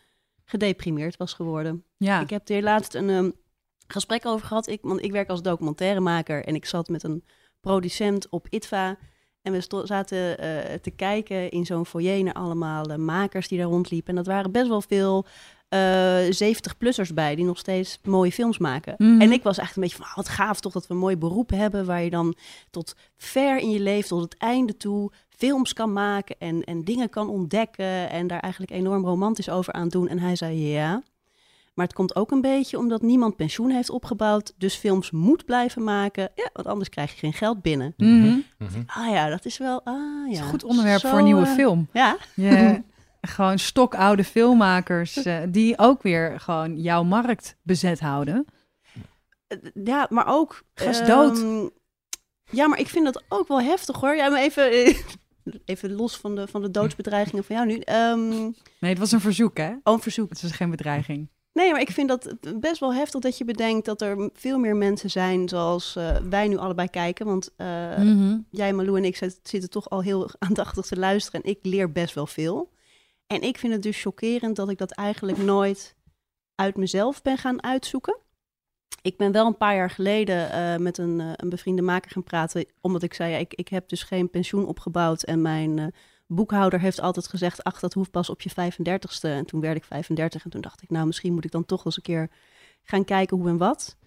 gedeprimeerd 0.45 1.17
was 1.17 1.33
geworden. 1.33 1.83
Ja. 1.97 2.21
Ik 2.21 2.29
heb 2.29 2.49
er 2.49 2.63
laatst 2.63 2.93
een 2.93 3.09
ehm, 3.09 3.31
gesprek 3.87 4.25
over 4.25 4.47
gehad. 4.47 4.67
Ik, 4.67 4.79
want 4.81 5.03
ik 5.03 5.11
werk 5.11 5.29
als 5.29 5.41
documentairemaker. 5.41 6.45
En 6.45 6.55
ik 6.55 6.65
zat 6.65 6.87
met 6.87 7.03
een 7.03 7.23
producent 7.59 8.29
op 8.29 8.47
ITVA. 8.49 8.97
En 9.41 9.51
we 9.51 9.83
zaten 9.83 10.37
eh, 10.37 10.73
te 10.73 10.91
kijken 10.91 11.51
in 11.51 11.65
zo'n 11.65 11.85
foyer 11.85 12.23
naar 12.23 12.33
allemaal 12.33 12.85
eh, 12.85 12.97
makers 12.97 13.47
die 13.47 13.57
daar 13.57 13.67
rondliepen. 13.67 14.09
En 14.09 14.15
dat 14.15 14.25
waren 14.25 14.51
best 14.51 14.67
wel 14.67 14.81
veel 14.81 15.25
eh 15.69 16.25
70-plussers 16.25 17.13
bij 17.13 17.35
die 17.35 17.45
nog 17.45 17.57
steeds 17.57 17.99
mooie 18.03 18.31
films 18.31 18.57
maken. 18.57 18.95
Mhm. 18.97 19.21
En 19.21 19.31
ik 19.31 19.43
was 19.43 19.57
echt 19.57 19.75
een 19.75 19.81
beetje 19.81 19.97
van, 19.97 20.05
ah, 20.05 20.15
wat 20.15 20.29
gaaf 20.29 20.59
toch 20.59 20.73
dat 20.73 20.87
we 20.87 20.93
een 20.93 20.99
mooi 20.99 21.17
beroep 21.17 21.49
hebben... 21.49 21.85
waar 21.85 22.03
je 22.03 22.09
dan 22.09 22.35
tot 22.69 22.95
ver 23.17 23.57
in 23.57 23.69
je 23.69 23.79
leven, 23.79 24.09
tot 24.09 24.21
het 24.21 24.37
einde 24.37 24.77
toe... 24.77 25.11
films 25.29 25.73
kan 25.73 25.93
maken 25.93 26.35
en, 26.39 26.63
en 26.63 26.83
dingen 26.83 27.09
kan 27.09 27.29
ontdekken... 27.29 28.09
en 28.09 28.27
daar 28.27 28.39
eigenlijk 28.39 28.71
enorm 28.71 29.05
romantisch 29.05 29.49
over 29.49 29.73
aan 29.73 29.89
doen. 29.89 30.07
En 30.07 30.19
hij 30.19 30.35
zei, 30.35 30.67
ja... 30.67 31.03
Maar 31.75 31.85
het 31.85 31.95
komt 31.95 32.15
ook 32.15 32.31
een 32.31 32.41
beetje 32.41 32.77
omdat 32.77 33.01
niemand 33.01 33.35
pensioen 33.35 33.69
heeft 33.69 33.89
opgebouwd. 33.89 34.53
Dus 34.57 34.75
films 34.75 35.11
moet 35.11 35.45
blijven 35.45 35.83
maken. 35.83 36.31
Ja, 36.35 36.49
want 36.53 36.67
anders 36.67 36.89
krijg 36.89 37.11
je 37.11 37.17
geen 37.17 37.33
geld 37.33 37.61
binnen. 37.61 37.93
Mhm. 37.97 38.39
Ah 38.85 39.09
ja, 39.09 39.29
dat 39.29 39.45
is 39.45 39.57
wel. 39.57 39.81
Ah 39.83 40.23
Dat 40.23 40.31
is 40.31 40.37
ja. 40.37 40.43
een 40.43 40.49
goed 40.49 40.63
onderwerp 40.63 40.99
Zo, 40.99 41.09
voor 41.09 41.17
een 41.17 41.23
nieuwe 41.23 41.45
eh, 41.45 41.53
film. 41.53 41.87
Ja, 41.93 42.17
gewoon 43.27 43.59
stokoude 43.59 44.23
filmmakers 44.23 45.15
eh, 45.23 45.37
die 45.49 45.77
ook 45.79 46.01
weer 46.03 46.39
gewoon 46.39 46.77
jouw 46.81 47.03
markt 47.03 47.57
bezet 47.61 47.99
houden. 47.99 48.45
eh, 49.47 49.57
ja, 49.83 50.07
maar 50.09 50.27
ook. 50.27 50.63
Gast 50.73 51.05
dood. 51.05 51.37
ehm, 51.37 51.67
ja, 52.51 52.67
maar 52.67 52.79
ik 52.79 52.87
vind 52.87 53.05
dat 53.05 53.23
ook 53.29 53.47
wel 53.47 53.61
heftig 53.61 53.95
hoor. 53.99 54.15
Ja, 54.15 54.29
maar 54.29 54.41
even, 54.41 54.71
even 55.65 55.93
los 55.93 56.17
van 56.17 56.35
de, 56.35 56.47
van 56.47 56.61
de 56.61 56.71
doodsbedreigingen 56.71 57.43
van 57.43 57.55
jou 57.55 57.67
nu. 57.67 57.77
Ehm 57.79 58.29
Nee, 58.79 58.91
het 58.91 58.97
was 58.99 59.11
een 59.11 59.21
verzoek, 59.21 59.57
hè? 59.57 59.69
oh, 59.83 59.93
een 59.93 59.99
verzoek. 60.01 60.29
Het 60.29 60.43
is 60.43 60.51
geen 60.51 60.69
bedreiging. 60.69 61.29
Nee, 61.53 61.71
maar 61.71 61.81
ik 61.81 61.89
vind 61.91 62.07
dat 62.09 62.35
best 62.59 62.79
wel 62.79 62.93
heftig 62.93 63.21
dat 63.21 63.37
je 63.37 63.45
bedenkt 63.45 63.85
dat 63.85 64.01
er 64.01 64.29
veel 64.33 64.57
meer 64.59 64.75
mensen 64.75 65.09
zijn 65.09 65.49
zoals 65.49 65.95
eh, 65.95 66.17
wij 66.29 66.47
nu 66.47 66.57
allebei 66.57 66.89
kijken. 66.89 67.25
Want 67.25 67.49
Mhm. 67.57 68.37
jij, 68.49 68.73
Malou 68.73 68.97
en 68.97 69.05
ik 69.05 69.15
zit- 69.17 69.39
zitten 69.43 69.69
toch 69.69 69.89
al 69.89 70.01
heel 70.01 70.29
aandachtig 70.39 70.85
te 70.85 70.97
luisteren. 70.97 71.41
En 71.41 71.49
ik 71.49 71.59
leer 71.61 71.91
best 71.91 72.13
wel 72.13 72.27
veel. 72.27 72.71
En 73.27 73.41
ik 73.41 73.57
vind 73.57 73.73
het 73.73 73.83
dus 73.83 74.01
chockerend 74.01 74.55
dat 74.55 74.69
ik 74.69 74.77
dat 74.77 74.91
eigenlijk 74.91 75.37
nooit 75.37 75.95
uit 76.55 76.77
mezelf 76.77 77.21
ben 77.21 77.37
gaan 77.37 77.63
uitzoeken. 77.63 78.17
Ik 79.01 79.17
ben 79.17 79.31
wel 79.31 79.45
een 79.45 79.57
paar 79.57 79.75
jaar 79.75 79.89
geleden 79.89 80.51
eh, 80.51 80.75
met 80.77 80.97
een, 80.97 81.19
eh, 81.19 81.31
een 81.35 81.49
bevriende 81.49 81.81
maker 81.81 82.11
gaan 82.11 82.23
praten. 82.23 82.65
Omdat 82.81 83.03
ik 83.03 83.13
zei, 83.13 83.35
ik, 83.35 83.53
ik 83.53 83.67
heb 83.67 83.89
dus 83.89 84.03
geen 84.03 84.29
pensioen 84.29 84.65
opgebouwd. 84.65 85.23
En 85.23 85.41
mijn 85.41 85.79
eh, 85.79 85.87
boekhouder 86.27 86.79
heeft 86.79 86.99
altijd 86.99 87.27
gezegd, 87.27 87.63
ach, 87.63 87.79
dat 87.79 87.93
hoeft 87.93 88.11
pas 88.11 88.29
op 88.29 88.41
je 88.41 88.49
35ste. 88.49 89.29
En 89.29 89.45
toen 89.45 89.61
werd 89.61 89.75
ik 89.75 89.83
35 89.83 90.43
en 90.43 90.49
toen 90.49 90.61
dacht 90.61 90.81
ik, 90.81 90.89
nou, 90.89 91.05
misschien 91.05 91.33
moet 91.33 91.45
ik 91.45 91.51
dan 91.51 91.65
toch 91.65 91.85
eens 91.85 91.97
een 91.97 92.03
keer 92.03 92.29
gaan 92.83 93.05
kijken 93.05 93.37
hoe 93.37 93.49
en 93.49 93.57
wat. 93.57 93.97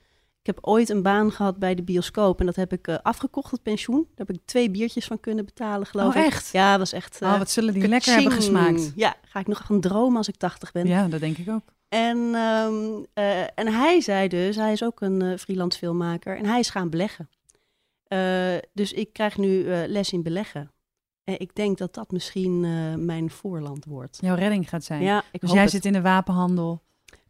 Ik 0.49 0.55
heb 0.55 0.67
ooit 0.67 0.89
een 0.89 1.03
baan 1.03 1.33
gehad 1.33 1.59
bij 1.59 1.75
de 1.75 1.83
bioscoop 1.83 2.41
en 2.41 2.47
dat 2.47 2.57
heb 2.57 2.73
ik 2.73 2.87
eh, 2.89 2.97
afgekocht, 3.03 3.51
het 3.51 3.63
pensioen. 3.63 4.07
Daar 4.15 4.27
heb 4.27 4.31
ik 4.37 4.41
twee 4.45 4.71
biertjes 4.71 5.07
van 5.07 5.21
kunnen 5.21 5.45
betalen, 5.45 5.87
geloof 5.87 6.15
Oh, 6.15 6.21
ik. 6.21 6.27
echt? 6.27 6.49
Ja, 6.53 6.79
was 6.79 6.93
echt... 6.93 7.21
eh, 7.23 7.29
oh, 7.33 7.39
wat 7.39 7.51
zullen 7.51 7.75
die 7.75 7.89
lekker 7.89 8.13
hebben 8.13 8.33
gesmaakt. 8.33 8.93
Ja, 8.97 9.15
ga 9.23 9.41
ik 9.41 9.47
nog 9.47 9.67
gaan 9.67 9.81
dromen 9.81 10.17
als 10.17 10.29
ik 10.29 10.37
80 10.37 10.73
ben. 10.73 10.87
Ja, 10.87 11.09
dat 11.09 11.21
denk 11.21 11.37
ik 11.39 11.49
ook. 11.51 11.63
En, 11.89 12.35
ehm, 12.35 13.05
eh, 13.15 13.41
en 13.41 13.73
hij 13.73 14.01
zei 14.01 14.29
dus, 14.29 14.57
hij 14.57 14.73
is 14.73 14.83
ook 14.85 15.01
een 15.01 15.23
eh, 15.23 15.39
freelance 15.39 15.79
filmmaker 15.79 16.37
en 16.37 16.47
hij 16.47 16.59
is 16.59 16.71
gaan 16.71 16.91
beleggen. 16.91 17.29
Eh, 18.05 18.57
dus 18.73 18.93
ik 18.93 19.13
krijg 19.13 19.37
nu 19.37 19.65
eh, 19.73 19.79
les 19.87 20.13
in 20.13 20.23
beleggen. 20.23 20.73
En 21.25 21.41
ik 21.41 21.55
denk 21.55 21.79
dat 21.79 21.95
dat 21.95 22.11
misschien 22.11 22.65
eh, 22.65 22.95
mijn 23.05 23.31
voorland 23.31 23.85
wordt. 23.85 24.19
Jouw 24.21 24.35
redding 24.37 24.69
gaat 24.69 24.85
zijn. 24.85 25.03
Ja, 25.03 25.23
ik 25.33 25.41
dus 25.41 25.53
jij 25.53 25.63
het. 25.63 25.71
zit 25.71 25.85
in 25.85 25.93
de 25.93 26.01
wapenhandel. 26.01 26.83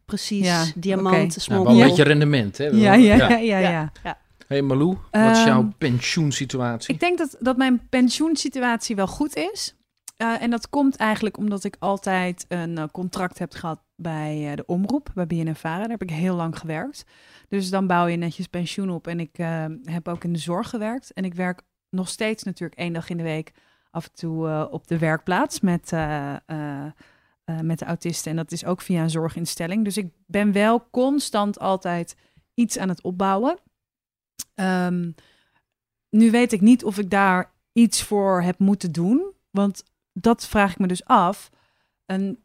Precies 0.09 0.45
Ja, 0.45 0.65
diamanten, 0.75 1.11
oké. 1.21 1.27
Nou, 1.27 1.39
smokkel. 1.39 1.73
wel 1.73 1.81
een 1.81 1.87
beetje 1.87 2.03
rendement, 2.03 2.57
hè? 2.57 2.65
Ja, 2.65 2.93
ja, 2.93 3.15
ja, 3.15 3.37
Ja. 3.37 3.57
ja. 3.57 3.91
ja. 4.03 4.17
Hey 4.47 4.61
Malou, 4.61 4.97
wat 5.11 5.31
is 5.31 5.37
Ehm, 5.37 5.47
jouw 5.47 5.71
pensioensituatie? 5.77 6.93
Ik 6.93 6.99
denk 6.99 7.17
dat, 7.17 7.35
dat 7.39 7.57
mijn 7.57 7.87
pensioensituatie 7.89 8.95
wel 8.95 9.07
goed 9.07 9.35
is. 9.35 9.75
Eh, 10.17 10.41
en 10.41 10.49
dat 10.49 10.69
komt 10.69 10.95
eigenlijk 10.95 11.37
omdat 11.37 11.63
ik 11.63 11.75
altijd 11.79 12.45
een 12.47 12.77
eh, 12.77 12.83
contract 12.91 13.39
heb 13.39 13.53
gehad 13.53 13.79
bij 13.95 14.49
eh, 14.49 14.55
de 14.55 14.65
omroep, 14.65 15.09
bij 15.13 15.27
BNNVARA. 15.27 15.79
Daar 15.79 15.89
heb 15.89 16.01
ik 16.01 16.09
heel 16.09 16.35
lang 16.35 16.57
gewerkt. 16.59 17.05
Dus 17.49 17.69
dan 17.69 17.87
bouw 17.87 18.05
je 18.07 18.17
netjes 18.17 18.47
pensioen 18.47 18.89
op. 18.89 19.07
En 19.07 19.19
ik 19.19 19.37
eh, 19.37 19.65
heb 19.83 20.07
ook 20.07 20.23
in 20.23 20.33
de 20.33 20.39
zorg 20.39 20.69
gewerkt. 20.69 21.11
En 21.13 21.25
ik 21.25 21.33
werk 21.33 21.61
nog 21.89 22.09
steeds 22.09 22.43
natuurlijk 22.43 22.79
één 22.79 22.93
dag 22.93 23.09
in 23.09 23.17
de 23.17 23.23
week 23.23 23.51
af 23.91 24.05
en 24.05 24.13
toe 24.13 24.47
eh, 24.47 24.65
op 24.71 24.87
de 24.87 24.97
werkplaats 24.97 25.59
met, 25.59 25.91
eh, 27.49 27.59
met 27.59 27.79
de 27.79 27.85
autisten. 27.85 28.31
En 28.31 28.37
dat 28.37 28.51
is 28.51 28.65
ook 28.65 28.81
via 28.81 29.01
een 29.01 29.09
zorginstelling. 29.09 29.83
Dus 29.83 29.97
ik 29.97 30.11
ben 30.25 30.51
wel 30.51 30.87
constant 30.91 31.59
altijd 31.59 32.15
iets 32.53 32.77
aan 32.77 32.89
het 32.89 33.01
opbouwen. 33.01 33.57
Ehm, 34.55 35.11
nu 36.09 36.31
weet 36.31 36.51
ik 36.51 36.61
niet 36.61 36.83
of 36.83 36.97
ik 36.97 37.09
daar 37.09 37.51
iets 37.73 38.03
voor 38.03 38.41
heb 38.41 38.59
moeten 38.59 38.91
doen. 38.91 39.33
Want 39.49 39.83
dat 40.13 40.47
vraag 40.47 40.71
ik 40.71 40.79
me 40.79 40.87
dus 40.87 41.05
af. 41.05 41.49
En 42.05 42.43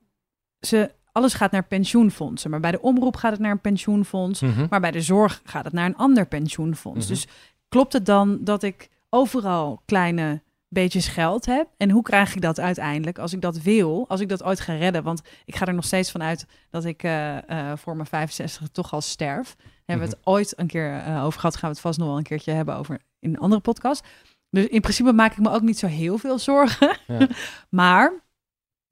ze, 0.60 0.94
alles 1.12 1.34
gaat 1.34 1.50
naar 1.50 1.66
pensioenfondsen. 1.66 2.50
Maar 2.50 2.60
bij 2.60 2.70
de 2.70 2.82
omroep 2.82 3.16
gaat 3.16 3.32
het 3.32 3.40
naar 3.40 3.50
een 3.50 3.60
pensioenfonds. 3.60 4.40
Mhm. 4.40 4.66
Maar 4.70 4.80
bij 4.80 4.90
de 4.90 5.00
zorg 5.00 5.40
gaat 5.44 5.64
het 5.64 5.72
naar 5.72 5.86
een 5.86 5.96
ander 5.96 6.26
pensioenfonds. 6.26 7.06
Mhm. 7.06 7.14
Dus 7.14 7.26
klopt 7.68 7.92
het 7.92 8.06
dan 8.06 8.44
dat 8.44 8.62
ik 8.62 8.88
overal 9.08 9.82
kleine 9.84 10.42
beetjes 10.74 11.08
geld 11.08 11.46
heb? 11.46 11.68
En 11.76 11.90
hoe 11.90 12.02
krijg 12.02 12.34
ik 12.34 12.40
dat 12.40 12.60
uiteindelijk 12.60 13.18
als 13.18 13.32
ik 13.32 13.40
dat 13.40 13.62
wil? 13.62 14.04
Als 14.08 14.20
ik 14.20 14.28
dat 14.28 14.42
ooit 14.42 14.60
ga 14.60 14.74
redden? 14.74 15.02
Want 15.02 15.22
ik 15.44 15.56
ga 15.56 15.66
er 15.66 15.74
nog 15.74 15.84
steeds 15.84 16.10
van 16.10 16.22
uit 16.22 16.46
dat 16.70 16.84
ik 16.84 17.02
eh, 17.02 17.36
eh, 17.48 17.76
voor 17.76 17.96
mijn 17.96 18.08
65 18.08 18.68
toch 18.68 18.92
al 18.92 19.00
sterf. 19.00 19.54
Daar 19.56 19.66
hebben 19.84 20.08
we 20.08 20.14
het 20.14 20.26
ooit 20.26 20.58
een 20.58 20.66
keer 20.66 20.96
eh, 20.96 21.24
over 21.24 21.40
gehad. 21.40 21.56
Gaan 21.56 21.68
we 21.68 21.74
het 21.74 21.84
vast 21.84 21.98
nog 21.98 22.08
wel 22.08 22.16
een 22.16 22.22
keertje 22.22 22.52
hebben 22.52 22.76
over 22.76 23.00
in 23.18 23.30
een 23.30 23.38
andere 23.38 23.60
podcast. 23.60 24.06
Dus 24.50 24.66
in 24.66 24.80
principe 24.80 25.12
maak 25.12 25.32
ik 25.32 25.38
me 25.38 25.50
ook 25.50 25.62
niet 25.62 25.78
zo 25.78 25.86
heel 25.86 26.18
veel 26.18 26.38
zorgen. 26.38 26.96
Ja. 27.06 27.28
maar 27.80 28.22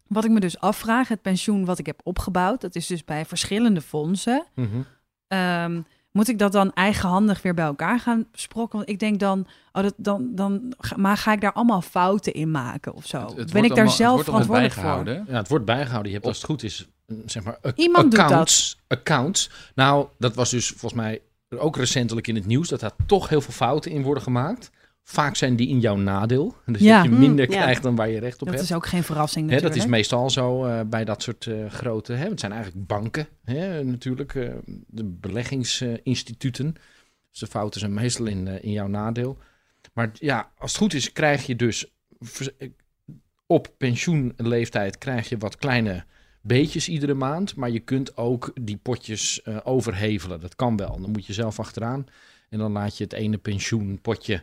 wat 0.07 0.25
ik 0.25 0.31
me 0.31 0.41
dus 0.41 0.59
afvraag, 0.59 1.09
het 1.09 1.23
pensioen 1.23 1.65
wat 1.65 1.79
ik 1.79 1.87
heb 1.87 2.01
opgebouwd, 2.03 2.61
dat 2.61 2.75
is 2.75 2.87
dus 2.87 3.05
bij 3.05 3.25
verschillende 3.25 3.81
fondsen. 3.81 4.47
Mhm. 4.55 4.83
Ehm, 5.27 5.81
moet 6.13 6.29
ik 6.29 6.39
dat 6.39 6.53
dan 6.53 6.73
eigenhandig 6.73 7.43
weer 7.43 7.55
bij 7.55 7.65
elkaar 7.65 8.01
gaan 8.01 8.27
sprokken? 8.33 8.79
Want 8.79 8.91
ik 8.91 8.99
denk 8.99 9.21
dan, 9.21 9.47
oh, 9.73 9.83
dat, 9.83 9.95
dan, 9.97 10.29
dan 10.35 10.73
ga, 10.79 10.97
maar 10.97 11.17
ga 11.17 11.33
ik 11.33 11.41
daar 11.41 11.53
allemaal 11.53 11.81
fouten 11.83 12.33
in 12.33 12.51
maken 12.51 12.95
of 12.95 13.07
zo? 13.07 13.19
Het- 13.19 13.37
het 13.37 13.37
ben 13.37 13.45
ik 13.47 13.53
daar 13.53 13.63
allemaal- 13.71 13.85
het 13.87 13.93
zelf 13.97 14.25
verantwoordelijk 14.25 14.75
voor? 14.75 14.83
bijgehouden. 14.83 15.25
Ja, 15.29 15.37
het 15.37 15.49
wordt 15.49 15.65
bijgehouden. 15.65 16.09
Je 16.09 16.17
hebt 16.17 16.27
als 16.29 16.37
het 16.37 16.47
goed 16.47 16.63
is, 16.63 16.89
zeg 17.27 17.43
maar, 17.45 17.59
Iemand 17.75 18.11
doet 18.11 18.21
accounts, 18.21 18.79
accounts. 18.89 19.51
Nou, 19.75 20.07
dat 20.19 20.35
was 20.35 20.51
dus 20.51 20.69
volgens 20.69 21.01
mij 21.01 21.21
ook 21.59 21.77
recentelijk 21.77 22.27
in 22.29 22.35
het 22.35 22.47
nieuws, 22.47 22.69
dat 22.69 22.81
daar 22.81 22.93
toch 23.07 23.29
heel 23.29 23.41
veel 23.41 23.53
fouten 23.55 23.91
in 23.91 24.03
worden 24.03 24.23
gemaakt. 24.23 24.71
Vaak 25.05 25.37
zijn 25.37 25.57
die 25.57 25.69
in 25.69 25.81
jouw 25.81 25.97
nadeel. 25.97 26.57
Dus 26.67 26.81
Ja. 26.81 27.03
dat 27.03 27.11
je 27.13 27.19
minder 27.19 27.47
Mm, 27.47 27.53
ja. 27.53 27.61
krijgt 27.61 27.83
dan 27.83 27.97
waar 27.97 28.09
je 28.11 28.19
recht 28.19 28.41
op 28.41 28.47
Dat 28.47 28.57
hebt. 28.57 28.69
is 28.69 28.75
ook 28.77 28.87
geen 28.87 29.03
verrassing 29.03 29.51
Hè, 29.51 29.61
dat 29.61 29.75
is 29.77 29.87
meestal 29.87 30.31
zo 30.31 30.65
eh, 30.65 30.81
bij 30.87 31.05
dat 31.05 31.23
soort 31.23 31.47
eh, 31.47 31.67
grote. 31.71 32.13
Hè, 32.13 32.29
het 32.29 32.41
zijn 32.41 32.53
eigenlijk 32.53 32.87
banken, 32.87 33.29
hè, 33.45 33.85
natuurlijk. 33.85 34.35
eh, 34.35 34.51
de 34.87 35.05
beleggingsinstituten. 35.05 36.73
dus 37.31 37.41
de 37.41 37.47
fouten 37.47 37.81
zijn 37.81 37.95
meestal 37.95 38.27
in, 38.27 38.47
in 38.63 38.71
jouw 38.73 38.87
nadeel. 38.87 39.39
Maar 39.93 40.11
ja, 40.15 40.51
als 40.59 40.71
het 40.73 40.81
goed 40.81 40.95
is, 40.95 41.13
krijg 41.13 41.47
je 41.47 41.57
dus 41.57 41.87
op 43.47 43.69
pensioenleeftijd 43.79 44.99
krijg 44.99 45.29
je 45.29 45.39
wat 45.39 45.57
kleine 45.57 46.05
beetjes 46.41 46.89
iedere 46.89 47.15
maand. 47.15 47.57
Maar 47.57 47.71
je 47.71 47.81
kunt 47.81 48.17
ook 48.17 48.53
die 48.61 48.77
potjes 48.77 49.47
overhevelen. 49.65 50.41
Dat 50.41 50.57
kan 50.57 50.77
wel. 50.77 51.01
Dan 51.01 51.11
moet 51.11 51.27
je 51.27 51.33
zelf 51.33 51.59
achteraan. 51.59 52.07
En 52.49 52.59
dan 52.59 52.73
laat 52.73 52.97
je 52.97 53.05
het 53.05 53.13
ene 53.13 53.39
pensioenpotje. 53.39 54.43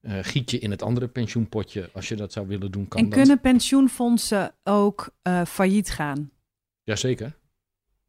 Eh 0.00 0.18
giet 0.22 0.50
je 0.50 0.58
in 0.58 0.70
het 0.70 0.82
andere 0.82 1.08
pensioenpotje. 1.08 1.90
Als 1.92 2.08
je 2.08 2.16
dat 2.16 2.32
zou 2.32 2.46
willen 2.46 2.70
doen, 2.70 2.88
kan 2.88 3.00
En 3.00 3.08
dat. 3.08 3.18
kunnen 3.18 3.40
pensioenfondsen 3.40 4.54
ook 4.64 5.10
eh, 5.22 5.44
failliet 5.44 5.90
gaan? 5.90 6.30
Jazeker. 6.82 7.36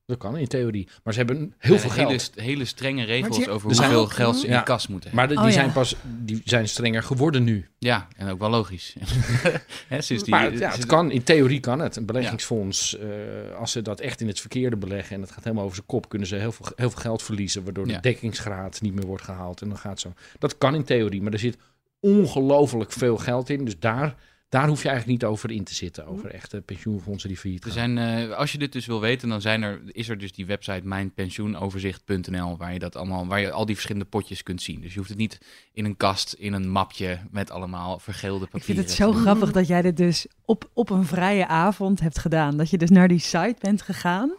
Dat 0.06 0.18
kan 0.18 0.38
in 0.38 0.48
theorie. 0.48 0.88
Maar 1.04 1.14
ze 1.14 1.20
hebben 1.20 1.54
heel 1.58 1.80
veel 1.80 1.90
geld. 1.90 2.32
Hele, 2.36 2.48
hele 2.48 2.66
strenge 2.66 3.04
regels 3.04 3.38
je- 3.38 3.50
over 3.50 3.70
Er 3.72 3.78
hoeveel 3.78 4.00
ook- 4.02 4.12
geld 4.12 4.38
ze 4.38 4.46
in 4.46 4.52
Ja. 4.52 4.58
de 4.58 4.64
kas 4.66 4.88
moeten 4.88 5.10
Maar 5.16 5.28
hebben. 5.28 5.46
de- 5.46 5.52
die, 5.52 5.62
Oh, 5.62 5.66
ja. 5.66 5.72
zijn 5.72 5.84
pas, 5.84 5.96
die 6.26 6.42
zijn 6.46 6.70
strenger 6.70 7.04
geworden 7.04 7.44
nu. 7.44 7.70
Ja, 7.80 8.08
en 8.18 8.30
ook 8.30 8.40
wel 8.40 8.50
logisch. 8.50 8.96
Hè, 9.88 10.02
sinds 10.02 10.24
die, 10.24 10.34
maar 10.34 10.54
ja, 10.58 10.72
het 10.72 10.86
kan, 10.86 11.12
in 11.12 11.24
theorie 11.24 11.60
kan 11.60 11.80
het. 11.80 11.96
Een 11.96 12.06
beleggingsfonds, 12.06 12.98
eh, 12.98 13.08
als 13.56 13.72
ze 13.72 13.82
dat 13.82 14.00
echt 14.00 14.22
in 14.22 14.28
het 14.28 14.40
verkeerde 14.40 14.76
beleggen 14.78 15.16
en 15.16 15.22
het 15.22 15.32
gaat 15.32 15.44
helemaal 15.44 15.64
over 15.64 15.76
zijn 15.76 15.88
kop, 15.88 16.10
kunnen 16.10 16.28
ze 16.28 16.36
heel 16.36 16.52
veel, 16.52 16.66
heel 16.76 16.90
veel 16.90 17.02
geld 17.02 17.24
verliezen, 17.24 17.64
waardoor 17.64 17.88
Ja. 17.88 17.96
de 17.96 18.02
dekkingsgraad 18.02 18.82
niet 18.82 18.94
meer 18.94 19.06
wordt 19.06 19.24
gehaald. 19.24 19.62
En 19.62 19.68
dan 19.68 19.78
gaat 19.78 20.00
zo. 20.00 20.14
Dat 20.40 20.58
kan 20.58 20.76
in 20.76 20.84
theorie, 20.84 21.22
maar 21.22 21.34
er 21.34 21.40
zit 21.40 21.58
ongelooflijk 22.00 22.92
veel 22.92 23.18
geld 23.18 23.50
in. 23.50 23.66
Dus 23.66 23.80
daar, 23.80 24.16
daar 24.50 24.68
hoef 24.68 24.82
je 24.84 24.90
eigenlijk 24.90 25.22
niet 25.22 25.30
over 25.32 25.52
in 25.52 25.64
te 25.64 25.74
zitten, 25.76 26.06
over 26.08 26.30
echte 26.30 26.62
pensioenfondsen 26.62 27.30
die 27.30 27.38
failliet 27.38 27.66
Er 27.66 27.72
gaan. 27.72 27.96
zijn, 27.96 28.30
eh, 28.30 28.38
als 28.38 28.52
je 28.52 28.58
dit 28.58 28.72
dus 28.72 28.86
wil 28.86 29.00
weten, 29.02 29.30
dan 29.30 29.42
zijn 29.42 29.62
er, 29.62 29.82
is 29.86 30.10
er 30.10 30.18
dus 30.18 30.32
die 30.32 30.46
website 30.46 30.88
mijnpensioenoverzicht.nl 30.88 32.58
waar 32.58 32.74
je 32.74 32.80
dat 32.80 32.96
allemaal, 32.96 33.28
waar 33.28 33.40
je 33.40 33.52
al 33.52 33.66
die 33.66 33.76
verschillende 33.76 34.10
potjes 34.10 34.44
kunt 34.44 34.62
zien. 34.62 34.82
Dus 34.82 34.92
je 34.92 34.98
hoeft 34.98 35.10
het 35.10 35.18
niet 35.18 35.38
in 35.74 35.86
een 35.86 35.98
kast, 35.98 36.34
in 36.34 36.54
een 36.54 36.70
mapje 36.70 37.20
met 37.32 37.52
allemaal 37.52 38.00
vergeelde 38.00 38.46
papieren. 38.46 38.70
Ik 38.70 38.76
vind 38.76 38.78
het 38.78 38.92
zo 38.92 39.12
doen. 39.12 39.22
grappig 39.22 39.52
dat 39.52 39.68
jij 39.68 39.82
dit 39.82 39.98
dus 39.98 40.28
op, 40.46 40.70
op 40.74 40.90
een 40.90 41.06
vrije 41.06 41.48
avond 41.48 42.00
hebt 42.00 42.18
gedaan. 42.20 42.58
Dat 42.58 42.70
je 42.70 42.78
dus 42.78 42.90
naar 42.90 43.08
die 43.08 43.20
site 43.20 43.56
bent 43.60 43.82
gegaan. 43.82 44.32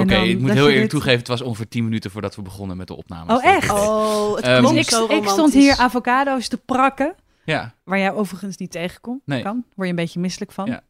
Oké, 0.00 0.16
ik 0.16 0.38
moet 0.40 0.50
heel 0.50 0.58
eerlijk 0.64 0.80
dit- 0.80 0.90
toegeven, 0.90 1.18
het 1.18 1.28
was 1.28 1.40
ongeveer 1.40 1.68
10 1.68 1.84
minuten 1.84 2.10
voordat 2.10 2.36
we 2.36 2.42
begonnen 2.42 2.76
met 2.76 2.86
de 2.86 2.96
opname. 2.96 3.34
Oh, 3.36 3.44
echt? 3.44 3.70
Oh, 3.70 4.34
het 4.34 4.44
Dus 4.44 4.58
klonk 4.58 4.76
ik, 4.76 4.88
zo 4.90 5.06
ik 5.06 5.28
stond 5.28 5.52
hier 5.52 5.76
avocado's 5.76 6.48
te 6.48 6.56
prakken. 6.56 7.14
Ja, 7.44 7.74
Waar 7.84 7.98
jij 7.98 8.12
overigens 8.12 8.56
niet 8.56 8.70
tegenkomt. 8.70 9.20
Nee. 9.24 9.42
Kan. 9.42 9.64
Word 9.74 9.88
je 9.88 9.94
een 9.94 9.94
beetje 9.94 10.20
misselijk 10.20 10.52
van. 10.52 10.66
Ja. 10.66 10.80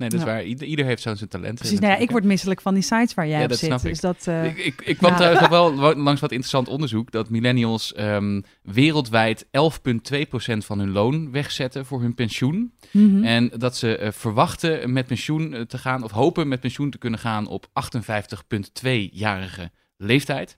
Nee, 0.00 0.08
dat 0.08 0.18
is 0.20 0.26
Ja. 0.26 0.32
waar. 0.32 0.44
Ieder, 0.44 0.66
ieder 0.66 0.84
heeft 0.84 1.02
zo 1.02 1.14
zijn 1.14 1.28
talent. 1.28 1.58
Precies, 1.58 1.78
nou 1.78 1.92
ja, 1.92 1.98
ik 1.98 2.10
word 2.10 2.24
misselijk 2.24 2.60
van 2.60 2.74
die 2.74 2.82
sites 2.82 3.14
waar 3.14 3.26
jij 3.26 3.38
Ja, 3.38 3.44
op 3.44 3.50
zit. 3.50 3.58
snap 3.58 3.80
ik. 3.80 3.88
Dus 3.88 4.00
dat, 4.00 4.26
eh, 4.26 4.44
Ik, 4.44 4.58
ik, 4.58 4.82
ik 4.84 4.96
kwam 4.96 5.16
trouwens 5.16 5.48
wel 5.58 5.74
langs 5.96 6.20
wat 6.20 6.30
interessant 6.30 6.68
onderzoek 6.68 7.10
dat 7.10 7.30
millennials 7.30 7.92
ehm, 7.94 8.40
wereldwijd 8.62 9.44
11,2% 9.44 10.64
van 10.64 10.78
hun 10.78 10.90
loon 10.90 11.30
wegzetten 11.30 11.86
voor 11.86 12.00
hun 12.00 12.14
pensioen. 12.14 12.72
mhm. 12.90 13.24
En 13.24 13.50
dat 13.58 13.76
ze 13.76 13.96
eh, 13.96 14.12
verwachten 14.12 14.92
met 14.92 15.06
pensioen 15.06 15.54
eh, 15.54 15.60
te 15.60 15.78
gaan, 15.78 16.02
of 16.02 16.10
hopen 16.10 16.48
met 16.48 16.60
pensioen 16.60 16.90
te 16.90 16.98
kunnen 16.98 17.20
gaan 17.20 17.46
op 17.48 17.66
58,2-jarige 17.66 19.70
leeftijd. 19.96 20.56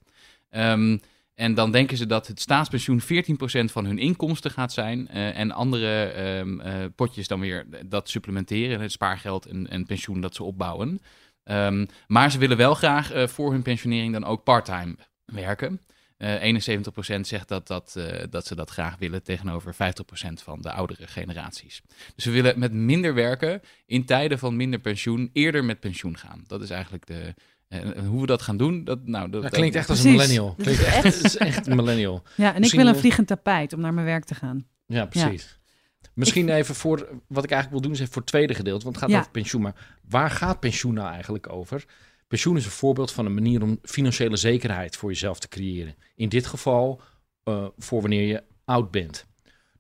Ehm, 0.51 0.99
en 1.43 1.55
dan 1.55 1.71
denken 1.71 1.97
ze 1.97 2.07
dat 2.07 2.27
het 2.27 2.41
staatspensioen 2.41 3.01
14% 3.01 3.05
van 3.73 3.85
hun 3.85 3.99
inkomsten 3.99 4.51
gaat 4.51 4.73
zijn. 4.73 5.09
eh, 5.09 5.39
en 5.39 5.51
andere 5.51 6.05
ehm, 6.05 6.61
eh, 6.61 6.75
potjes 6.97 7.29
dan 7.29 7.41
weer 7.41 7.67
dat 7.87 8.09
supplementeren. 8.09 8.81
Het 8.81 8.93
spaargeld 8.93 9.47
en, 9.47 9.69
en 9.69 9.87
pensioen 9.87 10.21
dat 10.21 10.35
ze 10.35 10.43
opbouwen. 10.43 11.01
Ehm, 11.45 11.87
maar 12.07 12.31
ze 12.31 12.39
willen 12.39 12.57
wel 12.57 12.75
graag 12.75 13.13
eh, 13.13 13.27
voor 13.27 13.53
hun 13.53 13.63
pensionering 13.63 14.13
dan 14.13 14.25
ook 14.25 14.45
parttime 14.45 14.97
werken. 15.25 15.81
Eh 16.17 16.43
71% 16.43 17.27
zegt 17.27 17.49
dat, 17.49 17.67
dat, 17.67 17.99
dat 18.31 18.47
ze 18.47 18.55
dat 18.55 18.71
graag 18.71 18.97
willen 18.99 19.23
tegenover 19.23 19.75
50% 19.75 19.77
van 20.43 20.61
de 20.61 20.73
oudere 20.73 21.07
generaties. 21.07 21.83
Dus 22.15 22.25
we 22.25 22.31
willen 22.31 22.59
met 22.59 22.73
minder 22.73 23.15
werken 23.15 23.61
in 23.87 24.05
tijden 24.05 24.39
van 24.39 24.57
minder 24.57 24.81
pensioen 24.81 25.31
eerder 25.33 25.65
met 25.65 25.81
pensioen 25.81 26.19
gaan. 26.19 26.45
Dat 26.47 26.63
is 26.63 26.71
eigenlijk 26.71 27.07
de. 27.07 27.35
En 27.73 28.05
hoe 28.05 28.21
we 28.21 28.27
dat 28.27 28.43
gaan 28.43 28.57
doen, 28.57 28.85
dat, 28.85 29.07
nou, 29.07 29.31
dat, 29.31 29.43
Dat 29.43 29.51
klinkt 29.51 29.77
echt 29.77 29.91
als 29.91 30.05
een 30.05 30.11
millennial. 30.11 30.55
Klinkt 30.59 30.83
echt, 30.85 31.03
het 31.03 31.25
is 31.33 31.37
echt 31.37 31.67
een 31.67 31.77
millennial. 31.77 32.23
ja, 32.37 32.55
en 32.55 32.63
ik 32.63 32.73
wil 32.73 32.87
een 32.87 32.97
vliegend 32.97 33.27
tapijt 33.27 33.73
om 33.73 33.81
naar 33.81 33.95
mijn 33.95 34.07
werk 34.07 34.25
te 34.25 34.35
gaan. 34.35 34.67
Ja, 34.87 35.07
precies. 35.07 35.59
Misschien 36.15 36.49
even 36.49 36.75
voor, 36.75 37.09
wat 37.27 37.45
ik 37.45 37.51
eigenlijk 37.51 37.71
wil 37.71 37.81
doen, 37.81 37.93
is 37.93 37.99
even 38.01 38.13
voor 38.13 38.23
het 38.23 38.31
tweede 38.31 38.55
gedeelte, 38.55 38.85
want 38.85 38.95
het 38.97 39.05
gaat 39.05 39.13
Ja. 39.13 39.19
over 39.19 39.31
pensioen. 39.31 39.63
Maar 39.63 39.99
waar 40.09 40.31
gaat 40.31 40.61
pensioen 40.61 40.95
nou 40.95 41.13
eigenlijk 41.13 41.53
over? 41.53 41.85
Pensioen 42.29 42.57
is 42.57 42.65
een 42.65 42.71
voorbeeld 42.71 43.13
van 43.13 43.27
een 43.27 43.35
manier 43.35 43.63
om 43.63 43.79
financiële 43.83 44.37
zekerheid 44.37 44.97
voor 44.97 45.11
jezelf 45.11 45.39
te 45.39 45.49
creëren. 45.49 45.95
In 46.17 46.29
dit 46.29 46.47
geval 46.47 47.01
eh, 47.45 47.65
voor 47.79 48.01
wanneer 48.01 48.27
je 48.27 48.43
oud 48.65 48.91
bent. 48.91 49.27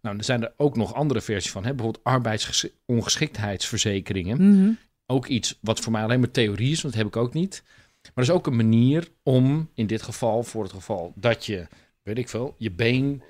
Nou, 0.01 0.17
er 0.17 0.25
zijn 0.25 0.43
er 0.43 0.53
ook 0.57 0.77
nog 0.77 0.95
andere 0.95 1.21
versies 1.21 1.53
van. 1.53 1.65
Hè? 1.65 1.75
Bijvoorbeeld 1.75 2.05
arbeidsongeschiktheidsverzekeringen. 2.05 4.37
Mhm. 4.63 4.71
Ook 5.07 5.27
iets 5.27 5.59
wat 5.61 5.81
voor 5.81 5.93
mij 5.93 6.03
alleen 6.03 6.21
maar 6.21 6.31
theorie 6.31 6.73
is, 6.73 6.83
want 6.83 6.95
dat 6.95 7.03
heb 7.05 7.15
ik 7.15 7.21
ook 7.23 7.35
niet. 7.35 7.63
Maar 8.03 8.25
er 8.25 8.31
is 8.31 8.31
ook 8.31 8.47
een 8.47 8.57
manier 8.57 9.09
om, 9.23 9.71
in 9.75 9.87
dit 9.87 10.03
geval, 10.03 10.43
voor 10.43 10.63
het 10.63 10.73
geval 10.73 11.13
dat 11.17 11.47
je, 11.47 11.67
weet 12.03 12.19
ik 12.19 12.29
veel, 12.29 12.55
je 12.59 12.71
been 12.71 13.23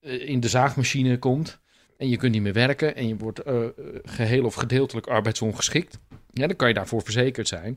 eh, 0.00 0.28
in 0.28 0.40
de 0.40 0.48
zaagmachine 0.48 1.18
komt 1.18 1.60
en 1.96 2.08
je 2.08 2.16
kunt 2.16 2.32
niet 2.32 2.42
meer 2.42 2.52
werken 2.52 2.96
en 2.96 3.08
je 3.08 3.16
wordt 3.16 3.38
eh, 3.38 3.66
geheel 4.02 4.44
of 4.44 4.54
gedeeltelijk 4.54 5.06
arbeidsongeschikt. 5.06 5.98
Ja, 6.32 6.46
dan 6.46 6.56
kan 6.56 6.68
je 6.68 6.74
daarvoor 6.74 7.02
verzekerd 7.02 7.48
zijn 7.48 7.76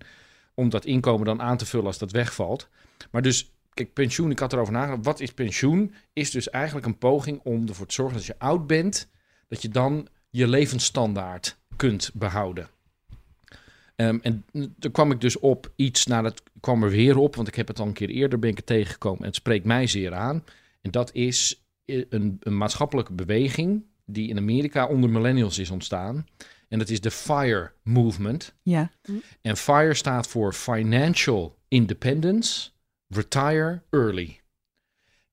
om 0.54 0.70
dat 0.70 0.86
inkomen 0.86 1.26
dan 1.26 1.42
aan 1.42 1.58
te 1.58 1.66
vullen 1.66 1.86
als 1.86 1.98
dat 1.98 2.12
wegvalt. 2.12 2.70
Maar 3.12 3.22
dus, 3.22 3.52
kijk, 3.74 3.94
pensioen, 3.94 4.32
ik 4.32 4.40
had 4.40 4.54
erover 4.54 4.74
nagedacht. 4.74 5.06
Wat 5.06 5.20
is 5.20 5.34
pensioen? 5.34 5.94
Is 6.14 6.32
dus 6.32 6.50
eigenlijk 6.50 6.86
een 6.86 6.98
poging 6.98 7.40
om 7.44 7.68
ervoor 7.68 7.86
te 7.86 7.94
zorgen 7.94 8.18
dat 8.18 8.28
als 8.28 8.38
je 8.38 8.46
oud 8.46 8.68
bent, 8.68 9.10
dat 9.48 9.62
je 9.62 9.70
dan 9.70 10.08
je 10.30 10.48
levensstandaard 10.48 11.58
kunt 11.76 12.12
behouden. 12.14 12.70
Ehm, 14.02 14.18
en 14.22 14.46
toen 14.80 14.92
kwam 14.92 15.12
ik 15.12 15.22
dus 15.22 15.40
op 15.40 15.72
iets, 15.76 16.06
nou 16.06 16.24
dat 16.24 16.44
kwam 16.60 16.84
er 16.84 16.90
weer 16.90 17.18
op, 17.18 17.36
want 17.36 17.48
ik 17.48 17.56
heb 17.56 17.68
het 17.68 17.80
al 17.80 17.88
een 17.88 17.94
keer 17.94 18.10
eerder 18.10 18.40
ben 18.40 18.50
ik 18.50 18.58
het 18.58 18.66
tegengekomen 18.66 19.20
en 19.20 19.26
het 19.26 19.36
spreekt 19.36 19.66
mij 19.66 19.88
zeer 19.88 20.14
aan. 20.14 20.44
En 20.82 20.92
dat 20.92 21.14
is 21.14 21.64
eh, 21.86 22.06
een, 22.10 22.38
een 22.40 22.58
maatschappelijke 22.58 23.14
beweging 23.14 23.84
die 24.06 24.30
in 24.30 24.38
Amerika 24.38 24.88
onder 24.88 25.10
millennials 25.10 25.58
is 25.58 25.70
ontstaan. 25.70 26.28
En 26.68 26.80
dat 26.80 26.90
is 26.90 27.02
de 27.02 27.12
FIRE 27.12 27.72
movement. 27.84 28.54
Ja. 28.62 28.92
En 29.42 29.58
FIRE 29.58 29.94
staat 29.94 30.28
voor 30.28 30.54
Financial 30.54 31.58
Independence, 31.68 32.70
Retire 33.08 33.82
Early. 33.90 34.40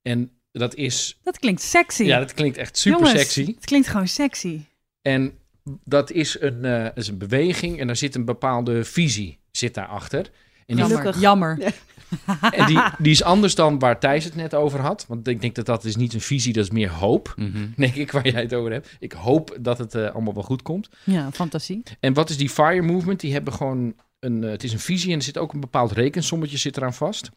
En 0.03 0.31
dat 0.53 0.75
is, 0.75 1.19
Dat 1.23 1.39
klinkt 1.39 1.63
sexy. 1.63 2.03
ja, 2.03 2.19
dat 2.19 2.35
klinkt 2.35 2.57
echt 2.57 2.79
super 2.79 3.01
Jongens, 3.01 3.21
sexy. 3.21 3.55
Het 3.55 3.65
klinkt 3.65 3.89
gewoon 3.89 4.09
sexy. 4.09 4.61
En 5.03 5.38
dat 5.85 6.11
is 6.11 6.41
een, 6.41 6.65
eh, 6.65 6.87
is 6.95 7.09
een 7.09 7.19
beweging 7.19 7.81
en 7.81 7.87
daar 7.87 7.97
zit 7.97 8.15
een 8.15 8.25
bepaalde 8.25 8.85
visie 8.85 9.39
zit 9.51 9.75
daarachter. 9.75 10.31
En 10.67 10.77
die, 10.77 10.77
Jammer. 10.77 10.99
Gelukkig. 10.99 11.21
Jammer. 11.21 11.59
Ja. 11.61 11.71
en 12.51 12.67
die, 12.67 12.83
die 12.99 13.13
is 13.13 13.23
anders 13.23 13.55
dan 13.55 13.79
waar 13.79 14.01
Thijs 14.01 14.25
het 14.25 14.35
net 14.35 14.55
over 14.55 14.81
had. 14.81 15.05
Want 15.09 15.29
ik 15.29 15.41
denk 15.41 15.55
dat 15.55 15.67
dat 15.67 15.85
is 15.85 15.97
niet 15.97 16.15
een 16.15 16.21
visie, 16.21 16.53
dat 16.53 16.65
is 16.65 16.71
meer 16.71 16.91
hoop. 16.91 17.35
Mhm. 17.37 17.67
Denk 17.77 17.95
ik, 17.95 18.13
waar 18.13 18.29
jij 18.29 18.43
het 18.43 18.55
over 18.55 18.73
hebt. 18.73 18.97
Ik 18.99 19.13
hoop 19.13 19.57
dat 19.61 19.79
het 19.79 19.95
eh, 19.95 20.11
allemaal 20.11 20.35
wel 20.35 20.43
goed 20.43 20.63
komt. 20.63 20.89
Ja, 21.05 21.33
fantasie. 21.33 21.83
En 22.01 22.13
wat 22.13 22.31
is 22.31 22.37
die 22.37 22.49
FIRE 22.49 22.83
movement? 22.83 23.21
Die 23.21 23.33
hebben 23.33 23.53
gewoon 23.53 23.95
een, 24.21 24.45
eh, 24.45 24.51
het 24.51 24.65
is 24.65 24.73
een 24.73 24.79
visie 24.79 25.13
en 25.13 25.19
er 25.19 25.25
zit 25.25 25.39
ook 25.39 25.53
een 25.53 25.61
bepaald 25.61 25.93
rekensommetje 25.93 26.57
zit 26.57 26.77
eraan 26.77 26.95
vast. 26.95 27.31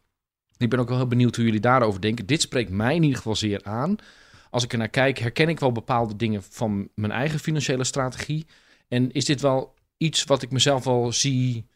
Ik 0.58 0.70
ben 0.70 0.80
ook 0.80 0.88
wel 0.88 0.98
heel 0.98 1.08
benieuwd 1.08 1.36
hoe 1.36 1.46
jullie 1.46 1.60
daarover 1.60 2.02
denken. 2.02 2.26
Dit 2.26 2.42
spreekt 2.42 2.70
mij 2.70 2.96
in 2.96 3.04
ieder 3.04 3.18
geval 3.18 3.36
zeer 3.36 3.60
aan. 3.64 3.96
Als 4.52 4.64
ik 4.64 4.72
er 4.72 4.78
naar 4.78 4.90
kijk, 4.90 5.18
herken 5.20 5.50
ik 5.50 5.60
wel 5.60 5.72
bepaalde 5.72 6.16
dingen 6.16 6.44
van 6.50 6.90
mijn 6.96 7.12
eigen 7.12 7.40
financiële 7.40 7.84
strategie. 7.84 8.46
En 8.88 9.12
is 9.12 9.26
dit 9.26 9.42
wel 9.42 9.74
iets 9.98 10.24
wat 10.24 10.42
ik 10.42 10.52
mezelf 10.52 10.84
wel 10.84 11.12
zie 11.12 11.70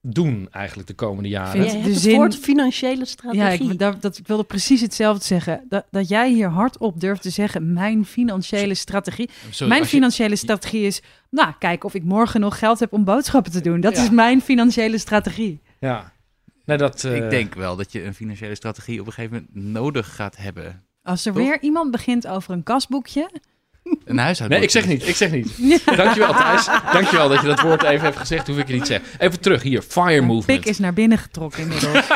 doen 0.00 0.48
eigenlijk 0.50 0.88
de 0.88 0.94
komende 0.94 1.28
jaren? 1.28 1.50
Vind 1.50 1.64
Jij 1.64 1.72
de 1.72 1.78
hebt 1.78 1.92
het 1.94 2.02
zin- 2.02 2.14
woord 2.16 2.36
financiële 2.36 3.04
strategie. 3.04 3.64
Ja, 3.66 3.72
ik, 3.72 3.78
dat, 3.78 4.02
dat, 4.02 4.18
ik 4.18 4.26
wilde 4.26 4.44
precies 4.44 4.80
hetzelfde 4.80 5.24
zeggen. 5.24 5.64
Dat, 5.68 5.84
dat 5.90 6.08
jij 6.08 6.30
hier 6.32 6.48
hardop 6.48 7.00
durft 7.00 7.22
te 7.22 7.30
zeggen, 7.30 7.72
mijn 7.72 8.04
financiële 8.06 8.74
strategie. 8.74 9.30
Sorry, 9.50 9.68
mijn 9.72 9.82
je- 9.82 9.88
financiële 9.88 10.36
strategie 10.36 10.82
is, 10.86 11.02
nou, 11.30 11.52
kijken 11.58 11.88
of 11.88 11.94
ik 11.94 12.04
morgen 12.04 12.40
nog 12.40 12.58
geld 12.58 12.80
heb 12.80 12.92
om 12.92 13.04
boodschappen 13.04 13.52
te 13.52 13.60
doen. 13.60 13.80
Dat 13.80 13.96
Ja. 13.96 14.02
is 14.02 14.10
mijn 14.10 14.40
financiële 14.40 14.98
strategie. 14.98 15.60
Ja. 15.80 16.12
Nee, 16.64 16.76
dat, 16.76 17.04
eh, 17.04 17.16
Ik 17.16 17.30
denk 17.30 17.54
wel 17.54 17.76
dat 17.76 17.92
je 17.92 18.04
een 18.04 18.14
financiële 18.14 18.54
strategie 18.54 19.00
op 19.00 19.06
een 19.06 19.12
gegeven 19.12 19.46
moment 19.52 19.72
nodig 19.72 20.14
gaat 20.14 20.36
hebben. 20.36 20.84
Als 21.06 21.26
er 21.26 21.32
Toch? 21.32 21.42
weer 21.42 21.58
iemand 21.60 21.90
begint 21.90 22.26
over 22.26 22.52
een 22.52 22.62
kasboekje. 22.62 23.30
Een 24.04 24.18
huishoudboekje. 24.18 24.48
Nee, 24.48 24.62
ik 24.62 24.70
zeg 24.70 24.86
niet. 24.86 25.08
Ik 25.08 25.16
zeg 25.16 25.30
niet. 25.30 25.84
Dankjewel, 25.96 26.32
Thijs. 26.34 26.64
Dankjewel 26.92 27.28
dat 27.28 27.40
je 27.40 27.46
dat 27.46 27.60
woord 27.60 27.82
even 27.82 28.04
hebt 28.04 28.16
gezegd. 28.16 28.46
Hoef 28.46 28.58
ik 28.58 28.66
je 28.66 28.72
niet 28.72 28.84
te 28.84 28.88
zeggen. 28.92 29.20
Even 29.20 29.40
terug 29.40 29.62
hier. 29.62 29.82
FIRE 29.82 30.04
Mijn 30.04 30.24
movement. 30.24 30.60
pik 30.60 30.70
is 30.70 30.78
naar 30.78 30.92
binnen 30.92 31.18
getrokken 31.18 31.62
inmiddels. 31.62 31.92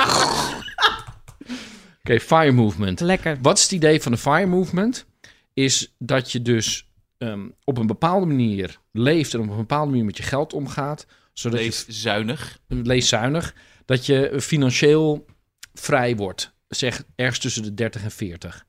Oké, 2.04 2.20
FIRE 2.20 2.52
movement. 2.52 3.00
Lekker. 3.00 3.38
Wat 3.42 3.56
is 3.56 3.62
het 3.62 3.72
idee 3.72 4.02
van 4.02 4.12
de 4.12 4.18
FIRE 4.18 4.46
movement? 4.46 5.06
Is 5.54 5.94
dat 5.98 6.32
je 6.32 6.42
dus 6.42 6.88
ehm, 7.18 7.48
op 7.64 7.78
een 7.78 7.86
bepaalde 7.86 8.26
manier 8.26 8.78
leeft 8.92 9.34
en 9.34 9.40
op 9.40 9.50
een 9.50 9.56
bepaalde 9.56 9.90
manier 9.90 10.04
met 10.04 10.16
je 10.16 10.22
geld 10.22 10.52
omgaat. 10.52 11.06
Zodat 11.32 11.60
Leef 11.60 11.84
zuinig. 11.88 12.58
je, 12.68 12.74
leeszuinig, 12.74 13.54
dat 13.84 14.06
je 14.06 14.36
financieel 14.40 15.26
vrij 15.74 16.16
wordt. 16.16 16.52
Zeg 16.68 17.02
ergens 17.16 17.38
tussen 17.38 17.62
de 17.62 17.74
30 17.74 18.02
en 18.02 18.10
40. 18.10 18.64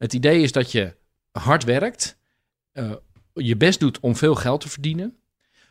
Het 0.00 0.12
idee 0.12 0.42
is 0.42 0.52
dat 0.52 0.72
je 0.72 0.94
hard 1.32 1.64
werkt, 1.64 2.18
eh, 2.72 2.92
je 3.34 3.56
best 3.56 3.80
doet 3.80 4.00
om 4.00 4.16
veel 4.16 4.34
geld 4.34 4.60
te 4.60 4.68
verdienen, 4.68 5.16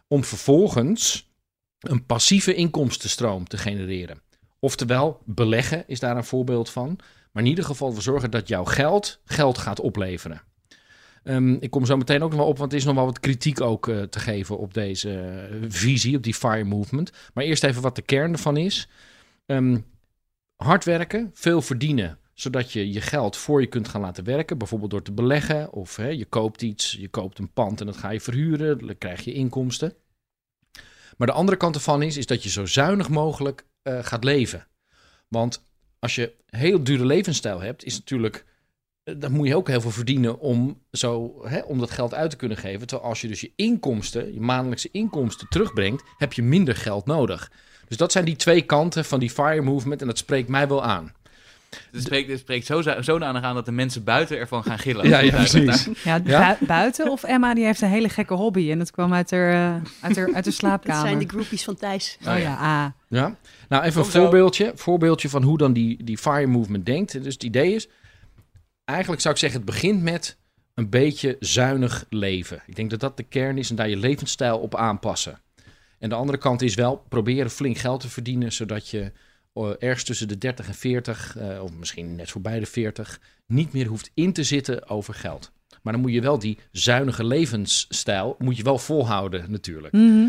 om 0.08 0.24
vervolgens 0.24 1.32
een 1.80 2.06
passieve 2.06 2.54
inkomstenstroom 2.54 3.48
te 3.48 3.58
genereren. 3.58 4.22
Oftewel, 4.60 5.22
beleggen 5.26 5.84
is 5.88 6.00
daar 6.00 6.18
een 6.18 6.24
voorbeeld 6.24 6.70
van. 6.70 7.00
Maar 7.32 7.44
in 7.44 7.50
ieder 7.50 7.64
geval 7.64 7.88
ervoor 7.88 8.04
zorgen 8.04 8.32
dat 8.32 8.48
jouw 8.48 8.66
geld 8.66 9.20
geld 9.26 9.58
gaat 9.58 9.80
opleveren. 9.80 10.42
Ehm, 11.24 11.54
ik 11.54 11.72
kom 11.72 11.86
zo 11.86 11.98
meteen 11.98 12.24
ook 12.24 12.30
nog 12.30 12.40
wel 12.40 12.48
op, 12.48 12.58
want 12.58 12.72
er 12.72 12.78
is 12.78 12.86
nog 12.86 12.96
wel 12.96 13.06
wat 13.06 13.20
kritiek 13.20 13.62
ook 13.62 13.88
eh, 13.88 14.02
te 14.02 14.20
geven 14.20 14.58
op 14.58 14.74
deze 14.74 15.20
eh, 15.20 15.58
visie, 15.68 16.18
op 16.18 16.24
die 16.24 16.34
FIRE 16.34 16.64
movement. 16.64 17.12
Maar 17.34 17.44
eerst 17.44 17.64
even 17.64 17.82
wat 17.82 17.96
de 17.96 18.02
kern 18.02 18.32
ervan 18.32 18.58
is. 18.58 18.88
Ehm, 19.46 19.78
hard 20.56 20.84
werken, 20.84 21.32
veel 21.34 21.62
verdienen, 21.62 22.19
zodat 22.40 22.72
je 22.72 22.92
je 22.92 23.02
geld 23.02 23.38
voor 23.38 23.62
je 23.62 23.68
kunt 23.68 23.88
gaan 23.88 24.02
laten 24.02 24.24
werken. 24.24 24.58
Bijvoorbeeld 24.58 24.92
door 24.92 25.02
te 25.02 25.12
beleggen 25.12 25.72
of 25.72 25.96
hè, 25.96 26.08
je 26.08 26.26
koopt 26.26 26.62
iets, 26.62 26.92
je 26.92 27.08
koopt 27.08 27.40
een 27.40 27.54
pand 27.54 27.80
en 27.80 27.86
dat 27.86 27.98
ga 27.98 28.10
je 28.10 28.22
verhuren, 28.22 28.86
dan 28.86 28.98
krijg 28.98 29.22
je 29.22 29.34
inkomsten. 29.34 29.94
Maar 31.18 31.28
de 31.28 31.34
andere 31.34 31.58
kant 31.58 31.76
ervan 31.76 32.02
is, 32.02 32.18
is 32.18 32.26
dat 32.26 32.44
je 32.44 32.50
zo 32.50 32.66
zuinig 32.66 33.10
mogelijk 33.10 33.66
eh, 33.82 34.00
gaat 34.04 34.24
leven. 34.24 34.68
Want 35.28 35.66
als 36.00 36.16
je 36.16 36.34
heel 36.46 36.84
dure 36.84 37.06
levensstijl 37.06 37.60
hebt, 37.60 37.84
is 37.84 37.98
natuurlijk 37.98 38.46
eh, 39.04 39.16
dan 39.18 39.32
moet 39.32 39.48
je 39.48 39.56
ook 39.56 39.68
heel 39.68 39.82
veel 39.82 39.92
verdienen 39.92 40.40
om, 40.40 40.82
zo, 40.92 41.42
hè, 41.48 41.60
om 41.60 41.80
dat 41.80 41.92
geld 41.92 42.14
uit 42.14 42.30
te 42.30 42.36
kunnen 42.36 42.58
geven. 42.58 42.88
Terwijl 42.88 43.10
als 43.10 43.22
je 43.22 43.28
dus 43.28 43.42
je 43.42 43.52
inkomsten, 43.56 44.34
je 44.34 44.42
maandelijkse 44.42 44.90
inkomsten 44.92 45.48
terugbrengt, 45.50 46.04
heb 46.18 46.34
je 46.34 46.44
minder 46.44 46.76
geld 46.76 47.06
nodig. 47.06 47.52
Dus 47.88 47.98
dat 47.98 48.12
zijn 48.12 48.26
die 48.26 48.36
twee 48.36 48.62
kanten 48.62 49.06
van 49.06 49.20
die 49.20 49.30
FIRE 49.30 49.62
movement 49.62 50.02
en 50.02 50.08
dat 50.08 50.18
spreekt 50.18 50.50
mij 50.50 50.68
wel 50.68 50.84
aan. 50.84 51.18
Het 51.92 52.02
spreekt, 52.04 52.30
het 52.30 52.40
spreekt 52.40 52.66
zo, 52.66 52.82
zodanig 53.00 53.42
aan 53.44 53.56
dat 53.56 53.66
de 53.66 53.72
mensen 53.72 54.04
buiten 54.04 54.38
ervan 54.38 54.64
gaan 54.64 54.80
gillen. 54.80 55.08
Ja, 55.10 55.20
ja, 55.20 55.36
precies. 55.36 55.88
Ja, 56.04 56.22
Ja? 56.24 56.40
bui- 56.40 56.58
buiten 56.68 57.12
of 57.12 57.24
Emma 57.24 57.54
die 57.54 57.66
heeft 57.66 57.82
een 57.82 57.90
hele 57.90 58.10
gekke 58.10 58.34
hobby 58.34 58.72
en 58.72 58.78
dat 58.78 58.92
kwam 58.92 59.14
uit 59.14 59.32
haar, 59.32 59.50
eh, 59.54 59.84
uit 60.02 60.16
haar, 60.16 60.26
uit 60.26 60.34
haar 60.34 60.44
Dat 60.44 60.54
slaapkamer. 60.54 61.08
zijn 61.08 61.20
de 61.20 61.28
groupies 61.28 61.64
van 61.64 61.76
Thijs. 61.76 62.18
Oh 62.28 62.40
ja, 62.40 62.54
ah. 62.56 62.86
Ja, 63.20 63.36
nou 63.70 63.84
even 63.84 64.00
een 64.04 64.12
zo. 64.12 64.20
voorbeeldje, 64.22 64.72
voorbeeldje 64.76 65.30
van 65.30 65.44
hoe 65.44 65.58
dan 65.58 65.74
die, 65.74 66.04
die 66.04 66.18
FIRE 66.18 66.48
movement 66.48 66.86
denkt. 66.86 67.24
Dus 67.24 67.34
het 67.34 67.44
idee 67.44 67.74
is, 67.76 67.88
eigenlijk 68.86 69.22
zou 69.22 69.34
ik 69.34 69.40
zeggen, 69.40 69.60
het 69.62 69.70
begint 69.70 70.02
met 70.02 70.38
een 70.74 70.90
beetje 70.90 71.36
zuinig 71.40 72.06
leven. 72.10 72.62
Ik 72.66 72.76
denk 72.76 72.90
dat 72.90 73.00
dat 73.00 73.18
de 73.18 73.24
kern 73.24 73.58
is 73.58 73.70
en 73.70 73.76
daar 73.76 73.90
je 73.90 73.98
levensstijl 73.98 74.58
op 74.60 74.76
aanpassen. 74.76 75.40
En 76.00 76.10
de 76.10 76.16
andere 76.16 76.38
kant 76.38 76.62
is 76.62 76.76
wel 76.76 77.04
proberen 77.10 77.52
flink 77.52 77.78
geld 77.78 78.00
te 78.02 78.10
verdienen, 78.10 78.52
zodat 78.52 78.90
je 78.90 79.12
ergens 79.68 80.04
tussen 80.04 80.28
de 80.28 80.38
30 80.38 80.68
en 80.68 80.74
40, 80.74 81.38
eh, 81.38 81.64
of 81.64 81.74
misschien 81.74 82.16
net 82.16 82.32
voorbij 82.32 82.60
de 82.60 82.66
40, 82.66 83.20
niet 83.46 83.74
meer 83.74 83.88
hoeft 83.88 84.12
in 84.14 84.34
te 84.34 84.44
zitten 84.44 84.90
over 84.90 85.14
geld. 85.14 85.52
Maar 85.82 85.94
dan 85.94 86.02
moet 86.02 86.14
je 86.14 86.22
wel 86.22 86.40
die 86.40 86.58
zuinige 86.72 87.24
levensstijl, 87.24 88.36
moet 88.38 88.58
je 88.58 88.64
wel 88.64 88.78
volhouden 88.78 89.52
natuurlijk. 89.52 89.94
Mhm. 89.94 90.28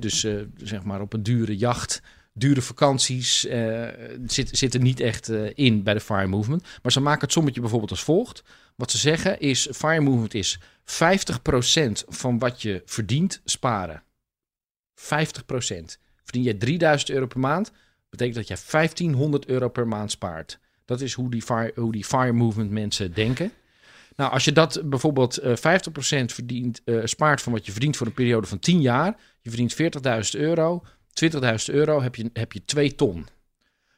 Dus 0.00 0.24
eh, 0.24 0.34
zeg 0.56 0.82
maar 0.82 1.00
op 1.00 1.12
een 1.12 1.22
dure 1.22 1.56
jacht, 1.56 2.02
dure 2.32 2.62
vakanties 2.62 3.46
eh 3.46 3.86
zit, 4.26 4.58
zit 4.58 4.74
er 4.74 4.80
niet 4.80 5.00
echt 5.00 5.28
eh, 5.28 5.50
in 5.54 5.82
bij 5.82 5.94
de 5.94 6.00
Fire 6.00 6.26
Movement. 6.26 6.62
Maar 6.82 6.92
ze 6.92 7.00
maken 7.00 7.20
het 7.20 7.32
sommetje 7.32 7.60
bijvoorbeeld 7.60 7.90
als 7.90 8.02
volgt. 8.02 8.42
Wat 8.76 8.90
ze 8.90 8.98
zeggen 8.98 9.40
is, 9.40 9.68
Fire 9.72 10.00
Movement 10.00 10.34
is 10.34 10.58
50% 10.84 12.04
van 12.08 12.38
wat 12.38 12.62
je 12.62 12.82
verdient 12.84 13.40
sparen. 13.44 14.02
50%. 14.94 15.98
Verdien 16.24 16.42
je 16.42 16.56
3000 16.56 17.10
euro 17.10 17.26
per 17.26 17.40
maand, 17.40 17.72
betekent 18.10 18.36
dat 18.36 18.48
je 18.48 18.66
1500 18.70 19.46
euro 19.46 19.68
per 19.68 19.88
maand 19.88 20.10
spaart. 20.10 20.58
Dat 20.84 21.00
is 21.00 21.12
hoe 21.12 21.30
die 21.30 21.42
Fire, 21.42 21.72
hoe 21.74 21.92
die 21.92 22.04
fire 22.04 22.32
Movement 22.32 22.70
mensen 22.70 23.14
denken. 23.14 23.52
Nou, 24.16 24.32
als 24.32 24.44
je 24.44 24.52
dat 24.52 24.80
bijvoorbeeld 24.84 25.36
eh 25.38 25.56
50% 25.56 26.32
verdient, 26.32 26.80
eh, 26.84 27.00
spaart 27.04 27.42
van 27.42 27.52
wat 27.52 27.66
je 27.66 27.72
verdient 27.72 27.96
voor 27.96 28.06
een 28.06 28.12
periode 28.12 28.46
van 28.46 28.58
10 28.58 28.80
jaar, 28.80 29.16
je 29.40 29.50
verdient 29.50 29.74
40.000 29.74 30.40
euro, 30.40 30.84
20.000 31.12 31.74
euro 31.74 32.02
heb 32.02 32.14
je, 32.14 32.30
heb 32.32 32.52
je 32.52 32.64
2 32.64 32.94
ton. 32.94 33.26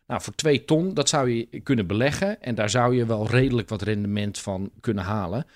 Nou, 0.07 0.23
voor 0.23 0.35
2 0.35 0.65
ton, 0.65 0.95
dat 0.95 1.09
zou 1.09 1.31
je 1.31 1.61
kunnen 1.61 1.87
beleggen 1.87 2.43
en 2.43 2.55
daar 2.55 2.71
zou 2.71 2.97
je 2.97 3.07
wel 3.07 3.27
redelijk 3.27 3.69
wat 3.69 3.83
rendement 3.83 4.39
van 4.39 4.71
kunnen 4.81 5.05
halen. 5.05 5.47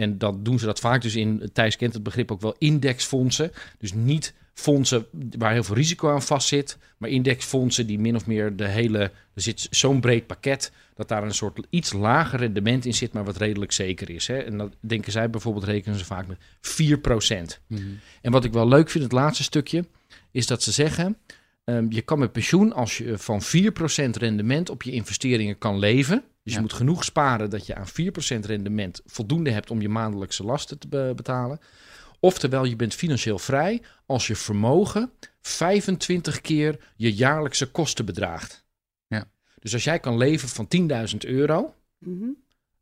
En 0.00 0.18
dan 0.18 0.42
doen 0.42 0.58
ze 0.58 0.66
dat 0.66 0.80
vaak 0.80 1.02
dus 1.02 1.16
in, 1.16 1.50
Thijs 1.52 1.76
kent 1.76 1.94
het 1.94 2.02
begrip 2.02 2.32
ook 2.32 2.40
wel, 2.40 2.54
indexfondsen. 2.58 3.52
Dus 3.78 3.92
niet 3.92 4.34
fondsen 4.54 5.06
waar 5.38 5.52
heel 5.52 5.64
veel 5.64 5.74
risico 5.74 6.10
aan 6.10 6.22
vastzit, 6.22 6.78
maar 6.96 7.10
indexfondsen 7.10 7.86
die 7.86 7.98
min 7.98 8.16
of 8.16 8.26
meer 8.26 8.56
de 8.56 8.66
hele, 8.66 8.98
er 9.34 9.42
zit 9.42 9.66
zo'n 9.70 10.00
breed 10.00 10.26
pakket 10.26 10.72
dat 10.94 11.08
daar 11.08 11.22
een 11.22 11.34
soort 11.34 11.66
iets 11.70 11.92
lager 11.92 12.38
rendement 12.38 12.84
in 12.84 12.94
zit, 12.94 13.12
maar 13.12 13.24
wat 13.24 13.36
redelijk 13.36 13.72
zeker 13.72 14.10
is. 14.10 14.26
Hè? 14.26 14.38
En 14.38 14.58
dat 14.58 14.76
denken 14.80 15.12
zij 15.12 15.30
bijvoorbeeld, 15.30 15.64
rekenen 15.64 15.98
ze 15.98 16.04
vaak 16.04 16.26
met 16.26 16.38
4%. 16.60 17.60
Mhm. 17.66 17.82
En 18.20 18.32
wat 18.32 18.44
ik 18.44 18.52
wel 18.52 18.68
leuk 18.68 18.90
vind, 18.90 19.04
het 19.04 19.12
laatste 19.12 19.42
stukje, 19.42 19.84
is 20.30 20.46
dat 20.46 20.62
ze 20.62 20.72
zeggen: 20.72 21.16
ehm, 21.76 21.86
je 21.88 22.02
kan 22.02 22.18
met 22.18 22.32
pensioen, 22.32 22.72
als 22.72 22.98
je 22.98 23.18
van 23.18 23.42
4% 23.42 24.16
rendement 24.16 24.70
op 24.70 24.82
je 24.82 24.90
investeringen 24.92 25.58
kan 25.58 25.78
leven. 25.78 26.16
Dus 26.42 26.52
Ja. 26.52 26.54
je 26.54 26.60
moet 26.60 26.72
genoeg 26.72 27.04
sparen 27.04 27.50
dat 27.50 27.66
je 27.66 27.74
aan 27.74 27.88
4% 27.88 28.46
rendement 28.46 29.00
voldoende 29.06 29.50
hebt 29.50 29.70
om 29.70 29.80
je 29.80 29.88
maandelijkse 29.88 30.44
lasten 30.44 30.78
te 30.78 30.88
be- 30.88 31.12
betalen. 31.16 31.58
Oftewel, 32.20 32.64
je 32.64 32.76
bent 32.76 32.94
financieel 32.94 33.38
vrij 33.38 33.82
als 34.06 34.26
je 34.26 34.36
vermogen 34.36 35.10
25 35.40 36.40
keer 36.40 36.78
je 36.96 37.12
jaarlijkse 37.14 37.66
kosten 37.66 38.04
bedraagt. 38.04 38.64
Ja. 39.06 39.30
Dus 39.58 39.72
als 39.72 39.84
jij 39.84 39.98
kan 39.98 40.16
leven 40.16 40.48
van 40.48 40.68
10.000 40.68 41.24
euro, 41.24 41.74
Mhm. 41.98 42.24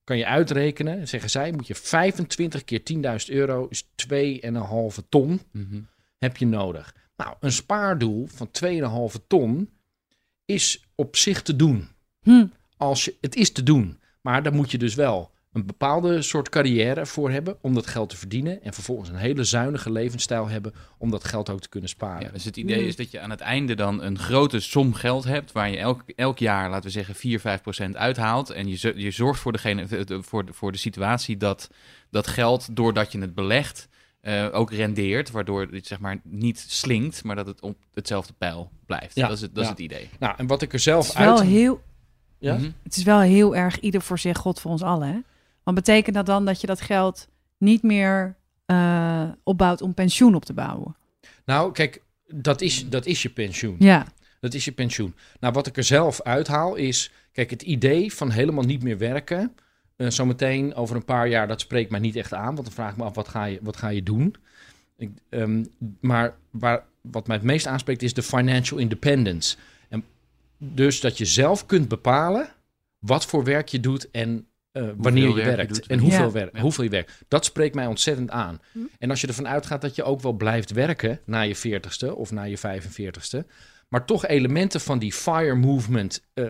kan 0.04 0.18
je 0.18 0.26
uitrekenen, 0.26 1.08
zeggen 1.08 1.30
zij, 1.30 1.52
moet 1.52 1.66
je 1.66 1.74
25 1.74 2.64
keer 2.64 2.82
10.000 2.82 3.30
euro, 3.36 3.66
is 3.68 3.88
2,5 3.94 5.02
ton 5.08 5.40
Mhm. 5.52 5.80
heb 6.18 6.36
je 6.36 6.46
nodig. 6.46 6.94
Nou, 7.18 7.34
een 7.40 7.52
spaardoel 7.52 8.28
van 8.34 8.50
2,5 9.12 9.26
ton 9.26 9.70
is 10.44 10.84
op 10.94 11.16
zich 11.16 11.42
te 11.42 11.56
doen. 11.56 11.88
Hm. 12.22 12.46
Als 12.76 13.04
je, 13.04 13.14
het 13.20 13.36
is 13.36 13.52
te 13.52 13.62
doen, 13.62 14.00
maar 14.20 14.42
dan 14.42 14.54
moet 14.54 14.70
je 14.70 14.78
dus 14.78 14.94
wel 14.94 15.30
een 15.52 15.66
bepaalde 15.66 16.22
soort 16.22 16.48
carrière 16.48 17.06
voor 17.06 17.30
hebben 17.30 17.56
om 17.60 17.74
dat 17.74 17.86
geld 17.86 18.08
te 18.08 18.16
verdienen. 18.16 18.62
En 18.62 18.74
vervolgens 18.74 19.08
een 19.08 19.14
hele 19.16 19.44
zuinige 19.44 19.92
levensstijl 19.92 20.48
hebben 20.48 20.74
om 20.98 21.10
dat 21.10 21.24
geld 21.24 21.50
ook 21.50 21.60
te 21.60 21.68
kunnen 21.68 21.88
sparen. 21.88 22.26
Ja, 22.26 22.32
dus 22.32 22.44
het 22.44 22.56
idee 22.56 22.86
is 22.86 22.96
dat 22.96 23.10
je 23.10 23.20
aan 23.20 23.30
het 23.30 23.40
einde 23.40 23.74
dan 23.74 24.02
een 24.02 24.18
grote 24.18 24.60
som 24.60 24.94
geld 24.94 25.24
hebt, 25.24 25.52
waar 25.52 25.70
je 25.70 25.76
elk, 25.76 26.02
elk 26.16 26.38
jaar, 26.38 26.68
laten 26.70 26.84
we 26.84 26.90
zeggen, 26.90 27.14
4, 27.14 27.40
5 27.40 27.60
procent 27.62 27.96
uithaalt. 27.96 28.50
En 28.50 28.68
je, 28.68 28.92
je 28.96 29.10
zorgt 29.10 29.40
voor, 29.40 29.52
degene, 29.52 29.86
de- 29.86 30.04
de- 30.04 30.22
voor, 30.22 30.44
de, 30.46 30.52
voor 30.52 30.72
de 30.72 30.78
situatie 30.78 31.36
dat 31.36 31.70
dat 32.10 32.26
geld, 32.26 32.76
doordat 32.76 33.12
je 33.12 33.18
het 33.20 33.34
belegt, 33.34 33.88
eh, 34.28 34.48
ook 34.52 34.72
rendeert. 34.72 35.30
Waardoor 35.30 35.68
het 35.70 35.86
zeg 35.86 35.98
maar 36.00 36.20
niet 36.22 36.64
slinkt, 36.68 37.24
maar 37.24 37.36
dat 37.36 37.46
het 37.46 37.60
op 37.60 37.76
hetzelfde 37.94 38.32
pijl 38.38 38.70
blijft. 38.86 39.14
Ja, 39.14 39.28
dat 39.28 39.36
is 39.36 39.42
het, 39.42 39.54
dat 39.54 39.64
ja. 39.64 39.70
is 39.70 39.76
het 39.76 39.84
idee. 39.84 40.08
Nou, 40.18 40.34
en 40.36 40.46
wat 40.46 40.62
ik 40.62 40.68
er 40.68 40.74
Het 40.74 40.82
zelf 40.82 41.08
is 41.08 41.14
wel 41.14 41.38
uit... 41.38 41.48
heel, 41.48 41.82
Ja? 42.38 42.54
Mhm. 42.54 42.70
het 42.82 42.96
is 42.96 43.02
wel 43.02 43.20
heel 43.20 43.56
erg 43.56 43.80
ieder 43.80 44.02
voor 44.02 44.18
zich, 44.18 44.38
God 44.38 44.60
voor 44.60 44.70
ons 44.70 44.82
allen. 44.82 45.08
Hè? 45.08 45.18
Want 45.62 45.76
betekent 45.76 46.16
dat 46.16 46.26
dan 46.26 46.44
dat 46.44 46.60
je 46.60 46.66
dat 46.66 46.80
geld 46.80 47.28
niet 47.58 47.82
meer 47.82 48.36
eh, 48.66 49.28
opbouwt 49.42 49.82
om 49.82 49.94
pensioen 49.94 50.34
op 50.34 50.44
te 50.44 50.52
bouwen? 50.52 50.96
Nou, 51.44 51.72
kijk, 51.72 52.02
dat 52.26 52.60
is, 52.60 52.88
dat 52.88 53.06
is 53.06 53.22
je 53.22 53.30
pensioen. 53.30 53.76
Ja. 53.78 54.06
Dat 54.40 54.54
is 54.54 54.64
je 54.64 54.72
pensioen. 54.72 55.14
Nou, 55.40 55.52
wat 55.52 55.66
ik 55.66 55.76
er 55.76 55.84
zelf 55.84 56.22
uithaal 56.22 56.74
is... 56.74 57.12
Kijk, 57.32 57.50
het 57.50 57.62
idee 57.62 58.12
van 58.14 58.30
helemaal 58.30 58.64
niet 58.64 58.82
meer 58.82 58.98
werken... 58.98 59.54
eh, 59.98 60.08
zometeen 60.10 60.74
over 60.74 60.96
een 60.96 61.04
paar 61.04 61.28
jaar, 61.28 61.48
dat 61.48 61.60
spreekt 61.60 61.90
mij 61.90 62.00
niet 62.00 62.16
echt 62.16 62.34
aan. 62.34 62.54
Want 62.54 62.64
dan 62.66 62.74
vraag 62.74 62.90
ik 62.90 62.96
me 62.96 63.04
af, 63.04 63.14
wat 63.14 63.28
ga 63.28 63.44
je, 63.44 63.58
wat 63.62 63.76
ga 63.76 63.88
je 63.88 64.02
doen? 64.02 64.34
Ik, 64.96 65.10
ehm, 65.28 65.64
maar 66.00 66.36
waar, 66.50 66.84
wat 67.00 67.26
mij 67.26 67.36
het 67.36 67.44
meest 67.44 67.66
aanspreekt 67.66 68.02
is 68.02 68.14
de 68.14 68.22
financial 68.22 68.78
independence. 68.78 69.56
En 69.88 70.04
dus 70.58 71.00
dat 71.00 71.18
je 71.18 71.24
zelf 71.24 71.66
kunt 71.66 71.88
bepalen 71.88 72.48
wat 72.98 73.26
voor 73.26 73.44
werk 73.44 73.68
je 73.68 73.80
doet 73.80 74.10
en 74.10 74.46
eh, 74.72 74.88
wanneer 74.96 75.28
je 75.28 75.34
werk 75.34 75.48
je 75.50 75.56
werkt. 75.56 75.86
en 75.86 75.98
hoeveel, 75.98 76.24
Ja. 76.26 76.30
werk, 76.30 76.56
Ja. 76.56 76.60
hoeveel 76.60 76.84
je 76.84 76.90
werkt. 76.90 77.12
Dat 77.28 77.44
spreekt 77.44 77.74
mij 77.74 77.86
ontzettend 77.86 78.30
aan. 78.30 78.60
Hm. 78.72 78.78
En 78.98 79.10
als 79.10 79.20
je 79.20 79.26
ervan 79.26 79.48
uitgaat 79.48 79.80
dat 79.80 79.94
je 79.94 80.02
ook 80.02 80.20
wel 80.20 80.32
blijft 80.32 80.70
werken 80.70 81.20
na 81.24 81.40
je 81.40 81.56
40ste 81.56 82.14
of 82.14 82.30
na 82.30 82.42
je 82.42 82.58
45ste, 82.58 83.46
maar 83.88 84.04
toch 84.04 84.26
elementen 84.26 84.80
van 84.80 84.98
die 84.98 85.12
fire 85.12 85.54
movement 85.54 86.24
eh, 86.34 86.46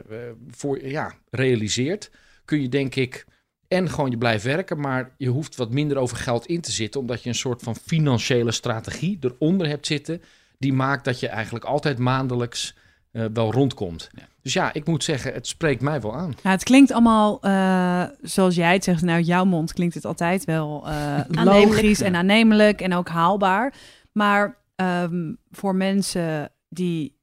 voor, 0.51 0.85
ja, 0.87 1.15
realiseert, 1.31 2.11
kun 2.45 2.61
je 2.63 2.69
denk 2.69 2.95
ik 2.95 3.27
en 3.69 3.91
gewoon 3.91 4.11
je 4.11 4.19
blijft 4.19 4.45
werken, 4.45 4.81
maar 4.81 5.11
je 5.17 5.29
hoeft 5.29 5.57
wat 5.57 5.71
minder 5.71 5.97
over 5.97 6.17
geld 6.17 6.47
in 6.47 6.61
te 6.61 6.73
zitten, 6.73 7.01
omdat 7.01 7.23
je 7.23 7.29
een 7.29 7.35
soort 7.35 7.63
van 7.63 7.77
financiële 7.77 8.53
strategie 8.53 9.19
eronder 9.21 9.69
hebt 9.69 9.87
zitten, 9.87 10.23
die 10.59 10.73
maakt 10.73 11.05
dat 11.05 11.21
je 11.21 11.29
eigenlijk 11.29 11.65
altijd 11.65 11.99
maandelijks 11.99 12.75
eh, 13.11 13.25
wel 13.33 13.53
rondkomt. 13.53 14.11
Ja. 14.13 14.29
Dus 14.43 14.53
ja, 14.53 14.73
ik 14.73 14.87
moet 14.87 15.05
zeggen, 15.05 15.33
het 15.33 15.47
spreekt 15.47 15.81
mij 15.81 16.01
wel 16.01 16.17
aan. 16.17 16.35
Ja, 16.43 16.51
het 16.51 16.63
klinkt 16.63 16.93
allemaal 16.93 17.41
eh, 17.43 18.05
zoals 18.23 18.55
jij 18.55 18.73
het 18.73 18.85
zegt. 18.85 19.03
Nou, 19.03 19.21
jouw 19.23 19.45
mond 19.45 19.73
klinkt 19.73 19.95
het 19.95 20.05
altijd 20.05 20.45
wel 20.45 20.89
eh, 20.89 21.21
logisch 21.45 21.99
Ja. 21.99 22.07
en 22.07 22.15
aannemelijk 22.15 22.81
en 22.81 22.95
ook 22.95 23.09
haalbaar. 23.09 23.75
Maar 24.13 24.57
ehm, 24.75 25.33
voor 25.51 25.75
mensen 25.75 26.53
die 26.69 27.19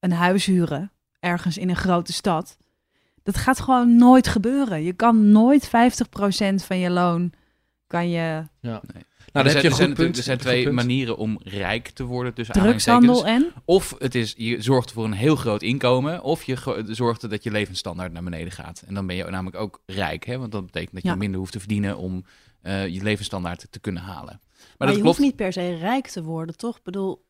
een 0.00 0.12
huis 0.12 0.44
huren 0.44 0.92
ergens 1.20 1.58
in 1.58 1.68
een 1.68 1.76
grote 1.76 2.12
stad, 2.12 2.56
dat 3.24 3.36
gaat 3.36 3.60
gewoon 3.60 3.96
nooit 3.96 4.26
gebeuren. 4.28 4.82
Je 4.82 4.92
kan 4.92 5.30
nooit 5.30 5.66
50% 5.66 5.70
van 6.54 6.78
je 6.78 6.90
loon 6.90 7.32
kan 7.86 8.08
je 8.10 8.44
Ja. 8.60 8.82
Nou, 9.32 9.46
er 9.46 9.52
dan 9.52 9.52
zijn, 9.52 9.54
heb 9.54 9.62
je 9.62 9.68
er 9.68 9.70
een 9.70 9.76
zijn, 9.76 9.88
goed 9.88 9.96
punt. 9.96 10.16
er 10.16 10.22
zijn 10.22 10.38
twee 10.38 10.62
punt. 10.62 10.74
manieren 10.74 11.16
om 11.16 11.40
rijk 11.42 11.88
te 11.88 12.04
worden. 12.04 12.34
Dus 12.34 12.48
drugshandel 12.48 13.26
en? 13.26 13.52
Of 13.64 13.94
het 13.98 14.14
is, 14.14 14.34
je 14.36 14.62
zorgt 14.62 14.92
voor 14.92 15.04
een 15.04 15.12
heel 15.12 15.36
groot 15.36 15.62
inkomen. 15.62 16.22
Of 16.22 16.42
je 16.42 16.82
zorgt 16.86 17.30
dat 17.30 17.42
je 17.42 17.50
levensstandaard 17.50 18.12
naar 18.12 18.22
beneden 18.22 18.52
gaat. 18.52 18.82
En 18.86 18.94
dan 18.94 19.06
ben 19.06 19.16
je 19.16 19.24
namelijk 19.24 19.56
ook 19.56 19.82
rijk. 19.86 20.24
Hè? 20.24 20.38
Want 20.38 20.52
dat 20.52 20.66
betekent 20.66 20.92
dat 20.94 21.02
je 21.02 21.08
Ja. 21.08 21.14
minder 21.14 21.38
hoeft 21.38 21.52
te 21.52 21.58
verdienen 21.58 21.96
om 21.96 22.24
eh, 22.62 22.86
je 22.88 23.02
levensstandaard 23.02 23.66
te 23.70 23.78
kunnen 23.78 24.02
halen. 24.02 24.40
Maar, 24.40 24.68
Maar, 24.78 24.86
dat 24.88 24.96
je 24.96 25.02
klopt. 25.02 25.16
hoeft 25.16 25.28
niet 25.28 25.36
per 25.36 25.52
se 25.52 25.74
rijk 25.76 26.06
te 26.06 26.22
worden, 26.22 26.56
toch? 26.56 26.76
Ik 26.76 26.82
bedoel, 26.82 27.24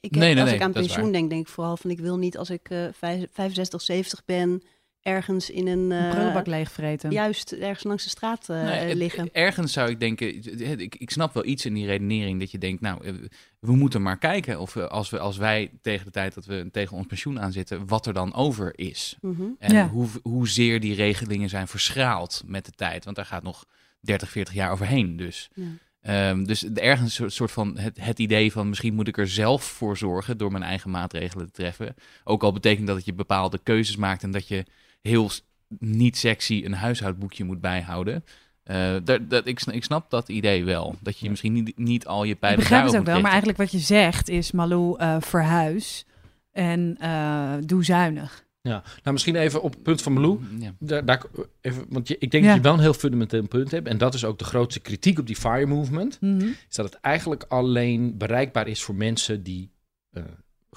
ik 0.00 0.10
heb, 0.10 0.20
Nee, 0.20 0.28
nee, 0.32 0.40
als 0.42 0.50
nee, 0.50 0.58
ik 0.58 0.64
aan 0.64 0.72
pensioen 0.72 1.12
denk, 1.12 1.30
denk 1.30 1.40
ik 1.46 1.52
vooral 1.52 1.76
van... 1.76 1.90
ik 1.90 1.98
wil 2.00 2.16
niet 2.18 2.38
als 2.38 2.50
ik 2.50 2.68
eh, 2.70 2.84
vijf- 2.98 3.26
65, 3.32 3.80
70 3.82 4.24
ben... 4.24 4.62
ergens 5.06 5.50
in 5.50 5.66
een... 5.66 5.90
Een 5.90 6.04
eh, 6.04 6.10
prullenbak 6.10 6.46
leegvreten. 6.46 7.10
juist 7.10 7.52
ergens 7.52 7.84
langs 7.84 8.04
de 8.04 8.10
straat 8.10 8.48
eh, 8.48 8.62
het- 8.70 8.94
liggen. 8.94 9.28
Ergens 9.32 9.72
zou 9.72 9.90
ik 9.90 10.00
denken, 10.00 10.34
ik, 10.80 10.94
ik 10.94 11.10
snap 11.10 11.34
wel 11.34 11.44
iets 11.44 11.64
in 11.66 11.74
die 11.74 11.86
redenering 11.86 12.38
dat 12.40 12.50
je 12.50 12.58
denkt, 12.58 12.80
nou, 12.80 13.04
eh, 13.04 13.12
we 13.60 13.76
moeten 13.76 14.02
maar 14.02 14.18
kijken 14.18 14.60
of 14.60 14.74
we, 14.74 14.88
als, 14.88 15.10
we, 15.10 15.18
als 15.18 15.36
wij 15.36 15.70
tegen 15.82 16.04
de 16.04 16.10
tijd 16.10 16.34
dat 16.34 16.44
we 16.46 16.68
tegen 16.72 16.96
ons 16.96 17.06
pensioen 17.06 17.40
aanzitten, 17.40 17.86
wat 17.86 18.06
er 18.06 18.12
dan 18.12 18.34
over 18.34 18.72
is. 18.78 19.16
Mhm. 19.20 19.42
En 19.58 19.74
Ja. 19.74 19.88
hoe, 19.88 20.08
hoezeer 20.22 20.80
die 20.80 20.94
regelingen 20.94 21.48
zijn 21.48 21.68
verschraald 21.68 22.42
met 22.46 22.64
de 22.64 22.72
tijd. 22.72 23.04
Want 23.04 23.16
daar 23.16 23.26
gaat 23.26 23.42
nog 23.42 23.64
30, 24.00 24.30
40 24.30 24.54
jaar 24.54 24.70
overheen. 24.72 25.16
Dus, 25.16 25.48
Ja. 25.54 25.64
Ehm, 26.00 26.44
dus 26.44 26.64
ergens 26.72 27.00
een 27.08 27.10
soort- 27.10 27.32
soort 27.32 27.50
van 27.52 27.78
het, 27.78 28.00
het 28.00 28.18
idee 28.18 28.52
van 28.52 28.68
misschien 28.68 28.94
moet 28.94 29.08
ik 29.08 29.18
er 29.18 29.28
zelf 29.28 29.64
voor 29.64 29.96
zorgen 29.96 30.38
door 30.38 30.50
mijn 30.52 30.62
eigen 30.64 30.90
maatregelen 30.90 31.46
te 31.46 31.52
treffen. 31.52 31.94
Ook 32.24 32.42
al 32.42 32.52
betekent 32.52 32.86
dat 32.86 32.96
dat 32.96 33.04
je 33.04 33.12
bepaalde 33.12 33.58
keuzes 33.62 33.96
maakt 33.96 34.22
en 34.22 34.30
dat 34.30 34.48
je 34.48 34.64
heel 35.06 35.30
niet 35.78 36.16
sexy 36.16 36.62
een 36.64 36.72
huishoudboekje 36.74 37.44
moet 37.44 37.60
bijhouden. 37.60 38.24
Eh, 38.62 38.94
dat, 39.04 39.30
dat, 39.30 39.46
ik, 39.46 39.58
sn- 39.58 39.70
ik 39.70 39.84
snap 39.84 40.10
dat 40.10 40.28
idee 40.28 40.64
wel. 40.64 40.96
Dat 41.00 41.18
je 41.18 41.30
misschien 41.30 41.52
niet, 41.52 41.78
niet 41.78 42.06
al 42.06 42.24
je 42.24 42.32
Ik 42.32 42.38
pijlen 42.38 42.58
begrijp 42.58 42.84
het 42.86 42.96
ook 42.96 43.04
wel, 43.04 43.20
maar 43.20 43.30
eigenlijk 43.30 43.58
wat 43.58 43.70
je 43.70 43.78
zegt 43.78 44.28
is, 44.28 44.52
Malou, 44.52 44.98
eh, 44.98 45.16
verhuis 45.20 46.04
en 46.52 46.96
eh, 47.00 47.52
doe 47.64 47.84
zuinig. 47.84 48.44
Ja. 48.60 48.82
Nou, 49.02 49.12
misschien 49.12 49.36
even 49.36 49.62
op 49.62 49.72
het 49.72 49.82
punt 49.82 50.02
van 50.02 50.12
Malou. 50.12 50.40
Ja. 50.58 50.72
Daar, 50.78 51.04
daar, 51.04 51.22
even, 51.60 51.84
want 51.88 52.08
je, 52.08 52.16
ik 52.18 52.30
denk 52.30 52.42
Ja. 52.44 52.48
dat 52.48 52.58
je 52.58 52.62
wel 52.64 52.74
een 52.74 52.80
heel 52.80 52.92
fundamenteel 52.94 53.46
punt 53.48 53.70
hebt. 53.70 53.88
En 53.88 53.98
dat 53.98 54.14
is 54.14 54.24
ook 54.24 54.38
de 54.38 54.44
grootste 54.44 54.80
kritiek 54.80 55.18
op 55.18 55.26
die 55.26 55.36
FIRE 55.36 55.66
movement. 55.66 56.18
Mhm. 56.20 56.46
Is 56.68 56.76
dat 56.76 56.84
het 56.86 57.00
eigenlijk 57.00 57.44
alleen 57.48 58.16
bereikbaar 58.18 58.68
is 58.68 58.82
voor 58.82 58.94
mensen 58.94 59.42
die 59.42 59.70
eh, 60.10 60.22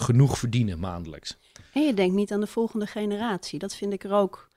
genoeg 0.01 0.37
verdienen 0.37 0.79
maandelijks. 0.79 1.37
En 1.73 1.81
je 1.81 1.93
denkt 1.93 2.15
niet 2.15 2.31
aan 2.31 2.39
de 2.39 2.47
volgende 2.47 2.85
generatie. 2.87 3.59
Dat 3.59 3.75
vind 3.75 3.93
ik 3.93 4.03
er 4.03 4.13
ook 4.13 4.47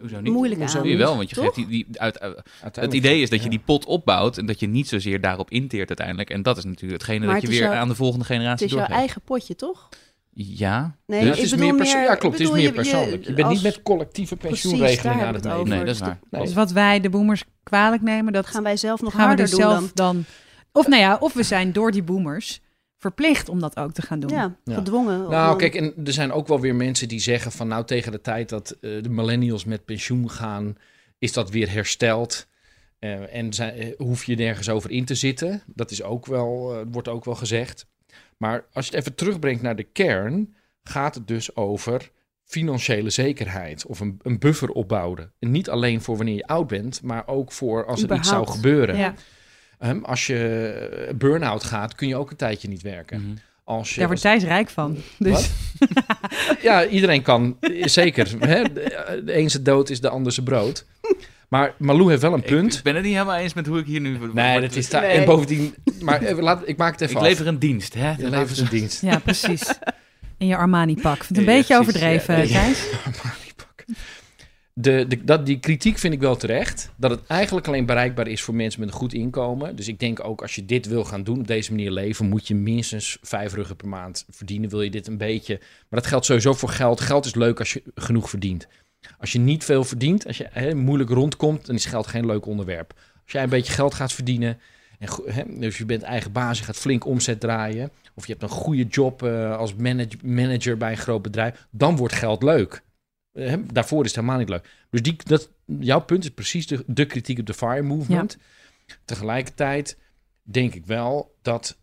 Hoezo 0.00 0.20
niet? 0.20 0.32
moeilijk 0.32 0.60
Hoezo 0.60 0.78
aan. 0.78 0.88
Je 0.88 0.96
wel, 0.96 1.16
want 1.16 1.28
je 1.30 1.34
toch? 1.34 1.44
geeft 1.44 1.56
die, 1.56 1.66
die 1.66 2.00
uit, 2.00 2.20
uit- 2.20 2.76
het 2.76 2.92
idee 2.92 3.22
is 3.22 3.30
dat 3.30 3.42
je 3.42 3.48
die 3.48 3.58
pot 3.58 3.84
opbouwt 3.84 4.38
en 4.38 4.46
dat 4.46 4.60
je 4.60 4.66
niet 4.66 4.88
zozeer 4.88 5.20
daarop 5.20 5.50
inteert 5.50 5.88
uiteindelijk. 5.88 6.30
En 6.30 6.42
dat 6.42 6.56
is 6.56 6.64
natuurlijk 6.64 6.92
hetgene 7.02 7.24
Maar 7.26 7.34
dat 7.34 7.42
het 7.42 7.52
je 7.52 7.58
weer 7.58 7.70
aan 7.74 7.88
de 7.88 7.94
volgende 7.94 8.24
Het 8.24 8.34
generatie 8.34 8.64
is 8.66 8.70
jouw 8.70 8.78
doorgeeft. 8.80 9.00
eigen 9.00 9.20
potje, 9.22 9.54
toch? 9.56 9.88
Ja, 10.36 10.96
Nee, 11.06 11.20
Dus 11.20 11.28
het 11.28 11.38
is 11.38 11.54
meer 11.54 11.84
ja, 11.86 12.14
klopt. 12.14 12.38
Het 12.38 12.46
is 12.46 12.50
meer 12.52 12.60
je- 12.60 12.66
je- 12.66 12.72
persoonlijk. 12.72 13.24
Je 13.26 13.32
bent 13.34 13.48
niet 13.48 13.62
met 13.62 13.82
collectieve 13.82 14.36
pensioenregelingen 14.36 15.26
aan 15.26 15.34
het 15.34 15.44
het 15.44 15.52
meedoen. 15.52 15.68
nee, 15.68 15.78
dat 15.84 15.88
is 15.94 16.00
over. 16.02 16.06
waar. 16.06 16.18
Nee. 16.30 16.42
Dus 16.42 16.54
wat 16.54 16.70
wij 16.72 17.00
de 17.00 17.10
boomers 17.10 17.44
kwalijk 17.62 18.02
nemen, 18.02 18.32
dat 18.32 18.46
gaan 18.46 18.62
wij 18.62 18.76
zelf 18.76 19.00
nog 19.00 19.10
gaan 19.10 19.20
we 19.20 19.26
harder 19.26 19.44
dus 19.46 19.54
doen 19.54 19.60
zelf 19.60 19.92
dan. 19.92 20.14
dan... 20.14 20.24
Of 20.72 20.86
nou 20.88 21.00
ja, 21.02 21.16
of 21.20 21.32
we 21.32 21.42
zijn 21.42 21.72
door 21.72 21.90
die 21.90 22.02
boomers 22.02 22.60
verplicht 23.04 23.48
om 23.48 23.60
dat 23.60 23.76
ook 23.76 23.92
te 23.92 24.02
gaan 24.02 24.20
doen. 24.20 24.30
Ja, 24.30 24.56
Ja. 24.64 24.74
gedwongen. 24.74 25.28
Nou, 25.30 25.52
om- 25.52 25.58
kijk, 25.58 25.74
en 25.74 25.94
er 26.04 26.12
zijn 26.12 26.32
ook 26.32 26.48
wel 26.48 26.60
weer 26.60 26.74
mensen 26.74 27.08
die 27.08 27.20
zeggen 27.20 27.52
van 27.52 27.68
nou 27.68 27.84
tegen 27.84 28.12
de 28.12 28.20
tijd 28.20 28.48
dat 28.48 28.70
eh, 28.80 29.02
de 29.02 29.08
millennials 29.08 29.64
met 29.64 29.84
pensioen 29.84 30.30
gaan, 30.30 30.76
is 31.18 31.32
dat 31.32 31.50
weer 31.50 31.70
hersteld. 31.72 32.46
Eh, 32.98 33.34
en 33.34 33.52
zijn, 33.52 33.74
eh, 33.74 33.92
hoef 33.98 34.24
je 34.24 34.34
nergens 34.36 34.68
over 34.68 34.90
in 34.90 35.04
te 35.04 35.14
zitten. 35.14 35.62
Dat 35.66 35.90
is 35.90 36.02
ook 36.02 36.26
wel, 36.26 36.74
eh, 36.74 36.86
wordt 36.90 37.08
ook 37.08 37.24
wel 37.24 37.34
gezegd. 37.34 37.86
Maar 38.36 38.64
als 38.72 38.84
je 38.86 38.90
het 38.90 39.00
even 39.00 39.14
terugbrengt 39.16 39.62
naar 39.62 39.76
de 39.76 39.82
kern, 39.92 40.54
gaat 40.82 41.14
het 41.14 41.28
dus 41.28 41.56
over 41.56 42.10
financiële 42.44 43.10
zekerheid 43.10 43.86
of 43.86 44.00
een, 44.00 44.18
een 44.22 44.38
buffer 44.38 44.68
opbouwen. 44.70 45.32
En 45.38 45.50
niet 45.50 45.70
alleen 45.70 46.00
voor 46.02 46.16
wanneer 46.16 46.34
je 46.34 46.46
oud 46.46 46.66
bent, 46.66 47.02
maar 47.02 47.26
ook 47.26 47.52
voor 47.52 47.86
als 47.86 48.02
er 48.02 48.16
iets 48.16 48.28
zou 48.28 48.46
gebeuren. 48.46 48.96
Ja. 48.96 49.14
Ehm, 49.78 49.98
als 50.02 50.26
je 50.26 50.68
eh, 51.08 51.14
burn-out 51.14 51.64
gaat, 51.64 51.94
kun 51.94 52.08
je 52.08 52.16
ook 52.16 52.30
een 52.30 52.36
tijdje 52.36 52.68
niet 52.68 52.82
werken. 52.82 53.20
Mhm. 53.20 53.36
Als 53.64 53.90
je, 53.92 53.98
Daar 53.98 54.06
wordt 54.06 54.22
Thijs 54.22 54.42
rijk 54.42 54.68
van. 54.68 54.96
Dus? 55.18 55.50
Ja, 56.62 56.86
iedereen 56.86 57.22
kan. 57.22 57.56
eh, 57.60 57.86
Zeker. 57.86 58.30
Hè? 58.38 58.62
De 58.62 59.22
de 59.24 59.38
een 59.38 59.50
zijn 59.50 59.62
dood 59.62 59.90
is 59.90 60.00
de 60.00 60.08
ander 60.08 60.32
zijn 60.32 60.46
brood. 60.46 60.84
Maar 61.48 61.74
Malou 61.78 62.10
heeft 62.10 62.22
wel 62.22 62.32
een 62.32 62.42
punt. 62.42 62.74
ik 62.76 62.82
ben 62.82 62.94
het 62.94 63.04
niet 63.04 63.12
helemaal 63.12 63.36
eens 63.36 63.54
met 63.54 63.66
hoe 63.66 63.78
ik 63.78 63.86
hier 63.86 64.00
nu... 64.00 64.18
nee, 64.32 64.60
dat 64.60 64.74
is 64.76 64.90
daar. 64.90 65.00
Nee. 65.02 65.10
En 65.10 65.24
bovendien. 65.24 65.74
Maar 66.00 66.22
even, 66.22 66.42
laat, 66.42 66.62
ik 66.68 66.76
maak 66.76 66.92
het 66.92 67.00
even 67.00 67.14
Ik 67.16 67.20
af. 67.22 67.28
lever 67.28 67.46
een 67.46 67.58
dienst, 67.58 67.94
hè? 67.94 68.10
Je 68.18 68.30
levert 68.30 68.58
een 68.58 68.68
dienst. 68.70 69.00
ja, 69.02 69.18
precies. 69.18 69.74
In 70.38 70.46
je 70.46 70.56
Armani-pak. 70.56 71.24
Vind 71.24 71.28
het 71.28 71.38
een 71.38 71.44
Ja, 71.44 71.58
beetje 71.58 71.74
precies. 71.74 71.88
overdreven, 72.02 72.36
Ja, 72.36 72.42
ja. 72.42 72.48
Thijs. 72.64 72.86
Armani-pak. 73.04 73.33
De, 74.76 75.06
dat, 75.24 75.46
die 75.46 75.58
kritiek 75.58 75.98
vind 75.98 76.14
ik 76.14 76.20
wel 76.20 76.36
terecht. 76.36 76.92
Dat 76.96 77.10
het 77.10 77.26
eigenlijk 77.26 77.66
alleen 77.66 77.86
bereikbaar 77.86 78.28
is 78.28 78.42
voor 78.42 78.54
mensen 78.54 78.80
met 78.80 78.88
een 78.88 78.94
goed 78.94 79.12
inkomen. 79.12 79.76
Dus 79.76 79.88
ik 79.88 79.98
denk 79.98 80.24
ook 80.24 80.42
als 80.42 80.54
je 80.54 80.64
dit 80.64 80.86
wil 80.86 81.04
gaan 81.04 81.22
doen, 81.22 81.38
op 81.38 81.46
deze 81.46 81.70
manier 81.70 81.90
leven, 81.90 82.28
moet 82.28 82.48
je 82.48 82.54
minstens 82.54 83.18
vijf 83.22 83.54
ruggen 83.54 83.76
per 83.76 83.88
maand 83.88 84.24
verdienen. 84.30 84.70
Wil 84.70 84.82
je 84.82 84.90
dit 84.90 85.06
een 85.06 85.18
beetje. 85.18 85.58
Maar 85.60 86.00
dat 86.00 86.06
geldt 86.06 86.24
sowieso 86.26 86.52
voor 86.52 86.68
geld. 86.68 87.00
Geld 87.00 87.26
is 87.26 87.34
leuk 87.34 87.58
als 87.58 87.72
je 87.72 87.82
genoeg 87.94 88.30
verdient. 88.30 88.66
Als 89.18 89.32
je 89.32 89.38
niet 89.38 89.64
veel 89.64 89.84
verdient, 89.84 90.26
als 90.26 90.36
je 90.36 90.72
moeilijk 90.74 91.10
rondkomt, 91.10 91.66
dan 91.66 91.74
is 91.74 91.84
geld 91.84 92.06
geen 92.06 92.26
leuk 92.26 92.46
onderwerp. 92.46 92.92
Als 93.22 93.32
jij 93.32 93.42
een 93.42 93.48
beetje 93.48 93.72
geld 93.72 93.94
gaat 93.94 94.12
verdienen, 94.12 94.58
en, 94.98 95.60
dus 95.60 95.78
je 95.78 95.84
bent 95.84 96.02
eigen 96.02 96.32
baas, 96.32 96.58
je 96.58 96.64
gaat 96.64 96.76
flink 96.76 97.06
omzet 97.06 97.40
draaien, 97.40 97.90
of 98.14 98.26
je 98.26 98.32
hebt 98.32 98.44
een 98.44 98.58
goede 98.58 98.84
job 98.84 99.22
eh, 99.22 99.56
als 99.56 99.74
manage- 99.74 100.18
manager 100.22 100.76
bij 100.76 100.90
een 100.90 100.96
groot 100.96 101.22
bedrijf, 101.22 101.66
dan 101.70 101.96
wordt 101.96 102.14
geld 102.14 102.42
leuk. 102.42 102.82
Eh, 103.34 103.54
daarvoor 103.72 104.00
is 104.04 104.06
het 104.06 104.16
helemaal 104.16 104.38
niet 104.38 104.48
leuk. 104.48 104.70
Dus 104.90 105.02
die, 105.02 105.16
dat, 105.24 105.50
jouw 105.64 106.00
punt 106.00 106.24
is 106.24 106.30
precies 106.30 106.66
de, 106.66 106.84
de 106.86 107.06
kritiek 107.06 107.38
op 107.38 107.46
de 107.46 107.54
FIRE 107.54 107.82
movement. 107.82 108.38
Tegelijkertijd 109.04 109.98
denk 110.42 110.74
ik 110.74 110.86
wel 110.86 111.36
dat 111.42 111.78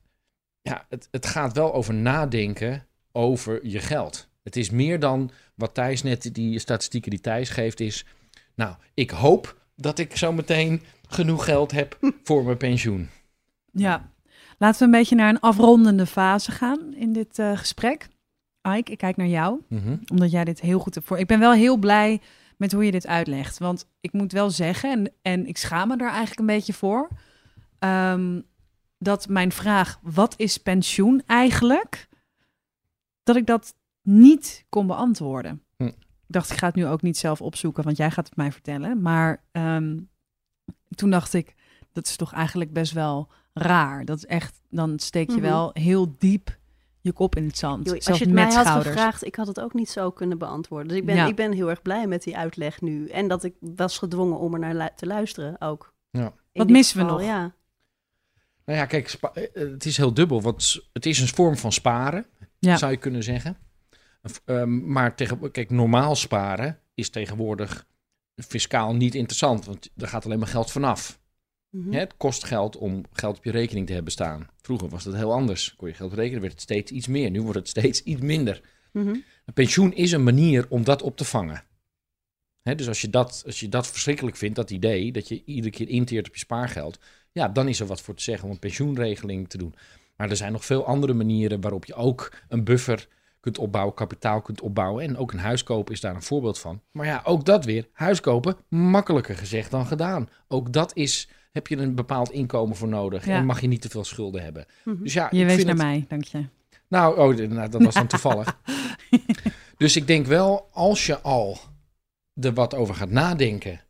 ja, 0.62 0.86
het, 0.90 1.08
het 1.12 1.26
gaat 1.26 1.54
wel 1.54 1.74
over 1.74 1.94
nadenken 1.94 2.86
over 3.12 3.68
je 3.68 3.80
geld. 3.80 4.30
Het 4.44 4.56
is 4.56 4.70
meer 4.70 5.00
dan 5.00 5.32
wat 5.56 5.74
Thijs 5.74 6.04
net, 6.04 6.34
die 6.34 6.60
statistieken 6.60 7.10
die 7.10 7.22
Thijs 7.22 7.50
geeft, 7.50 7.80
is... 7.80 8.06
Nou, 8.56 8.76
ik 8.94 9.10
hoop 9.10 9.62
dat 9.76 10.00
ik 10.00 10.18
zo 10.18 10.32
meteen 10.32 10.82
genoeg 11.08 11.46
geld 11.46 11.72
heb 11.72 11.98
voor 12.24 12.44
mijn 12.44 12.58
pensioen. 12.58 13.10
Ja. 13.72 14.12
Laten 14.58 14.80
we 14.80 14.86
een 14.86 15.00
beetje 15.00 15.16
naar 15.16 15.30
een 15.30 15.40
afrondende 15.40 16.06
fase 16.06 16.52
gaan 16.52 16.94
in 16.96 17.14
dit 17.14 17.40
eh, 17.40 17.58
gesprek. 17.58 18.08
Ike, 18.62 18.92
ik 18.92 18.98
kijk 18.98 19.18
naar 19.18 19.28
jou, 19.28 19.62
Mhm. 19.70 19.98
omdat 20.12 20.32
jij 20.32 20.44
dit 20.44 20.60
heel 20.62 20.80
goed 20.80 20.96
hebt 20.96 21.08
voor. 21.08 21.18
Ik 21.20 21.28
ben 21.28 21.40
wel 21.40 21.52
heel 21.54 21.78
blij 21.78 22.22
met 22.58 22.72
hoe 22.72 22.86
je 22.86 22.92
dit 22.92 23.08
uitlegt. 23.08 23.58
Want 23.58 23.88
ik 24.02 24.14
moet 24.14 24.32
wel 24.32 24.50
zeggen, 24.50 24.90
en, 24.92 25.12
en 25.22 25.48
ik 25.48 25.58
schaam 25.58 25.88
me 25.88 25.98
daar 25.98 26.10
eigenlijk 26.10 26.40
een 26.40 26.46
beetje 26.56 26.74
voor, 26.74 27.08
ehm, 27.80 28.42
dat 28.98 29.28
mijn 29.28 29.52
vraag, 29.52 30.00
wat 30.02 30.34
is 30.38 30.58
pensioen 30.58 31.22
eigenlijk, 31.26 32.08
dat 33.24 33.36
ik 33.36 33.46
dat 33.46 33.74
niet 34.02 34.66
kon 34.70 34.88
beantwoorden. 34.88 35.64
Hm. 35.78 35.84
Ik 35.86 35.94
dacht, 36.28 36.52
ik 36.52 36.58
ga 36.58 36.66
het 36.68 36.76
nu 36.76 36.86
ook 36.88 37.02
niet 37.02 37.18
zelf 37.18 37.42
opzoeken, 37.42 37.84
want 37.84 37.98
jij 37.98 38.12
gaat 38.12 38.26
het 38.28 38.36
mij 38.36 38.52
vertellen. 38.52 39.02
Maar 39.02 39.44
ehm, 39.52 39.98
toen 40.96 41.10
dacht 41.10 41.34
ik, 41.34 41.56
dat 41.92 42.08
is 42.08 42.16
toch 42.16 42.34
eigenlijk 42.34 42.74
best 42.74 42.92
wel 42.94 43.28
raar. 43.54 44.06
Dat 44.06 44.18
is 44.18 44.26
echt, 44.26 44.62
dan 44.70 45.00
steek 45.00 45.30
je 45.30 45.36
Mhm. 45.36 45.42
wel 45.46 45.70
heel 45.74 46.16
diep 46.18 46.58
je 47.02 47.12
kop 47.12 47.36
in 47.36 47.46
het 47.46 47.58
zand. 47.58 47.86
Joh, 47.86 47.96
als 47.96 48.06
je 48.06 48.12
het 48.12 48.34
met 48.34 48.34
mij 48.34 48.54
had 48.54 48.66
schouders. 48.66 48.88
gevraagd, 48.96 49.26
ik 49.26 49.36
had 49.36 49.48
het 49.48 49.60
ook 49.60 49.74
niet 49.74 49.90
zo 49.90 50.12
kunnen 50.12 50.38
beantwoorden. 50.38 50.88
Dus 50.88 50.98
ik 50.98 51.06
ben, 51.06 51.16
Ja. 51.16 51.28
ik 51.28 51.36
ben 51.36 51.52
heel 51.52 51.70
erg 51.70 51.82
blij 51.82 52.08
met 52.08 52.24
die 52.24 52.38
uitleg 52.38 52.82
nu. 52.82 53.08
En 53.08 53.28
dat 53.28 53.44
ik 53.44 53.54
was 53.60 53.98
gedwongen 53.98 54.38
om 54.40 54.54
er 54.54 54.60
naar 54.60 54.76
lu- 54.76 54.90
te 54.96 55.06
luisteren 55.06 55.62
ook. 55.62 55.94
Ja. 56.12 56.34
Wat 56.54 56.70
missen 56.70 56.98
we 56.98 57.04
nog? 57.04 57.24
Ja. 57.24 57.54
Nou 58.66 58.80
ja, 58.80 58.86
kijk, 58.86 59.10
spa- 59.10 59.34
eh, 59.34 59.44
het 59.54 59.86
is 59.86 59.98
heel 59.98 60.14
dubbel. 60.14 60.42
Want 60.42 60.80
het 60.94 61.06
is 61.06 61.20
een 61.20 61.28
vorm 61.28 61.58
van 61.58 61.72
sparen, 61.72 62.26
Ja. 62.60 62.78
zou 62.78 62.92
je 62.92 62.98
kunnen 62.98 63.24
zeggen. 63.24 63.58
Ehm, 64.46 64.92
maar 64.92 65.16
tegen, 65.16 65.52
kijk, 65.52 65.70
normaal 65.70 66.16
sparen 66.16 66.80
is 66.94 67.10
tegenwoordig 67.10 67.86
fiscaal 68.36 68.96
niet 68.96 69.16
interessant. 69.16 69.66
Want 69.66 69.90
er 69.98 70.08
gaat 70.08 70.26
alleen 70.26 70.40
maar 70.40 70.48
geld 70.48 70.72
vanaf. 70.72 71.20
Mhm. 71.72 71.94
Het 71.94 72.14
kost 72.18 72.44
geld 72.44 72.78
om 72.78 73.04
geld 73.14 73.38
op 73.38 73.44
je 73.44 73.52
rekening 73.52 73.88
te 73.88 73.94
hebben 73.94 74.12
staan. 74.12 74.48
Vroeger 74.62 74.90
was 74.90 75.04
dat 75.04 75.16
heel 75.16 75.34
anders. 75.34 75.76
Kon 75.76 75.88
je 75.88 75.94
geld 75.94 76.14
rekenen, 76.14 76.42
werd 76.42 76.54
het 76.54 76.62
steeds 76.62 76.92
iets 76.92 77.08
meer. 77.08 77.32
Nu 77.32 77.42
wordt 77.42 77.58
het 77.58 77.68
steeds 77.68 78.04
iets 78.12 78.22
minder. 78.22 78.62
Mhm. 78.92 79.08
Een 79.46 79.54
pensioen 79.54 79.94
is 79.94 80.12
een 80.12 80.24
manier 80.24 80.66
om 80.70 80.84
dat 80.84 81.02
op 81.02 81.18
te 81.18 81.26
vangen. 81.26 81.64
Hè, 82.62 82.76
dus 82.76 82.88
als 82.88 83.02
je, 83.02 83.10
dat, 83.10 83.44
als 83.46 83.60
je 83.60 83.70
dat 83.70 83.88
verschrikkelijk 83.88 84.36
vindt, 84.36 84.56
dat 84.56 84.72
idee, 84.72 85.12
dat 85.12 85.28
je 85.28 85.44
iedere 85.46 85.70
keer 85.70 85.90
inteert 85.90 86.28
op 86.28 86.34
je 86.34 86.40
spaargeld, 86.40 87.00
ja, 87.32 87.48
dan 87.48 87.68
is 87.68 87.80
er 87.80 87.86
wat 87.86 88.02
voor 88.02 88.14
te 88.14 88.24
zeggen 88.24 88.46
om 88.46 88.52
een 88.52 88.60
pensioenregeling 88.60 89.50
te 89.50 89.58
doen. 89.58 89.76
Maar 90.16 90.30
er 90.30 90.36
zijn 90.36 90.52
nog 90.52 90.66
veel 90.66 90.86
andere 90.86 91.14
manieren 91.14 91.62
waarop 91.62 91.86
je 91.86 91.94
ook 91.94 92.34
een 92.50 92.64
buffer 92.64 93.08
kunt 93.40 93.58
opbouwen, 93.58 93.94
kapitaal 93.94 94.42
kunt 94.42 94.62
opbouwen. 94.62 95.04
En 95.04 95.18
ook 95.18 95.32
een 95.32 95.40
huis 95.40 95.64
kopen 95.64 95.94
is 95.94 96.02
daar 96.02 96.16
een 96.16 96.22
voorbeeld 96.22 96.60
van. 96.60 96.82
Maar 96.92 97.06
ja, 97.06 97.22
ook 97.26 97.46
dat 97.46 97.66
weer, 97.66 97.88
huis 97.92 98.20
kopen, 98.20 98.56
makkelijker 98.70 99.36
gezegd 99.36 99.72
dan 99.72 99.86
gedaan. 99.86 100.30
Ook 100.48 100.74
dat 100.74 100.92
is, 100.96 101.30
heb 101.52 101.68
je 101.68 101.78
een 101.78 101.96
bepaald 101.96 102.32
inkomen 102.32 102.76
voor 102.76 102.88
nodig. 102.88 103.26
Ja. 103.26 103.36
En 103.36 103.46
mag 103.46 103.62
je 103.62 103.68
niet 103.68 103.82
te 103.82 103.90
veel 103.90 104.04
schulden 104.04 104.44
hebben. 104.44 104.66
Mhm. 104.84 105.04
Dus 105.04 105.14
ja, 105.14 105.28
Je 105.32 105.46
wees 105.46 105.56
vind 105.56 105.68
naar 105.68 105.76
het- 105.76 105.86
mij, 105.86 106.06
dank 106.08 106.24
je. 106.24 106.46
nou, 106.88 107.18
oh, 107.20 107.50
nou, 107.50 107.70
dat 107.70 107.84
was 107.84 107.94
dan 107.94 108.08
toevallig. 108.18 108.58
dus 109.78 109.96
ik 109.96 110.08
denk 110.08 110.26
wel, 110.26 110.68
als 110.72 111.06
je 111.06 111.20
al 111.22 111.58
er 112.42 112.54
wat 112.54 112.76
over 112.76 112.96
gaat 112.96 113.10
nadenken. 113.10 113.82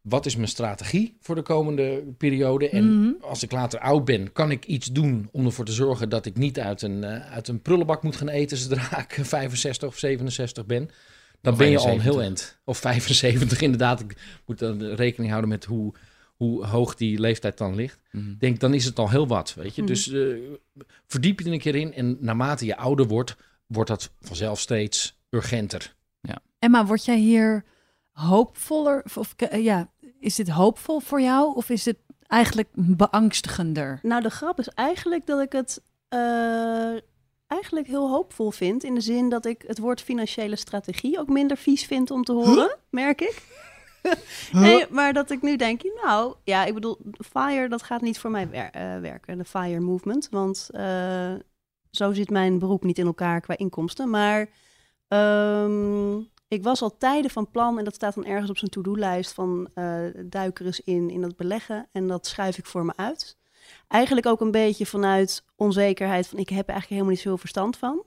Wat 0.00 0.26
is 0.26 0.36
mijn 0.36 0.48
strategie 0.48 1.16
voor 1.20 1.34
de 1.34 1.42
komende 1.42 2.02
periode? 2.18 2.68
En 2.68 3.00
Mhm. 3.00 3.10
als 3.20 3.42
ik 3.42 3.52
later 3.52 3.80
oud 3.80 4.04
ben, 4.04 4.32
kan 4.32 4.50
ik 4.50 4.64
iets 4.64 4.86
doen 4.86 5.28
om 5.32 5.44
ervoor 5.46 5.64
te 5.64 5.72
zorgen 5.72 6.08
dat 6.08 6.26
ik 6.26 6.36
niet 6.36 6.60
uit 6.60 6.82
een, 6.82 7.04
eh, 7.04 7.32
uit 7.32 7.48
een 7.48 7.62
prullenbak 7.62 8.02
moet 8.02 8.16
gaan 8.16 8.28
eten 8.28 8.56
zodra 8.56 8.98
ik 9.08 9.18
65 9.22 9.88
of 9.88 9.98
67 9.98 10.66
ben. 10.66 10.90
Dan 11.40 11.52
Of 11.52 11.58
ben 11.58 11.70
je 11.70 11.78
al 11.78 11.82
een 11.84 11.90
71. 11.90 12.12
heel 12.12 12.22
eind. 12.22 12.58
Of 12.64 12.78
75 12.78 13.60
inderdaad. 13.68 14.00
Ik 14.00 14.16
moet 14.46 14.58
dan 14.58 14.82
rekening 14.82 15.30
houden 15.30 15.50
met 15.50 15.64
hoe, 15.64 15.94
hoe 16.40 16.66
hoog 16.66 16.94
die 16.94 17.18
leeftijd 17.20 17.58
dan 17.58 17.74
ligt 17.74 17.98
Mhm. 18.10 18.34
denk, 18.38 18.60
dan 18.60 18.74
is 18.74 18.84
het 18.84 18.98
al 18.98 19.10
heel 19.10 19.26
wat, 19.26 19.54
weet 19.54 19.74
je. 19.74 19.82
Mhm. 19.82 19.90
Dus 19.90 20.12
eh, 20.12 20.20
verdiep 21.06 21.38
je 21.40 21.46
er 21.46 21.52
een 21.52 21.58
keer 21.58 21.74
in 21.74 21.94
en 21.94 22.16
naarmate 22.20 22.64
je 22.66 22.76
ouder 22.76 23.06
wordt, 23.06 23.36
wordt 23.66 23.90
dat 23.90 24.10
vanzelf 24.20 24.60
steeds 24.60 25.18
urgenter. 25.30 25.94
Emma, 26.58 26.86
word 26.86 27.04
jij 27.04 27.18
hier 27.18 27.64
hoopvoller? 28.12 29.02
Of, 29.04 29.16
of, 29.16 29.34
ja, 29.50 29.90
is 30.18 30.34
dit 30.34 30.48
hoopvol 30.48 31.00
voor 31.00 31.20
jou 31.20 31.54
of 31.56 31.70
is 31.70 31.84
het 31.84 31.96
eigenlijk 32.26 32.68
beangstigender? 32.74 33.98
Nou, 34.02 34.22
de 34.22 34.30
grap 34.30 34.58
is 34.58 34.68
eigenlijk 34.68 35.26
dat 35.26 35.40
ik 35.40 35.52
het 35.52 35.82
eh, 36.08 36.96
eigenlijk 37.46 37.86
heel 37.86 38.08
hoopvol 38.10 38.50
vind. 38.50 38.84
In 38.84 38.94
de 38.94 39.00
zin 39.00 39.28
dat 39.28 39.44
ik 39.46 39.64
het 39.66 39.78
woord 39.78 40.00
financiële 40.02 40.56
strategie 40.56 41.18
ook 41.18 41.28
minder 41.28 41.56
vies 41.56 41.84
vind 41.84 42.10
om 42.10 42.24
te 42.24 42.32
horen, 42.32 42.76
merk 42.90 43.20
ik. 43.20 43.42
nee, 44.52 44.86
maar 44.90 45.12
dat 45.12 45.30
ik 45.30 45.42
nu 45.42 45.56
denk, 45.56 45.82
nou 46.02 46.34
ja, 46.44 46.64
ik 46.64 46.74
bedoel, 46.74 46.98
FIRE, 47.32 47.68
dat 47.68 47.82
gaat 47.82 48.00
niet 48.00 48.18
voor 48.18 48.30
mij 48.30 48.48
wer- 48.48 48.70
eh, 48.70 49.00
werken, 49.00 49.38
de 49.38 49.44
FIRE 49.44 49.80
movement. 49.80 50.28
Want 50.30 50.68
eh, 50.72 51.34
zo 51.90 52.12
zit 52.12 52.30
mijn 52.30 52.58
beroep 52.58 52.84
niet 52.84 52.98
in 52.98 53.06
elkaar 53.06 53.40
qua 53.40 53.56
inkomsten. 53.56 54.10
Maar 54.10 54.48
ehm, 55.08 56.16
ik 56.48 56.62
was 56.62 56.82
al 56.82 56.96
tijden 56.96 57.30
van 57.30 57.50
plan, 57.50 57.78
en 57.78 57.84
dat 57.84 57.94
staat 57.94 58.14
dan 58.14 58.24
ergens 58.24 58.50
op 58.50 58.58
zijn 58.58 58.70
to-do-lijst, 58.70 59.32
van 59.32 59.68
eh 59.74 60.04
duik 60.24 60.58
er 60.58 60.66
eens 60.66 60.80
in, 60.80 61.10
in 61.10 61.20
dat 61.20 61.36
beleggen. 61.36 61.88
En 61.92 62.06
dat 62.06 62.26
schrijf 62.26 62.58
ik 62.58 62.66
voor 62.66 62.84
me 62.84 62.92
uit. 62.96 63.38
Eigenlijk 63.88 64.26
ook 64.26 64.40
een 64.40 64.50
beetje 64.50 64.86
vanuit 64.86 65.44
onzekerheid 65.56 66.26
van, 66.26 66.38
ik 66.38 66.48
heb 66.48 66.64
er 66.64 66.72
eigenlijk 66.72 66.88
helemaal 66.88 67.10
niet 67.10 67.20
zoveel 67.20 67.38
verstand 67.38 67.76
van. 67.76 68.04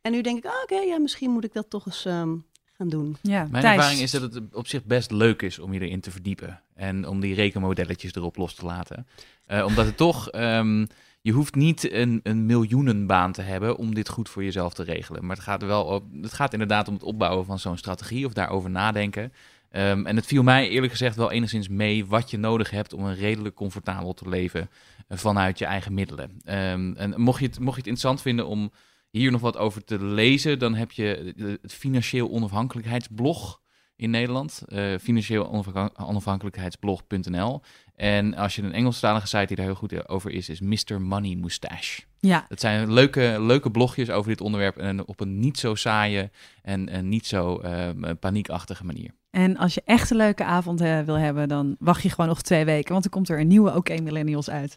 En 0.00 0.12
nu 0.12 0.20
denk 0.20 0.36
ik, 0.38 0.44
ah, 0.46 0.62
oké, 0.62 0.76
ja, 0.78 0.98
misschien 0.98 1.30
moet 1.30 1.44
ik 1.44 1.52
dat 1.52 1.70
toch 1.70 1.86
eens 1.86 2.04
ehm, 2.04 2.36
gaan 2.76 2.88
doen. 2.88 3.16
Ja, 3.22 3.46
Mijn 3.50 3.62
Thijs. 3.62 3.76
ervaring 3.76 4.00
is 4.00 4.10
dat 4.10 4.22
het 4.22 4.40
op 4.52 4.66
zich 4.66 4.84
best 4.84 5.10
leuk 5.10 5.42
is 5.42 5.58
om 5.58 5.72
je 5.72 5.80
erin 5.80 6.00
te 6.00 6.10
verdiepen. 6.10 6.60
En 6.74 7.08
om 7.08 7.20
die 7.20 7.34
rekenmodelletjes 7.34 8.14
erop 8.14 8.36
los 8.36 8.54
te 8.54 8.64
laten. 8.64 9.06
Eh, 9.46 9.64
omdat 9.64 9.86
het 9.86 9.96
toch, 9.96 10.30
ehm, 10.30 10.86
je 11.20 11.32
hoeft 11.32 11.54
niet 11.54 11.92
een, 11.92 12.20
een 12.22 12.46
miljoenenbaan 12.46 13.32
te 13.32 13.42
hebben 13.42 13.76
om 13.76 13.94
dit 13.94 14.08
goed 14.08 14.28
voor 14.28 14.44
jezelf 14.44 14.74
te 14.74 14.82
regelen. 14.82 15.26
Maar 15.26 15.36
het 15.36 15.44
gaat, 15.44 15.62
er 15.62 15.68
wel 15.68 15.84
op, 15.84 16.04
het 16.22 16.32
gaat 16.32 16.52
inderdaad 16.52 16.88
om 16.88 16.94
het 16.94 17.02
opbouwen 17.02 17.46
van 17.46 17.58
zo'n 17.58 17.76
strategie 17.76 18.26
of 18.26 18.32
daarover 18.32 18.70
nadenken. 18.70 19.32
Ehm, 19.70 20.06
en 20.06 20.16
het 20.16 20.26
viel 20.26 20.42
mij 20.42 20.68
eerlijk 20.68 20.92
gezegd 20.92 21.16
wel 21.16 21.30
enigszins 21.30 21.68
mee 21.68 22.06
wat 22.06 22.30
je 22.30 22.36
nodig 22.36 22.70
hebt 22.70 22.92
om 22.92 23.04
een 23.04 23.14
redelijk 23.14 23.54
comfortabel 23.54 24.14
te 24.14 24.28
leven 24.28 24.70
eh, 25.08 25.18
vanuit 25.18 25.58
je 25.58 25.64
eigen 25.64 25.94
middelen. 25.94 26.30
Ehm, 26.44 26.92
en 26.96 27.20
mocht 27.20 27.40
je, 27.40 27.46
het, 27.46 27.58
mocht 27.58 27.74
je 27.74 27.80
het 27.80 27.86
interessant 27.86 28.22
vinden 28.22 28.46
om 28.46 28.70
hier 29.16 29.30
nog 29.30 29.40
wat 29.40 29.56
over 29.56 29.84
te 29.84 30.04
lezen, 30.04 30.58
dan 30.58 30.74
heb 30.74 30.90
je 30.92 31.34
het 31.62 31.74
Financieel 31.74 32.30
Onafhankelijkheidsblog 32.30 33.60
in 33.96 34.10
Nederland. 34.10 34.62
eh 34.68 34.84
financieel 35.00 35.48
onafhan- 35.48 35.90
onafhankelijkheidsblog.nl. 35.98 37.60
En 37.94 38.34
als 38.34 38.56
je 38.56 38.62
een 38.62 38.72
Engelstalige 38.72 39.26
site 39.26 39.46
die 39.46 39.56
daar 39.56 39.64
heel 39.64 39.74
goed 39.74 40.08
over 40.08 40.30
is, 40.30 40.48
is 40.48 40.60
Mr. 40.60 41.00
Money 41.00 41.34
Moustache. 41.36 42.02
Ja, 42.20 42.44
Het 42.48 42.60
zijn 42.60 42.92
leuke, 42.92 43.36
leuke 43.40 43.70
blogjes 43.70 44.10
over 44.10 44.30
dit 44.30 44.40
onderwerp 44.40 44.76
en 44.76 45.06
op 45.06 45.20
een 45.20 45.38
niet 45.38 45.58
zo 45.58 45.74
saaie 45.74 46.30
en, 46.62 46.88
en 46.88 47.08
niet 47.08 47.26
zo 47.26 47.58
ehm, 47.58 48.14
paniekachtige 48.20 48.84
manier. 48.84 49.10
en 49.30 49.56
als 49.56 49.74
je 49.74 49.82
echt 49.84 50.10
een 50.10 50.16
leuke 50.16 50.44
avond 50.44 50.80
eh, 50.80 51.00
wil 51.00 51.14
hebben, 51.18 51.48
dan 51.48 51.76
wacht 51.78 52.02
je 52.02 52.10
gewoon 52.10 52.26
nog 52.28 52.42
twee 52.42 52.64
weken, 52.64 52.92
want 52.92 53.04
er 53.04 53.10
komt 53.10 53.28
er 53.28 53.40
een 53.40 53.46
nieuwe 53.46 53.74
OK 53.74 53.88
Millennials 54.00 54.50
uit. 54.50 54.76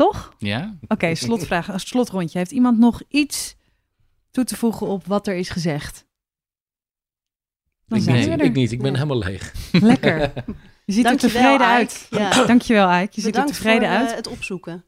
Toch? 0.00 0.34
Ja? 0.38 0.76
Oké, 0.88 1.14
slotvraag, 1.24 1.68
een 1.68 1.80
slotrondje. 1.80 2.38
Heeft 2.38 2.50
iemand 2.50 2.78
nog 2.78 3.02
iets 3.08 3.56
toe 4.30 4.44
te 4.44 4.56
voegen 4.56 4.86
op 4.86 5.06
wat 5.06 5.26
er 5.26 5.34
is 5.34 5.48
gezegd? 5.48 6.06
Dan 7.86 7.98
Ik, 7.98 8.06
er. 8.06 8.40
ik 8.40 8.52
niet, 8.54 8.72
ik 8.72 8.82
ben 8.82 8.94
helemaal 8.94 9.18
leeg. 9.18 9.54
Lekker. 9.72 10.32
Je 10.86 10.92
ziet 10.92 11.04
er 11.04 11.16
tevreden 11.16 11.54
Ike. 11.54 11.64
uit. 11.64 12.06
Ja. 12.10 12.44
Dankjewel, 12.46 13.00
Ike. 13.00 13.10
Je 13.12 13.20
ziet 13.20 13.36
er 13.36 13.44
tevreden 13.44 13.88
voor 13.88 13.96
eh, 13.96 14.06
uit. 14.06 14.14
het 14.14 14.28
opzoeken. 14.28 14.84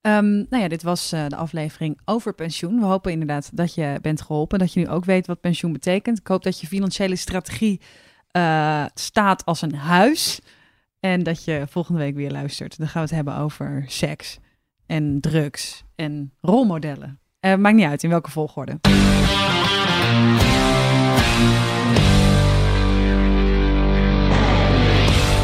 Ehm, 0.00 0.32
nou 0.32 0.62
ja, 0.62 0.68
dit 0.68 0.82
was 0.82 1.12
eh, 1.12 1.26
de 1.28 1.36
aflevering 1.36 2.00
over 2.04 2.34
pensioen. 2.34 2.80
We 2.80 2.86
hopen 2.86 3.12
inderdaad 3.12 3.56
dat 3.56 3.74
je 3.74 3.98
bent 4.02 4.22
geholpen, 4.22 4.58
dat 4.58 4.72
je 4.72 4.80
nu 4.80 4.88
ook 4.88 5.04
weet 5.04 5.26
wat 5.26 5.40
pensioen 5.40 5.72
betekent. 5.72 6.18
Ik 6.18 6.26
hoop 6.26 6.42
dat 6.42 6.60
je 6.60 6.66
financiële 6.66 7.16
strategie 7.16 7.80
eh, 8.30 8.84
staat 8.94 9.44
als 9.44 9.62
een 9.62 9.74
huis. 9.74 10.40
En 11.04 11.22
dat 11.22 11.44
je 11.44 11.64
volgende 11.68 12.00
week 12.00 12.14
weer 12.14 12.30
luistert. 12.30 12.78
Dan 12.78 12.88
gaan 12.88 13.02
we 13.02 13.08
het 13.08 13.16
hebben 13.16 13.36
over 13.36 13.84
seks 13.86 14.38
en 14.86 15.20
drugs 15.20 15.84
en 15.94 16.32
rolmodellen. 16.40 17.20
Eh, 17.40 17.54
maakt 17.54 17.76
niet 17.76 17.86
uit 17.86 18.02
in 18.02 18.10
welke 18.10 18.30
volgorde. 18.30 18.78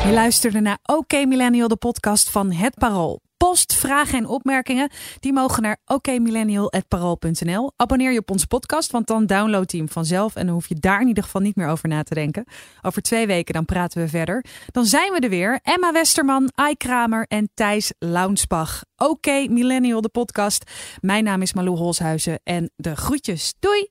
Je 0.04 0.10
luisterde 0.14 0.60
naar 0.60 0.78
OK 0.82 1.12
Millennial, 1.12 1.68
de 1.68 1.76
podcast 1.76 2.30
van 2.30 2.52
Het 2.52 2.74
Parool. 2.74 3.27
Vragen 3.56 4.18
en 4.18 4.26
opmerkingen, 4.26 4.90
die 5.20 5.32
mogen 5.32 5.62
naar 5.62 5.76
okmillennial.parool.nl. 5.86 7.72
Abonneer 7.76 8.12
je 8.12 8.18
op 8.18 8.30
onze 8.30 8.46
podcast, 8.46 8.90
want 8.90 9.06
dan 9.06 9.26
download 9.26 9.70
je 9.70 9.76
hem 9.76 9.88
vanzelf... 9.88 10.34
en 10.34 10.44
dan 10.46 10.54
hoef 10.54 10.68
je 10.68 10.74
daar 10.74 11.00
in 11.00 11.08
ieder 11.08 11.24
geval 11.24 11.40
niet 11.40 11.56
meer 11.56 11.68
over 11.68 11.88
na 11.88 12.02
te 12.02 12.14
denken. 12.14 12.44
Over 12.82 13.02
twee 13.02 13.26
weken 13.26 13.54
dan 13.54 13.64
praten 13.64 14.02
we 14.02 14.08
verder. 14.08 14.44
Dan 14.66 14.84
zijn 14.84 15.12
we 15.12 15.18
er 15.18 15.28
weer. 15.28 15.60
Emma 15.62 15.92
Westerman, 15.92 16.50
Ai 16.54 16.76
Kramer 16.76 17.26
en 17.28 17.50
Thijs 17.54 17.92
Launsbach. 17.98 18.82
OK 18.96 19.26
Millennial, 19.26 20.00
de 20.00 20.08
podcast. 20.08 20.70
Mijn 21.00 21.24
naam 21.24 21.42
is 21.42 21.52
Malou 21.52 21.76
Holshuizen 21.76 22.40
en 22.44 22.70
de 22.76 22.96
groetjes. 22.96 23.54
Doei! 23.58 23.88